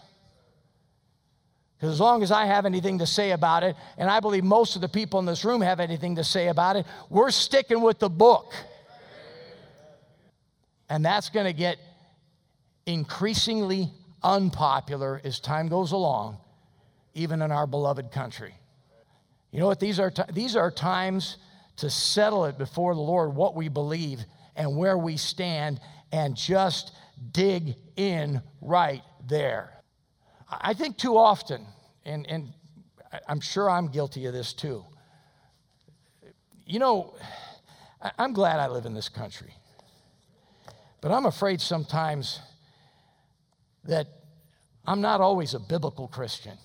Because 1.75 1.93
as 1.93 1.99
long 1.99 2.23
as 2.23 2.31
I 2.31 2.45
have 2.45 2.65
anything 2.65 2.99
to 2.99 3.05
say 3.05 3.31
about 3.31 3.63
it, 3.63 3.75
and 3.97 4.09
I 4.09 4.21
believe 4.21 4.43
most 4.43 4.75
of 4.75 4.81
the 4.81 4.87
people 4.89 5.19
in 5.19 5.25
this 5.25 5.43
room 5.43 5.61
have 5.61 5.81
anything 5.81 6.15
to 6.15 6.23
say 6.23 6.47
about 6.47 6.77
it, 6.77 6.85
we're 7.09 7.31
sticking 7.31 7.81
with 7.81 7.99
the 7.99 8.09
book. 8.09 8.53
And 10.89 11.03
that's 11.03 11.29
going 11.29 11.45
to 11.45 11.53
get 11.53 11.77
increasingly 12.85 13.91
unpopular 14.23 15.21
as 15.23 15.39
time 15.39 15.67
goes 15.67 15.91
along, 15.91 16.37
even 17.13 17.41
in 17.41 17.51
our 17.51 17.67
beloved 17.67 18.11
country. 18.11 18.53
You 19.51 19.59
know 19.59 19.67
what? 19.67 19.79
These 19.79 19.99
are, 19.99 20.11
t- 20.11 20.23
these 20.33 20.55
are 20.55 20.71
times 20.71 21.37
to 21.79 21.89
settle 21.89 22.45
it 22.45 22.57
before 22.57 22.93
the 22.93 23.01
Lord 23.01 23.35
what 23.35 23.55
we 23.55 23.67
believe 23.69 24.19
and 24.55 24.75
where 24.77 24.97
we 24.97 25.17
stand 25.17 25.79
and 26.11 26.35
just 26.35 26.91
dig 27.31 27.75
in 27.95 28.41
right 28.61 29.01
there. 29.27 29.81
I 30.49 30.73
think 30.73 30.97
too 30.97 31.17
often, 31.17 31.65
and, 32.05 32.25
and 32.27 32.53
I'm 33.27 33.39
sure 33.39 33.69
I'm 33.69 33.87
guilty 33.87 34.25
of 34.25 34.33
this 34.33 34.53
too. 34.53 34.83
You 36.65 36.79
know, 36.79 37.15
I'm 38.17 38.33
glad 38.33 38.59
I 38.59 38.67
live 38.67 38.85
in 38.85 38.93
this 38.93 39.09
country, 39.09 39.53
but 41.01 41.11
I'm 41.11 41.25
afraid 41.25 41.61
sometimes 41.61 42.39
that 43.85 44.07
I'm 44.85 45.01
not 45.01 45.21
always 45.21 45.53
a 45.53 45.59
biblical 45.59 46.07
Christian, 46.07 46.57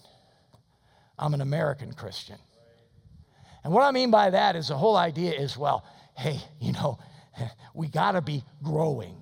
I'm 1.18 1.34
an 1.34 1.40
American 1.40 1.92
Christian. 1.92 2.38
And 3.64 3.72
what 3.72 3.82
I 3.82 3.90
mean 3.90 4.10
by 4.10 4.30
that 4.30 4.56
is 4.56 4.68
the 4.68 4.76
whole 4.76 4.96
idea 4.96 5.32
is 5.32 5.56
well, 5.56 5.84
hey, 6.16 6.38
you 6.60 6.72
know, 6.72 6.98
we 7.74 7.88
got 7.88 8.12
to 8.12 8.20
be 8.20 8.44
growing. 8.62 9.16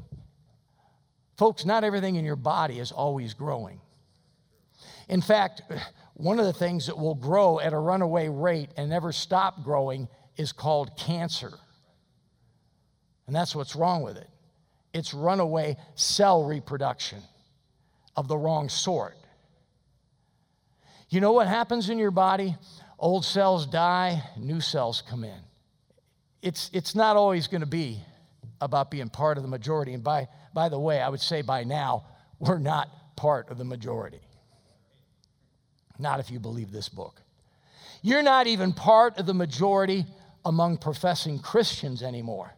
Folks, 1.38 1.64
not 1.64 1.84
everything 1.84 2.16
in 2.16 2.24
your 2.24 2.36
body 2.36 2.78
is 2.78 2.92
always 2.92 3.34
growing. 3.34 3.80
In 5.08 5.20
fact, 5.20 5.62
one 6.14 6.38
of 6.38 6.46
the 6.46 6.52
things 6.52 6.86
that 6.86 6.98
will 6.98 7.14
grow 7.14 7.60
at 7.60 7.72
a 7.72 7.78
runaway 7.78 8.28
rate 8.28 8.70
and 8.76 8.90
never 8.90 9.12
stop 9.12 9.64
growing 9.64 10.08
is 10.36 10.52
called 10.52 10.96
cancer. 10.96 11.52
And 13.26 13.34
that's 13.34 13.54
what's 13.54 13.76
wrong 13.76 14.02
with 14.02 14.16
it. 14.16 14.28
It's 14.92 15.14
runaway 15.14 15.76
cell 15.94 16.44
reproduction 16.44 17.22
of 18.16 18.28
the 18.28 18.36
wrong 18.36 18.68
sort. 18.68 19.16
You 21.08 21.20
know 21.20 21.32
what 21.32 21.46
happens 21.46 21.88
in 21.90 21.98
your 21.98 22.10
body? 22.10 22.56
Old 23.02 23.26
cells 23.26 23.66
die, 23.66 24.22
new 24.38 24.62
cells 24.62 25.02
come 25.06 25.24
in. 25.24 25.40
It's, 26.40 26.70
it's 26.72 26.94
not 26.94 27.16
always 27.16 27.48
going 27.48 27.60
to 27.60 27.66
be 27.66 27.98
about 28.62 28.90
being 28.90 29.10
part 29.10 29.36
of 29.36 29.42
the 29.42 29.48
majority. 29.48 29.92
And 29.92 30.02
by, 30.02 30.28
by 30.54 30.70
the 30.70 30.78
way, 30.78 31.02
I 31.02 31.10
would 31.10 31.20
say 31.20 31.42
by 31.42 31.64
now, 31.64 32.06
we're 32.38 32.58
not 32.58 32.88
part 33.16 33.50
of 33.50 33.58
the 33.58 33.64
majority. 33.64 34.22
Not 35.98 36.18
if 36.18 36.30
you 36.30 36.40
believe 36.40 36.72
this 36.72 36.88
book. 36.88 37.20
You're 38.00 38.22
not 38.22 38.46
even 38.46 38.72
part 38.72 39.18
of 39.18 39.26
the 39.26 39.34
majority 39.34 40.06
among 40.44 40.78
professing 40.78 41.38
Christians 41.38 42.02
anymore 42.02 42.54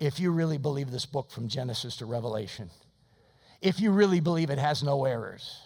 if 0.00 0.18
you 0.18 0.32
really 0.32 0.58
believe 0.58 0.90
this 0.90 1.06
book 1.06 1.30
from 1.30 1.46
Genesis 1.46 1.96
to 1.98 2.06
Revelation 2.06 2.68
if 3.64 3.80
you 3.80 3.90
really 3.90 4.20
believe 4.20 4.50
it 4.50 4.58
has 4.58 4.82
no 4.82 5.06
errors. 5.06 5.58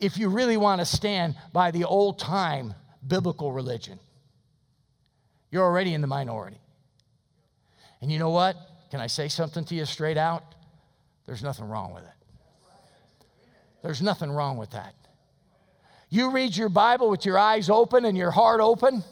If 0.00 0.16
you 0.16 0.28
really 0.28 0.56
want 0.56 0.80
to 0.80 0.84
stand 0.84 1.34
by 1.52 1.70
the 1.70 1.84
old 1.84 2.18
time 2.18 2.74
biblical 3.06 3.52
religion, 3.52 3.98
you're 5.50 5.64
already 5.64 5.94
in 5.94 6.00
the 6.00 6.06
minority. 6.06 6.60
And 8.00 8.12
you 8.12 8.18
know 8.18 8.30
what? 8.30 8.56
Can 8.90 9.00
I 9.00 9.06
say 9.06 9.28
something 9.28 9.64
to 9.64 9.74
you 9.74 9.84
straight 9.84 10.16
out? 10.16 10.54
There's 11.26 11.42
nothing 11.42 11.66
wrong 11.66 11.94
with 11.94 12.04
it. 12.04 12.10
There's 13.82 14.02
nothing 14.02 14.30
wrong 14.30 14.56
with 14.56 14.70
that. 14.70 14.94
You 16.10 16.30
read 16.30 16.56
your 16.56 16.68
Bible 16.68 17.10
with 17.10 17.26
your 17.26 17.38
eyes 17.38 17.68
open 17.68 18.04
and 18.04 18.16
your 18.16 18.30
heart 18.30 18.60
open. 18.60 19.04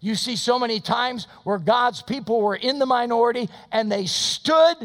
You 0.00 0.14
see 0.16 0.36
so 0.36 0.58
many 0.58 0.80
times 0.80 1.28
where 1.44 1.58
God's 1.58 2.02
people 2.02 2.42
were 2.42 2.56
in 2.56 2.78
the 2.78 2.86
minority 2.86 3.48
and 3.70 3.90
they 3.90 4.06
stood 4.06 4.76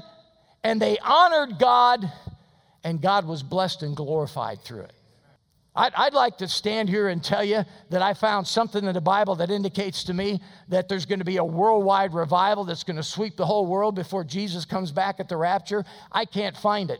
and 0.64 0.82
they 0.82 0.98
honored 1.00 1.60
God, 1.60 2.12
and 2.84 3.02
God 3.02 3.26
was 3.26 3.42
blessed 3.44 3.84
and 3.84 3.96
glorified 3.96 4.62
through 4.62 4.82
it. 4.82 4.94
I'd, 5.78 5.94
I'd, 5.94 6.14
like 6.16 6.40
to 6.40 6.48
stand 6.48 6.90
here 6.90 7.08
and 7.08 7.24
tell 7.24 7.44
you 7.44 7.64
that 7.92 8.02
I 8.02 8.16
found 8.16 8.48
something 8.48 8.84
in 8.84 8.94
the 8.96 9.00
Bible 9.00 9.36
that 9.36 9.52
indicates 9.52 10.04
to 10.06 10.14
me 10.14 10.42
that 10.70 10.90
there's 10.90 11.06
going 11.06 11.20
to 11.20 11.26
be 11.26 11.38
a 11.38 11.46
worldwide 11.46 12.16
revival 12.16 12.64
that's 12.64 12.84
going 12.84 12.98
to 12.98 13.04
sweep 13.04 13.38
the 13.38 13.46
whole 13.46 13.68
world 13.68 13.94
before 13.94 14.24
Jesus 14.24 14.66
comes 14.66 14.92
back 14.92 15.20
at 15.20 15.30
the 15.30 15.38
rapture. 15.38 15.86
I 16.12 16.26
can't 16.26 16.58
find 16.58 16.90
it. 16.90 17.00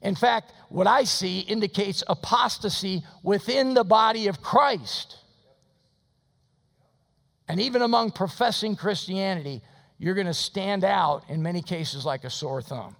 In 0.00 0.14
fact, 0.14 0.52
what 0.68 0.86
I 0.86 1.02
see 1.02 1.40
indicates 1.40 2.04
apostasy 2.06 3.02
within 3.24 3.74
the 3.74 3.82
body 3.82 4.28
of 4.28 4.40
Christ. 4.40 5.16
And 7.48 7.60
even 7.60 7.82
among 7.82 8.12
professing 8.12 8.76
Christianity, 8.76 9.60
you're 9.98 10.14
going 10.14 10.28
to 10.28 10.34
stand 10.34 10.84
out 10.84 11.24
in 11.28 11.42
many 11.42 11.62
cases 11.62 12.06
like 12.06 12.22
a 12.22 12.30
sore 12.30 12.62
thumb. 12.62 12.94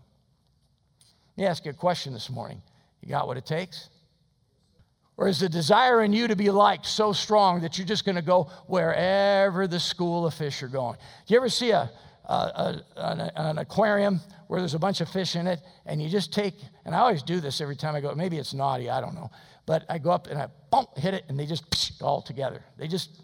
Let 1.36 1.42
me 1.42 1.46
ask 1.46 1.64
you 1.64 1.70
a 1.70 1.74
question 1.74 2.12
this 2.12 2.28
morning. 2.28 2.60
You 3.00 3.10
got 3.10 3.28
what 3.28 3.36
it 3.36 3.46
takes? 3.46 3.90
Or 5.18 5.26
is 5.26 5.40
the 5.40 5.48
desire 5.48 6.02
in 6.02 6.12
you 6.12 6.28
to 6.28 6.36
be 6.36 6.48
liked 6.48 6.86
so 6.86 7.12
strong 7.12 7.60
that 7.62 7.76
you're 7.76 7.86
just 7.86 8.04
going 8.04 8.16
to 8.16 8.22
go 8.22 8.44
wherever 8.68 9.66
the 9.66 9.80
school 9.80 10.24
of 10.24 10.32
fish 10.32 10.62
are 10.62 10.68
going? 10.68 10.96
Do 11.26 11.34
you 11.34 11.40
ever 11.40 11.48
see 11.48 11.72
a, 11.72 11.90
a, 12.24 12.32
a 12.32 12.84
an, 12.96 13.20
an, 13.34 13.58
aquarium 13.58 14.20
where 14.46 14.60
there's 14.60 14.74
a 14.74 14.78
bunch 14.78 15.00
of 15.00 15.08
fish 15.08 15.34
in 15.34 15.48
it 15.48 15.60
and 15.86 16.00
you 16.00 16.08
just 16.08 16.32
take, 16.32 16.54
and 16.84 16.94
I 16.94 17.00
always 17.00 17.24
do 17.24 17.40
this 17.40 17.60
every 17.60 17.74
time 17.74 17.96
I 17.96 18.00
go, 18.00 18.14
maybe 18.14 18.38
it's 18.38 18.54
naughty, 18.54 18.88
I 18.88 19.00
don't 19.00 19.16
know, 19.16 19.28
but 19.66 19.84
I 19.88 19.98
go 19.98 20.12
up 20.12 20.28
and 20.28 20.40
I 20.40 20.46
bump, 20.70 20.96
hit 20.96 21.14
it 21.14 21.24
and 21.28 21.36
they 21.36 21.46
just 21.46 21.68
psh, 21.68 22.00
all 22.00 22.22
together. 22.22 22.62
They 22.78 22.86
just, 22.86 23.20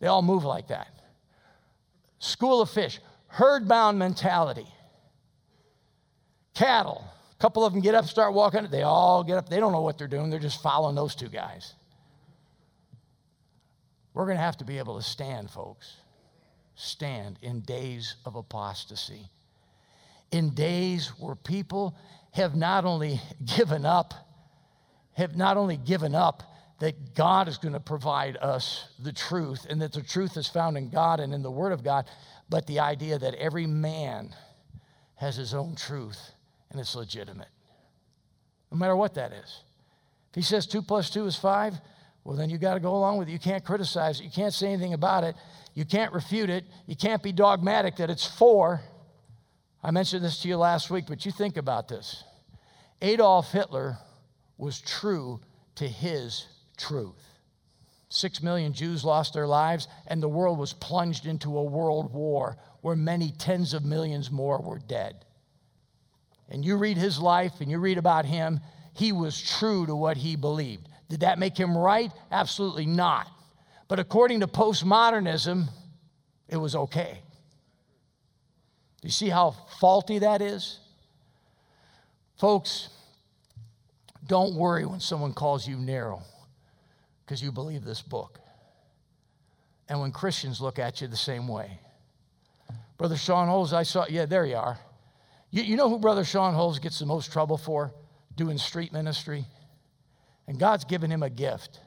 they 0.00 0.06
all 0.06 0.22
move 0.22 0.44
like 0.44 0.68
that 0.68 0.88
school 2.20 2.62
of 2.62 2.70
fish, 2.70 3.00
herd 3.26 3.68
bound 3.68 3.98
mentality. 3.98 4.66
Cattle, 6.54 7.04
couple 7.38 7.64
of 7.64 7.72
them 7.72 7.82
get 7.82 7.94
up, 7.94 8.04
start 8.04 8.34
walking, 8.34 8.66
they 8.70 8.82
all 8.82 9.22
get 9.22 9.38
up. 9.38 9.48
They 9.48 9.60
don't 9.60 9.72
know 9.72 9.82
what 9.82 9.98
they're 9.98 10.08
doing, 10.08 10.30
they're 10.30 10.38
just 10.38 10.62
following 10.62 10.94
those 10.94 11.14
two 11.14 11.28
guys. 11.28 11.74
We're 14.14 14.24
going 14.24 14.36
to 14.36 14.42
have 14.42 14.56
to 14.58 14.64
be 14.64 14.78
able 14.78 14.96
to 14.96 15.02
stand, 15.02 15.50
folks. 15.50 15.96
Stand 16.74 17.38
in 17.42 17.60
days 17.60 18.16
of 18.24 18.34
apostasy. 18.34 19.30
In 20.32 20.54
days 20.54 21.08
where 21.18 21.36
people 21.36 21.96
have 22.32 22.56
not 22.56 22.84
only 22.84 23.20
given 23.56 23.86
up, 23.86 24.14
have 25.12 25.36
not 25.36 25.56
only 25.56 25.76
given 25.76 26.14
up, 26.14 26.42
that 26.80 27.14
God 27.14 27.48
is 27.48 27.58
going 27.58 27.74
to 27.74 27.80
provide 27.80 28.36
us 28.36 28.88
the 29.00 29.12
truth 29.12 29.66
and 29.68 29.82
that 29.82 29.92
the 29.92 30.02
truth 30.02 30.36
is 30.36 30.46
found 30.46 30.76
in 30.76 30.90
God 30.90 31.18
and 31.18 31.34
in 31.34 31.42
the 31.42 31.50
Word 31.50 31.72
of 31.72 31.82
God, 31.82 32.06
but 32.48 32.66
the 32.66 32.78
idea 32.80 33.18
that 33.18 33.34
every 33.34 33.66
man 33.66 34.34
has 35.16 35.36
his 35.36 35.54
own 35.54 35.74
truth 35.74 36.32
and 36.70 36.80
it's 36.80 36.94
legitimate, 36.94 37.48
no 38.70 38.78
matter 38.78 38.96
what 38.96 39.14
that 39.14 39.32
is. 39.32 39.62
If 40.30 40.34
he 40.34 40.42
says 40.42 40.66
two 40.66 40.82
plus 40.82 41.10
two 41.10 41.26
is 41.26 41.36
five, 41.36 41.74
well, 42.24 42.36
then 42.36 42.50
you 42.50 42.58
got 42.58 42.74
to 42.74 42.80
go 42.80 42.94
along 42.94 43.16
with 43.16 43.28
it. 43.28 43.32
You 43.32 43.38
can't 43.38 43.64
criticize 43.64 44.20
it. 44.20 44.24
You 44.24 44.30
can't 44.30 44.52
say 44.52 44.68
anything 44.68 44.92
about 44.92 45.24
it. 45.24 45.34
You 45.74 45.86
can't 45.86 46.12
refute 46.12 46.50
it. 46.50 46.64
You 46.86 46.94
can't 46.94 47.22
be 47.22 47.32
dogmatic 47.32 47.96
that 47.96 48.10
it's 48.10 48.26
four. 48.26 48.82
I 49.82 49.90
mentioned 49.92 50.24
this 50.24 50.42
to 50.42 50.48
you 50.48 50.56
last 50.58 50.90
week, 50.90 51.06
but 51.08 51.24
you 51.24 51.32
think 51.32 51.56
about 51.56 51.88
this. 51.88 52.24
Adolf 53.00 53.52
Hitler 53.52 53.96
was 54.58 54.80
true 54.80 55.40
to 55.76 55.88
his 55.88 56.46
truth. 56.76 57.24
Six 58.10 58.42
million 58.42 58.72
Jews 58.72 59.04
lost 59.04 59.34
their 59.34 59.46
lives, 59.46 59.86
and 60.06 60.22
the 60.22 60.28
world 60.28 60.58
was 60.58 60.72
plunged 60.72 61.26
into 61.26 61.56
a 61.56 61.62
world 61.62 62.12
war 62.12 62.56
where 62.80 62.96
many 62.96 63.30
tens 63.30 63.72
of 63.74 63.84
millions 63.84 64.30
more 64.30 64.60
were 64.60 64.78
dead. 64.78 65.24
And 66.48 66.64
you 66.64 66.76
read 66.76 66.96
his 66.96 67.18
life 67.18 67.60
and 67.60 67.70
you 67.70 67.78
read 67.78 67.98
about 67.98 68.24
him, 68.24 68.60
he 68.94 69.12
was 69.12 69.40
true 69.40 69.86
to 69.86 69.94
what 69.94 70.16
he 70.16 70.36
believed. 70.36 70.88
Did 71.08 71.20
that 71.20 71.38
make 71.38 71.56
him 71.56 71.76
right? 71.76 72.10
Absolutely 72.30 72.86
not. 72.86 73.28
But 73.86 73.98
according 73.98 74.40
to 74.40 74.46
postmodernism, 74.46 75.68
it 76.48 76.56
was 76.56 76.74
okay. 76.74 77.22
You 79.02 79.10
see 79.10 79.28
how 79.28 79.54
faulty 79.80 80.18
that 80.20 80.42
is? 80.42 80.80
Folks, 82.36 82.88
don't 84.26 84.54
worry 84.54 84.84
when 84.84 85.00
someone 85.00 85.32
calls 85.32 85.66
you 85.66 85.76
narrow 85.76 86.22
because 87.24 87.42
you 87.42 87.52
believe 87.52 87.84
this 87.84 88.02
book. 88.02 88.38
And 89.88 90.00
when 90.00 90.12
Christians 90.12 90.60
look 90.60 90.78
at 90.78 91.00
you 91.00 91.08
the 91.08 91.16
same 91.16 91.48
way. 91.48 91.78
Brother 92.98 93.16
Sean 93.16 93.48
Holes, 93.48 93.72
I 93.72 93.84
saw, 93.84 94.04
yeah, 94.08 94.26
there 94.26 94.44
you 94.44 94.56
are. 94.56 94.78
You, 95.50 95.62
you 95.62 95.76
know 95.76 95.88
who 95.88 95.98
Brother 95.98 96.24
Sean 96.24 96.54
Holes 96.54 96.78
gets 96.78 96.98
the 96.98 97.06
most 97.06 97.32
trouble 97.32 97.56
for? 97.56 97.92
Doing 98.36 98.58
street 98.58 98.92
ministry. 98.92 99.46
And 100.46 100.58
God's 100.58 100.84
given 100.84 101.10
him 101.10 101.22
a 101.22 101.30
gift. 101.30 101.80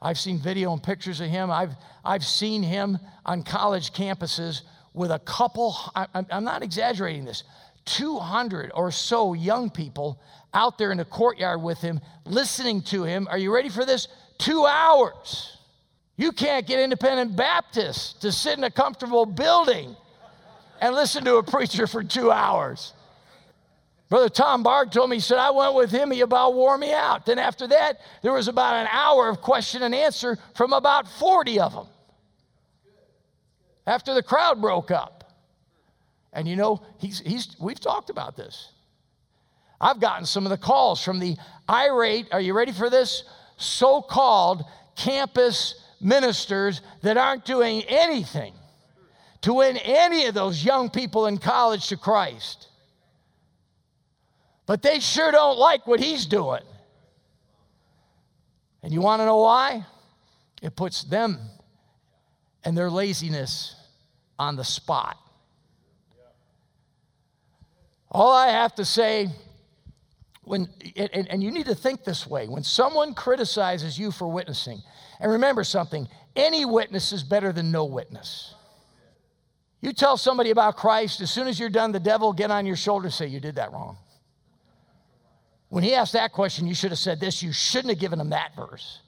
I've 0.00 0.18
seen 0.18 0.38
video 0.38 0.72
and 0.72 0.82
pictures 0.82 1.20
of 1.20 1.28
him. 1.28 1.50
I've, 1.50 1.74
I've 2.04 2.24
seen 2.24 2.62
him 2.62 2.98
on 3.26 3.42
college 3.42 3.92
campuses 3.92 4.62
with 4.94 5.10
a 5.10 5.18
couple, 5.20 5.76
I, 5.94 6.06
I'm 6.30 6.44
not 6.44 6.62
exaggerating 6.62 7.24
this, 7.24 7.44
200 7.84 8.70
or 8.74 8.90
so 8.90 9.32
young 9.32 9.70
people 9.70 10.20
out 10.54 10.78
there 10.78 10.92
in 10.92 10.98
the 10.98 11.04
courtyard 11.04 11.62
with 11.62 11.78
him, 11.78 12.00
listening 12.24 12.82
to 12.82 13.04
him. 13.04 13.26
Are 13.30 13.38
you 13.38 13.54
ready 13.54 13.68
for 13.68 13.84
this? 13.84 14.08
Two 14.38 14.66
hours. 14.66 15.56
You 16.16 16.32
can't 16.32 16.66
get 16.66 16.80
independent 16.80 17.36
Baptists 17.36 18.14
to 18.20 18.32
sit 18.32 18.58
in 18.58 18.64
a 18.64 18.70
comfortable 18.70 19.24
building 19.24 19.96
and 20.80 20.94
listen 20.94 21.24
to 21.24 21.36
a 21.36 21.42
preacher 21.42 21.86
for 21.86 22.02
two 22.02 22.30
hours. 22.30 22.92
Brother 24.08 24.28
Tom 24.28 24.64
Barg 24.64 24.90
told 24.90 25.10
me, 25.10 25.16
he 25.16 25.20
said, 25.20 25.38
I 25.38 25.50
went 25.50 25.74
with 25.74 25.90
him, 25.90 26.10
he 26.10 26.22
about 26.22 26.54
wore 26.54 26.78
me 26.78 26.92
out. 26.92 27.26
Then 27.26 27.38
after 27.38 27.66
that, 27.68 28.00
there 28.22 28.32
was 28.32 28.48
about 28.48 28.74
an 28.74 28.88
hour 28.90 29.28
of 29.28 29.42
question 29.42 29.82
and 29.82 29.94
answer 29.94 30.38
from 30.54 30.72
about 30.72 31.06
40 31.06 31.60
of 31.60 31.72
them. 31.74 31.86
After 33.86 34.14
the 34.14 34.22
crowd 34.22 34.60
broke 34.60 34.90
up. 34.90 35.14
And 36.32 36.48
you 36.48 36.56
know, 36.56 36.82
he's, 36.98 37.20
he's, 37.20 37.56
we've 37.58 37.80
talked 37.80 38.10
about 38.10 38.36
this. 38.36 38.72
I've 39.80 40.00
gotten 40.00 40.26
some 40.26 40.44
of 40.44 40.50
the 40.50 40.58
calls 40.58 41.02
from 41.02 41.18
the 41.18 41.36
irate, 41.68 42.28
are 42.32 42.40
you 42.40 42.54
ready 42.54 42.72
for 42.72 42.90
this? 42.90 43.24
So 43.56 44.00
called 44.02 44.64
campus 44.96 45.82
ministers 46.00 46.80
that 47.02 47.16
aren't 47.16 47.44
doing 47.44 47.82
anything 47.88 48.52
to 49.48 49.54
win 49.54 49.78
any 49.78 50.26
of 50.26 50.34
those 50.34 50.62
young 50.62 50.90
people 50.90 51.26
in 51.26 51.38
college 51.38 51.88
to 51.88 51.96
Christ. 51.96 52.68
But 54.66 54.82
they 54.82 55.00
sure 55.00 55.32
don't 55.32 55.58
like 55.58 55.86
what 55.86 56.00
he's 56.00 56.26
doing. 56.26 56.60
And 58.82 58.92
you 58.92 59.00
want 59.00 59.22
to 59.22 59.24
know 59.24 59.38
why? 59.38 59.86
It 60.60 60.76
puts 60.76 61.02
them 61.02 61.38
and 62.62 62.76
their 62.76 62.90
laziness 62.90 63.74
on 64.38 64.56
the 64.56 64.64
spot. 64.64 65.16
All 68.10 68.30
I 68.30 68.48
have 68.48 68.74
to 68.74 68.84
say, 68.84 69.30
when, 70.42 70.68
and, 70.94 71.26
and 71.26 71.42
you 71.42 71.50
need 71.50 71.64
to 71.66 71.74
think 71.74 72.04
this 72.04 72.26
way 72.26 72.48
when 72.48 72.64
someone 72.64 73.14
criticizes 73.14 73.98
you 73.98 74.10
for 74.10 74.30
witnessing, 74.30 74.82
and 75.20 75.32
remember 75.32 75.64
something 75.64 76.06
any 76.36 76.66
witness 76.66 77.12
is 77.12 77.22
better 77.22 77.50
than 77.50 77.70
no 77.70 77.86
witness. 77.86 78.54
You 79.80 79.92
tell 79.92 80.16
somebody 80.16 80.50
about 80.50 80.76
Christ, 80.76 81.20
as 81.20 81.30
soon 81.30 81.46
as 81.46 81.58
you're 81.58 81.68
done, 81.68 81.92
the 81.92 82.00
devil 82.00 82.32
get 82.32 82.50
on 82.50 82.66
your 82.66 82.76
shoulder 82.76 83.06
and 83.06 83.14
say, 83.14 83.26
You 83.26 83.40
did 83.40 83.56
that 83.56 83.72
wrong. 83.72 83.96
When 85.68 85.84
he 85.84 85.94
asked 85.94 86.14
that 86.14 86.32
question, 86.32 86.66
you 86.66 86.74
should 86.74 86.90
have 86.90 86.98
said 86.98 87.20
this. 87.20 87.42
You 87.42 87.52
shouldn't 87.52 87.90
have 87.90 88.00
given 88.00 88.20
him 88.20 88.30
that 88.30 88.56
verse. 88.56 89.00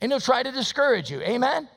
And 0.00 0.10
he'll 0.10 0.20
try 0.20 0.42
to 0.42 0.50
discourage 0.50 1.10
you. 1.10 1.20
Amen? 1.20 1.68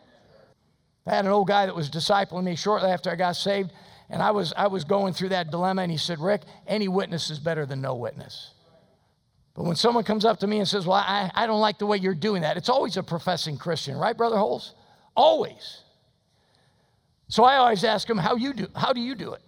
I 1.06 1.16
had 1.16 1.26
an 1.26 1.32
old 1.32 1.48
guy 1.48 1.66
that 1.66 1.76
was 1.76 1.90
discipling 1.90 2.44
me 2.44 2.56
shortly 2.56 2.90
after 2.90 3.12
I 3.12 3.16
got 3.16 3.36
saved, 3.36 3.72
and 4.10 4.24
I 4.24 4.32
was, 4.32 4.54
I 4.58 4.68
was 4.68 4.84
going 4.84 5.14
through 5.14 5.30
that 5.30 5.52
dilemma, 5.52 5.84
and 5.84 5.92
he 5.92 5.98
said, 5.98 6.20
Rick, 6.20 6.42
any 6.66 6.88
witness 6.88 7.30
is 7.30 7.38
better 7.38 7.66
than 7.66 7.82
no 7.82 7.94
witness. 7.96 8.52
But 9.54 9.66
when 9.66 9.76
someone 9.76 10.04
comes 10.04 10.26
up 10.26 10.40
to 10.40 10.48
me 10.48 10.58
and 10.58 10.68
says, 10.68 10.88
Well, 10.88 10.98
I, 10.98 11.32
I 11.36 11.46
don't 11.46 11.62
like 11.62 11.78
the 11.78 11.86
way 11.86 11.98
you're 11.98 12.16
doing 12.16 12.42
that, 12.42 12.58
it's 12.58 12.70
always 12.70 12.98
a 12.98 13.04
professing 13.04 13.58
Christian, 13.58 13.98
right, 13.98 14.18
Brother 14.18 14.38
Holes? 14.38 14.74
Always. 15.16 15.82
So 17.28 17.44
I 17.44 17.58
always 17.58 17.84
ask 17.84 18.08
them, 18.08 18.18
how 18.18 18.36
you 18.36 18.54
do, 18.54 18.68
how 18.76 18.94
do 18.94 19.02
you 19.02 19.16
do 19.16 19.34
it? 19.34 19.42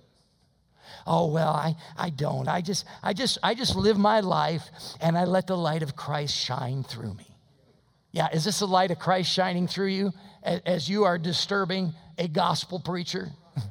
Oh 1.05 1.27
well, 1.27 1.53
I, 1.53 1.75
I 1.95 2.09
don't. 2.09 2.49
I 2.49 2.59
just 2.59 2.85
I 3.01 3.13
just 3.13 3.37
I 3.41 3.53
just 3.53 3.75
live 3.77 3.97
my 3.97 4.19
life 4.19 4.69
and 4.99 5.17
I 5.17 5.23
let 5.23 5.47
the 5.47 5.55
light 5.55 5.81
of 5.81 5.95
Christ 5.95 6.35
shine 6.35 6.83
through 6.83 7.13
me. 7.13 7.33
Yeah, 8.11 8.27
is 8.33 8.43
this 8.43 8.59
the 8.59 8.67
light 8.67 8.91
of 8.91 8.99
Christ 8.99 9.31
shining 9.31 9.67
through 9.67 9.87
you 9.87 10.11
as, 10.43 10.61
as 10.65 10.89
you 10.89 11.05
are 11.05 11.17
disturbing 11.17 11.93
a 12.17 12.27
gospel 12.27 12.79
preacher? 12.79 13.29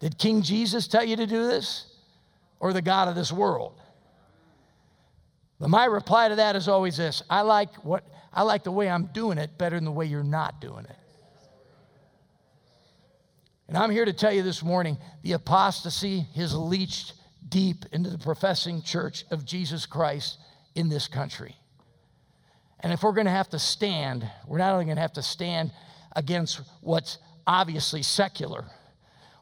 Did 0.00 0.18
King 0.18 0.42
Jesus 0.42 0.86
tell 0.86 1.04
you 1.04 1.16
to 1.16 1.26
do 1.26 1.48
this? 1.48 1.86
Or 2.60 2.72
the 2.72 2.82
God 2.82 3.08
of 3.08 3.14
this 3.14 3.32
world? 3.32 3.80
But 5.58 5.70
my 5.70 5.86
reply 5.86 6.28
to 6.28 6.36
that 6.36 6.54
is 6.54 6.68
always 6.68 6.96
this 6.96 7.22
I 7.28 7.40
like 7.40 7.74
what 7.84 8.04
I 8.32 8.42
like 8.42 8.62
the 8.62 8.72
way 8.72 8.88
I'm 8.88 9.06
doing 9.06 9.38
it 9.38 9.58
better 9.58 9.76
than 9.76 9.84
the 9.84 9.90
way 9.90 10.06
you're 10.06 10.22
not 10.22 10.60
doing 10.60 10.84
it. 10.84 10.96
And 13.68 13.76
I'm 13.76 13.90
here 13.90 14.06
to 14.06 14.14
tell 14.14 14.32
you 14.32 14.42
this 14.42 14.62
morning 14.62 14.96
the 15.22 15.32
apostasy 15.32 16.26
has 16.34 16.54
leached 16.54 17.12
deep 17.46 17.84
into 17.92 18.08
the 18.08 18.18
professing 18.18 18.82
church 18.82 19.24
of 19.30 19.44
Jesus 19.44 19.84
Christ 19.84 20.38
in 20.74 20.88
this 20.88 21.06
country. 21.06 21.54
And 22.80 22.92
if 22.92 23.02
we're 23.02 23.12
going 23.12 23.26
to 23.26 23.30
have 23.30 23.50
to 23.50 23.58
stand, 23.58 24.28
we're 24.46 24.58
not 24.58 24.72
only 24.72 24.86
going 24.86 24.96
to 24.96 25.02
have 25.02 25.12
to 25.14 25.22
stand 25.22 25.70
against 26.16 26.62
what's 26.80 27.18
obviously 27.46 28.02
secular, 28.02 28.64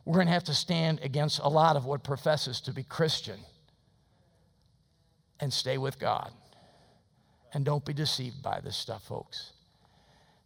we're 0.05 0.15
going 0.15 0.27
to 0.27 0.33
have 0.33 0.45
to 0.45 0.55
stand 0.55 1.01
against 1.03 1.39
a 1.41 1.49
lot 1.49 1.77
of 1.77 1.85
what 1.85 2.03
professes 2.03 2.61
to 2.63 2.73
be 2.73 2.83
Christian 2.83 3.39
and 5.39 5.53
stay 5.53 5.79
with 5.79 5.99
God. 5.99 6.33
And 7.55 7.65
don't 7.65 7.85
be 7.85 7.93
deceived 7.93 8.43
by 8.43 8.61
this 8.61 8.77
stuff, 8.77 9.05
folks. 9.05 9.53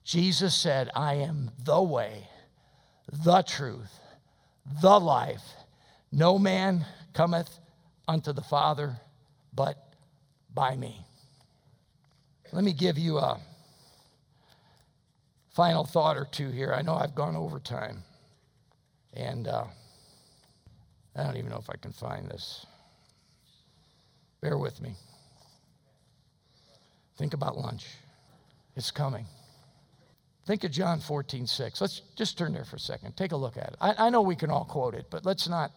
Jesus 0.04 0.54
said, 0.54 0.90
I 0.94 1.14
am 1.14 1.50
the 1.64 1.82
way 1.82 2.28
the 3.10 3.42
truth, 3.42 3.98
the 4.82 4.98
life. 5.00 5.42
No 6.12 6.38
man 6.38 6.84
cometh 7.12 7.58
unto 8.08 8.32
the 8.32 8.42
Father 8.42 8.96
but 9.54 9.76
by 10.54 10.76
me. 10.76 11.04
Let 12.52 12.64
me 12.64 12.72
give 12.72 12.98
you 12.98 13.18
a 13.18 13.38
final 15.50 15.84
thought 15.84 16.16
or 16.16 16.26
two 16.30 16.50
here. 16.50 16.72
I 16.72 16.82
know 16.82 16.94
I've 16.94 17.14
gone 17.14 17.36
over 17.36 17.60
time, 17.60 18.02
and 19.14 19.46
uh, 19.46 19.64
I 21.14 21.22
don't 21.22 21.36
even 21.36 21.50
know 21.50 21.58
if 21.58 21.70
I 21.70 21.76
can 21.76 21.92
find 21.92 22.28
this. 22.28 22.66
Bear 24.40 24.58
with 24.58 24.80
me. 24.80 24.94
Think 27.18 27.34
about 27.34 27.56
lunch. 27.56 27.86
It's 28.74 28.90
coming. 28.90 29.26
Think 30.50 30.64
of 30.64 30.72
John 30.72 30.98
14, 30.98 31.46
6. 31.46 31.80
Let's 31.80 32.02
just 32.16 32.36
turn 32.36 32.52
there 32.52 32.64
for 32.64 32.74
a 32.74 32.80
second. 32.80 33.16
Take 33.16 33.30
a 33.30 33.36
look 33.36 33.56
at 33.56 33.68
it. 33.68 33.76
I, 33.80 34.06
I 34.06 34.10
know 34.10 34.20
we 34.20 34.34
can 34.34 34.50
all 34.50 34.64
quote 34.64 34.96
it, 34.96 35.06
but 35.08 35.24
let's 35.24 35.48
not 35.48 35.70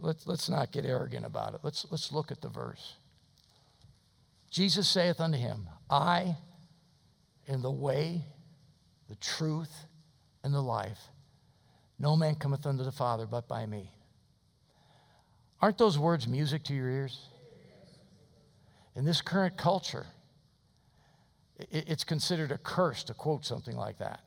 let's, 0.00 0.26
let's 0.26 0.48
not 0.48 0.72
get 0.72 0.86
arrogant 0.86 1.26
about 1.26 1.52
it. 1.52 1.60
Let's, 1.62 1.84
let's 1.90 2.10
look 2.10 2.32
at 2.32 2.40
the 2.40 2.48
verse. 2.48 2.94
Jesus 4.50 4.88
saith 4.88 5.20
unto 5.20 5.36
him, 5.36 5.68
I 5.90 6.38
am 7.46 7.60
the 7.60 7.70
way, 7.70 8.24
the 9.10 9.16
truth, 9.16 9.84
and 10.42 10.54
the 10.54 10.62
life. 10.62 11.10
No 11.98 12.16
man 12.16 12.34
cometh 12.34 12.64
unto 12.64 12.82
the 12.82 12.92
Father 12.92 13.26
but 13.26 13.46
by 13.46 13.66
me. 13.66 13.92
Aren't 15.60 15.76
those 15.76 15.98
words 15.98 16.26
music 16.26 16.64
to 16.64 16.74
your 16.74 16.88
ears? 16.88 17.28
In 18.94 19.04
this 19.04 19.20
current 19.20 19.58
culture, 19.58 20.06
it's 21.58 22.04
considered 22.04 22.52
a 22.52 22.58
curse 22.58 23.04
to 23.04 23.14
quote 23.14 23.44
something 23.44 23.76
like 23.76 23.98
that 23.98 24.20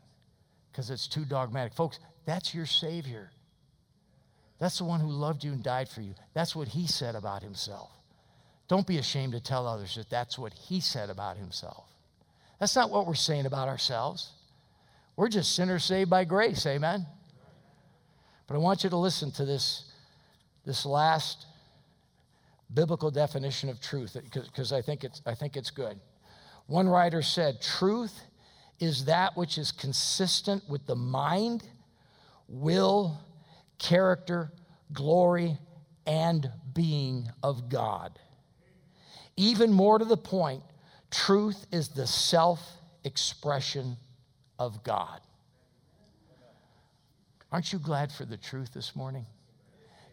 because 0.72 0.90
it's 0.90 1.08
too 1.08 1.26
dogmatic. 1.26 1.74
Folks, 1.74 2.00
that's 2.26 2.54
your 2.54 2.66
Savior. 2.66 3.32
That's 4.60 4.78
the 4.78 4.84
one 4.84 5.00
who 5.00 5.10
loved 5.10 5.44
you 5.44 5.52
and 5.52 5.64
died 5.64 5.90
for 5.90 6.02
you. 6.02 6.16
That's 6.34 6.56
what 6.56 6.68
he 6.68 6.88
said 6.88 7.16
about 7.16 7.44
himself. 7.44 7.90
Don't 8.68 8.86
be 8.86 8.98
ashamed 8.98 9.34
to 9.34 9.40
tell 9.40 9.68
others 9.68 9.96
that 9.96 10.10
that's 10.10 10.38
what 10.38 10.54
he 10.54 10.80
said 10.80 11.10
about 11.10 11.38
himself. 11.38 11.86
That's 12.60 12.76
not 12.76 12.92
what 12.92 13.08
we're 13.08 13.16
saying 13.16 13.46
about 13.46 13.68
ourselves. 13.68 14.32
We're 15.16 15.30
just 15.30 15.56
sinners 15.56 15.84
saved 15.84 16.10
by 16.10 16.26
grace, 16.26 16.66
amen? 16.66 17.06
But 18.48 18.56
I 18.56 18.58
want 18.58 18.84
you 18.84 18.90
to 18.90 18.98
listen 18.98 19.32
to 19.34 19.46
this, 19.46 19.86
this 20.66 20.86
last 20.86 21.46
biblical 22.74 23.12
definition 23.12 23.70
of 23.70 23.82
truth 23.82 24.16
because 24.34 24.72
I, 24.72 24.82
think 24.82 25.04
it's, 25.04 25.22
I 25.26 25.34
think 25.36 25.58
it's 25.58 25.72
good. 25.72 26.00
One 26.70 26.88
writer 26.88 27.24
said, 27.24 27.64
Truth 27.64 28.22
is 28.80 29.06
that 29.06 29.36
which 29.36 29.58
is 29.58 29.72
consistent 29.72 30.70
with 30.70 30.86
the 30.86 30.96
mind, 30.96 31.64
will, 32.48 33.20
character, 33.80 34.52
glory, 34.94 35.58
and 36.06 36.52
being 36.76 37.28
of 37.42 37.70
God. 37.70 38.20
Even 39.36 39.74
more 39.74 39.98
to 39.98 40.06
the 40.06 40.16
point, 40.16 40.62
truth 41.10 41.66
is 41.72 41.90
the 41.90 42.06
self 42.06 42.62
expression 43.04 43.98
of 44.60 44.84
God. 44.84 45.22
Aren't 47.52 47.74
you 47.74 47.80
glad 47.80 48.12
for 48.12 48.26
the 48.26 48.38
truth 48.38 48.76
this 48.76 48.96
morning? 48.96 49.26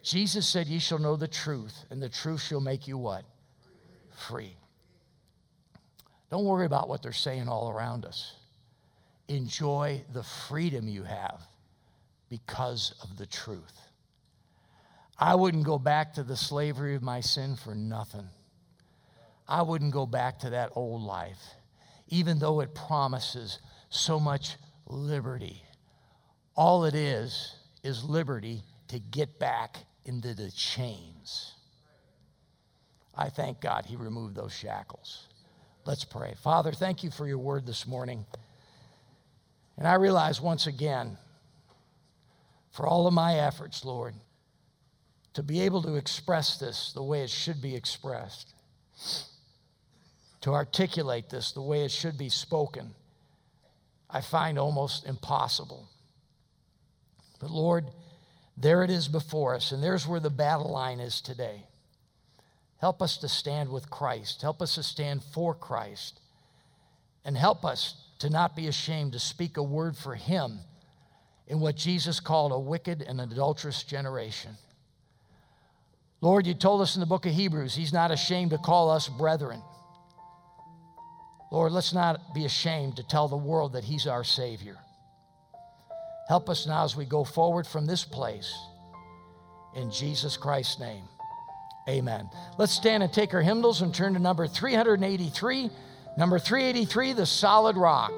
Jesus 0.01 0.49
said, 0.49 0.65
Ye 0.65 0.79
shall 0.79 0.97
know 0.97 1.17
the 1.17 1.27
truth, 1.27 1.85
and 1.91 2.01
the 2.01 2.09
truth 2.09 2.41
shall 2.41 2.61
make 2.61 2.87
you 2.87 2.97
what? 2.97 3.25
Free. 4.27 4.57
Don't 6.29 6.45
worry 6.45 6.65
about 6.65 6.89
what 6.89 7.01
they're 7.01 7.13
saying 7.13 7.47
all 7.47 7.69
around 7.69 8.05
us. 8.05 8.33
Enjoy 9.27 10.01
the 10.13 10.23
freedom 10.23 10.87
you 10.87 11.03
have 11.03 11.41
because 12.29 12.93
of 13.01 13.17
the 13.17 13.25
truth. 13.25 13.79
I 15.19 15.35
wouldn't 15.35 15.63
go 15.63 15.79
back 15.79 16.13
to 16.13 16.23
the 16.23 16.35
slavery 16.35 16.95
of 16.95 17.01
my 17.01 17.21
sin 17.21 17.55
for 17.55 17.73
nothing. 17.73 18.27
I 19.47 19.61
wouldn't 19.61 19.93
go 19.93 20.05
back 20.05 20.39
to 20.39 20.49
that 20.51 20.71
old 20.75 21.01
life, 21.01 21.41
even 22.09 22.39
though 22.39 22.59
it 22.59 22.75
promises 22.75 23.59
so 23.89 24.19
much 24.19 24.57
liberty. 24.85 25.63
All 26.55 26.85
it 26.85 26.95
is, 26.95 27.55
is 27.83 28.03
liberty 28.03 28.63
to 28.89 28.99
get 28.99 29.39
back 29.39 29.77
into 30.05 30.33
the 30.33 30.51
chains. 30.51 31.53
I 33.15 33.29
thank 33.29 33.61
God 33.61 33.85
he 33.85 33.95
removed 33.95 34.35
those 34.35 34.53
shackles. 34.53 35.27
Let's 35.87 36.03
pray. 36.03 36.33
Father, 36.43 36.73
thank 36.73 37.01
you 37.01 37.09
for 37.09 37.25
your 37.25 37.37
word 37.37 37.65
this 37.65 37.87
morning. 37.87 38.25
And 39.77 39.87
I 39.87 39.93
realize 39.93 40.41
once 40.41 40.67
again, 40.67 41.17
for 42.71 42.85
all 42.85 43.07
of 43.07 43.13
my 43.13 43.35
efforts, 43.35 43.85
Lord, 43.85 44.13
to 45.33 45.41
be 45.41 45.61
able 45.61 45.81
to 45.83 45.95
express 45.95 46.57
this 46.57 46.91
the 46.91 47.01
way 47.01 47.21
it 47.21 47.29
should 47.29 47.61
be 47.61 47.73
expressed, 47.73 48.53
to 50.41 50.53
articulate 50.53 51.29
this 51.29 51.53
the 51.53 51.61
way 51.61 51.85
it 51.85 51.91
should 51.91 52.17
be 52.17 52.27
spoken, 52.27 52.93
I 54.09 54.19
find 54.19 54.59
almost 54.59 55.05
impossible. 55.05 55.87
But 57.39 57.49
Lord, 57.49 57.85
there 58.57 58.83
it 58.83 58.89
is 58.89 59.07
before 59.07 59.55
us, 59.55 59.71
and 59.71 59.81
there's 59.81 60.05
where 60.05 60.19
the 60.19 60.29
battle 60.29 60.69
line 60.69 60.99
is 60.99 61.21
today. 61.21 61.63
Help 62.79 63.01
us 63.01 63.17
to 63.17 63.27
stand 63.27 63.69
with 63.69 63.89
Christ. 63.89 64.41
Help 64.41 64.61
us 64.61 64.75
to 64.75 64.83
stand 64.83 65.23
for 65.23 65.53
Christ. 65.53 66.19
And 67.25 67.35
help 67.35 67.65
us 67.65 67.95
to 68.19 68.29
not 68.29 68.55
be 68.55 68.67
ashamed 68.67 69.13
to 69.13 69.19
speak 69.19 69.57
a 69.57 69.63
word 69.63 69.97
for 69.97 70.15
Him 70.15 70.59
in 71.47 71.59
what 71.59 71.75
Jesus 71.75 72.19
called 72.19 72.51
a 72.51 72.59
wicked 72.59 73.01
and 73.01 73.19
adulterous 73.19 73.83
generation. 73.83 74.51
Lord, 76.21 76.47
you 76.47 76.53
told 76.53 76.81
us 76.81 76.95
in 76.95 76.99
the 76.99 77.05
book 77.05 77.25
of 77.25 77.33
Hebrews, 77.33 77.75
He's 77.75 77.93
not 77.93 78.11
ashamed 78.11 78.51
to 78.51 78.57
call 78.57 78.89
us 78.89 79.07
brethren. 79.07 79.61
Lord, 81.51 81.71
let's 81.71 81.93
not 81.93 82.33
be 82.33 82.45
ashamed 82.45 82.97
to 82.97 83.03
tell 83.03 83.27
the 83.27 83.37
world 83.37 83.73
that 83.73 83.83
He's 83.83 84.07
our 84.07 84.23
Savior. 84.23 84.77
Help 86.27 86.49
us 86.49 86.67
now 86.67 86.83
as 86.83 86.95
we 86.95 87.05
go 87.05 87.23
forward 87.23 87.65
from 87.65 87.85
this 87.85 88.03
place. 88.03 88.53
In 89.75 89.91
Jesus 89.91 90.35
Christ's 90.35 90.79
name, 90.79 91.03
amen. 91.87 92.29
Let's 92.57 92.73
stand 92.73 93.03
and 93.03 93.11
take 93.11 93.33
our 93.33 93.41
hymnals 93.41 93.81
and 93.81 93.93
turn 93.93 94.13
to 94.13 94.19
number 94.19 94.47
383. 94.47 95.69
Number 96.17 96.39
383, 96.39 97.13
The 97.13 97.25
Solid 97.25 97.77
Rock. 97.77 98.11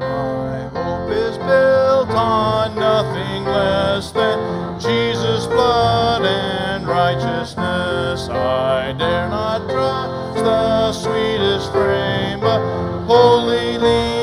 My 0.00 0.68
hope 0.72 1.10
is 1.10 1.36
built 1.38 2.10
on 2.10 2.74
nothing 2.76 3.44
less 3.44 4.12
than 4.12 4.80
Jesus' 4.80 5.46
blood 5.46 6.24
and 6.24 6.86
righteousness. 6.86 8.28
I 8.28 8.94
dare 8.96 9.28
not 9.28 9.68
trust 9.68 10.44
the 10.44 10.92
sweetest 10.92 11.72
frame, 11.72 12.40
but 12.40 12.60
wholly 13.06 13.78
lean 13.78 14.15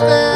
rock 0.00 0.27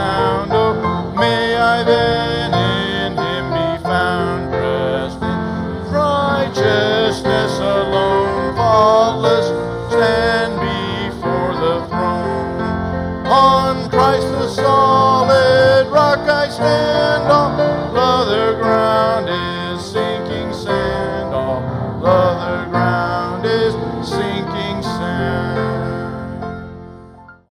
trumpet 0.00 0.39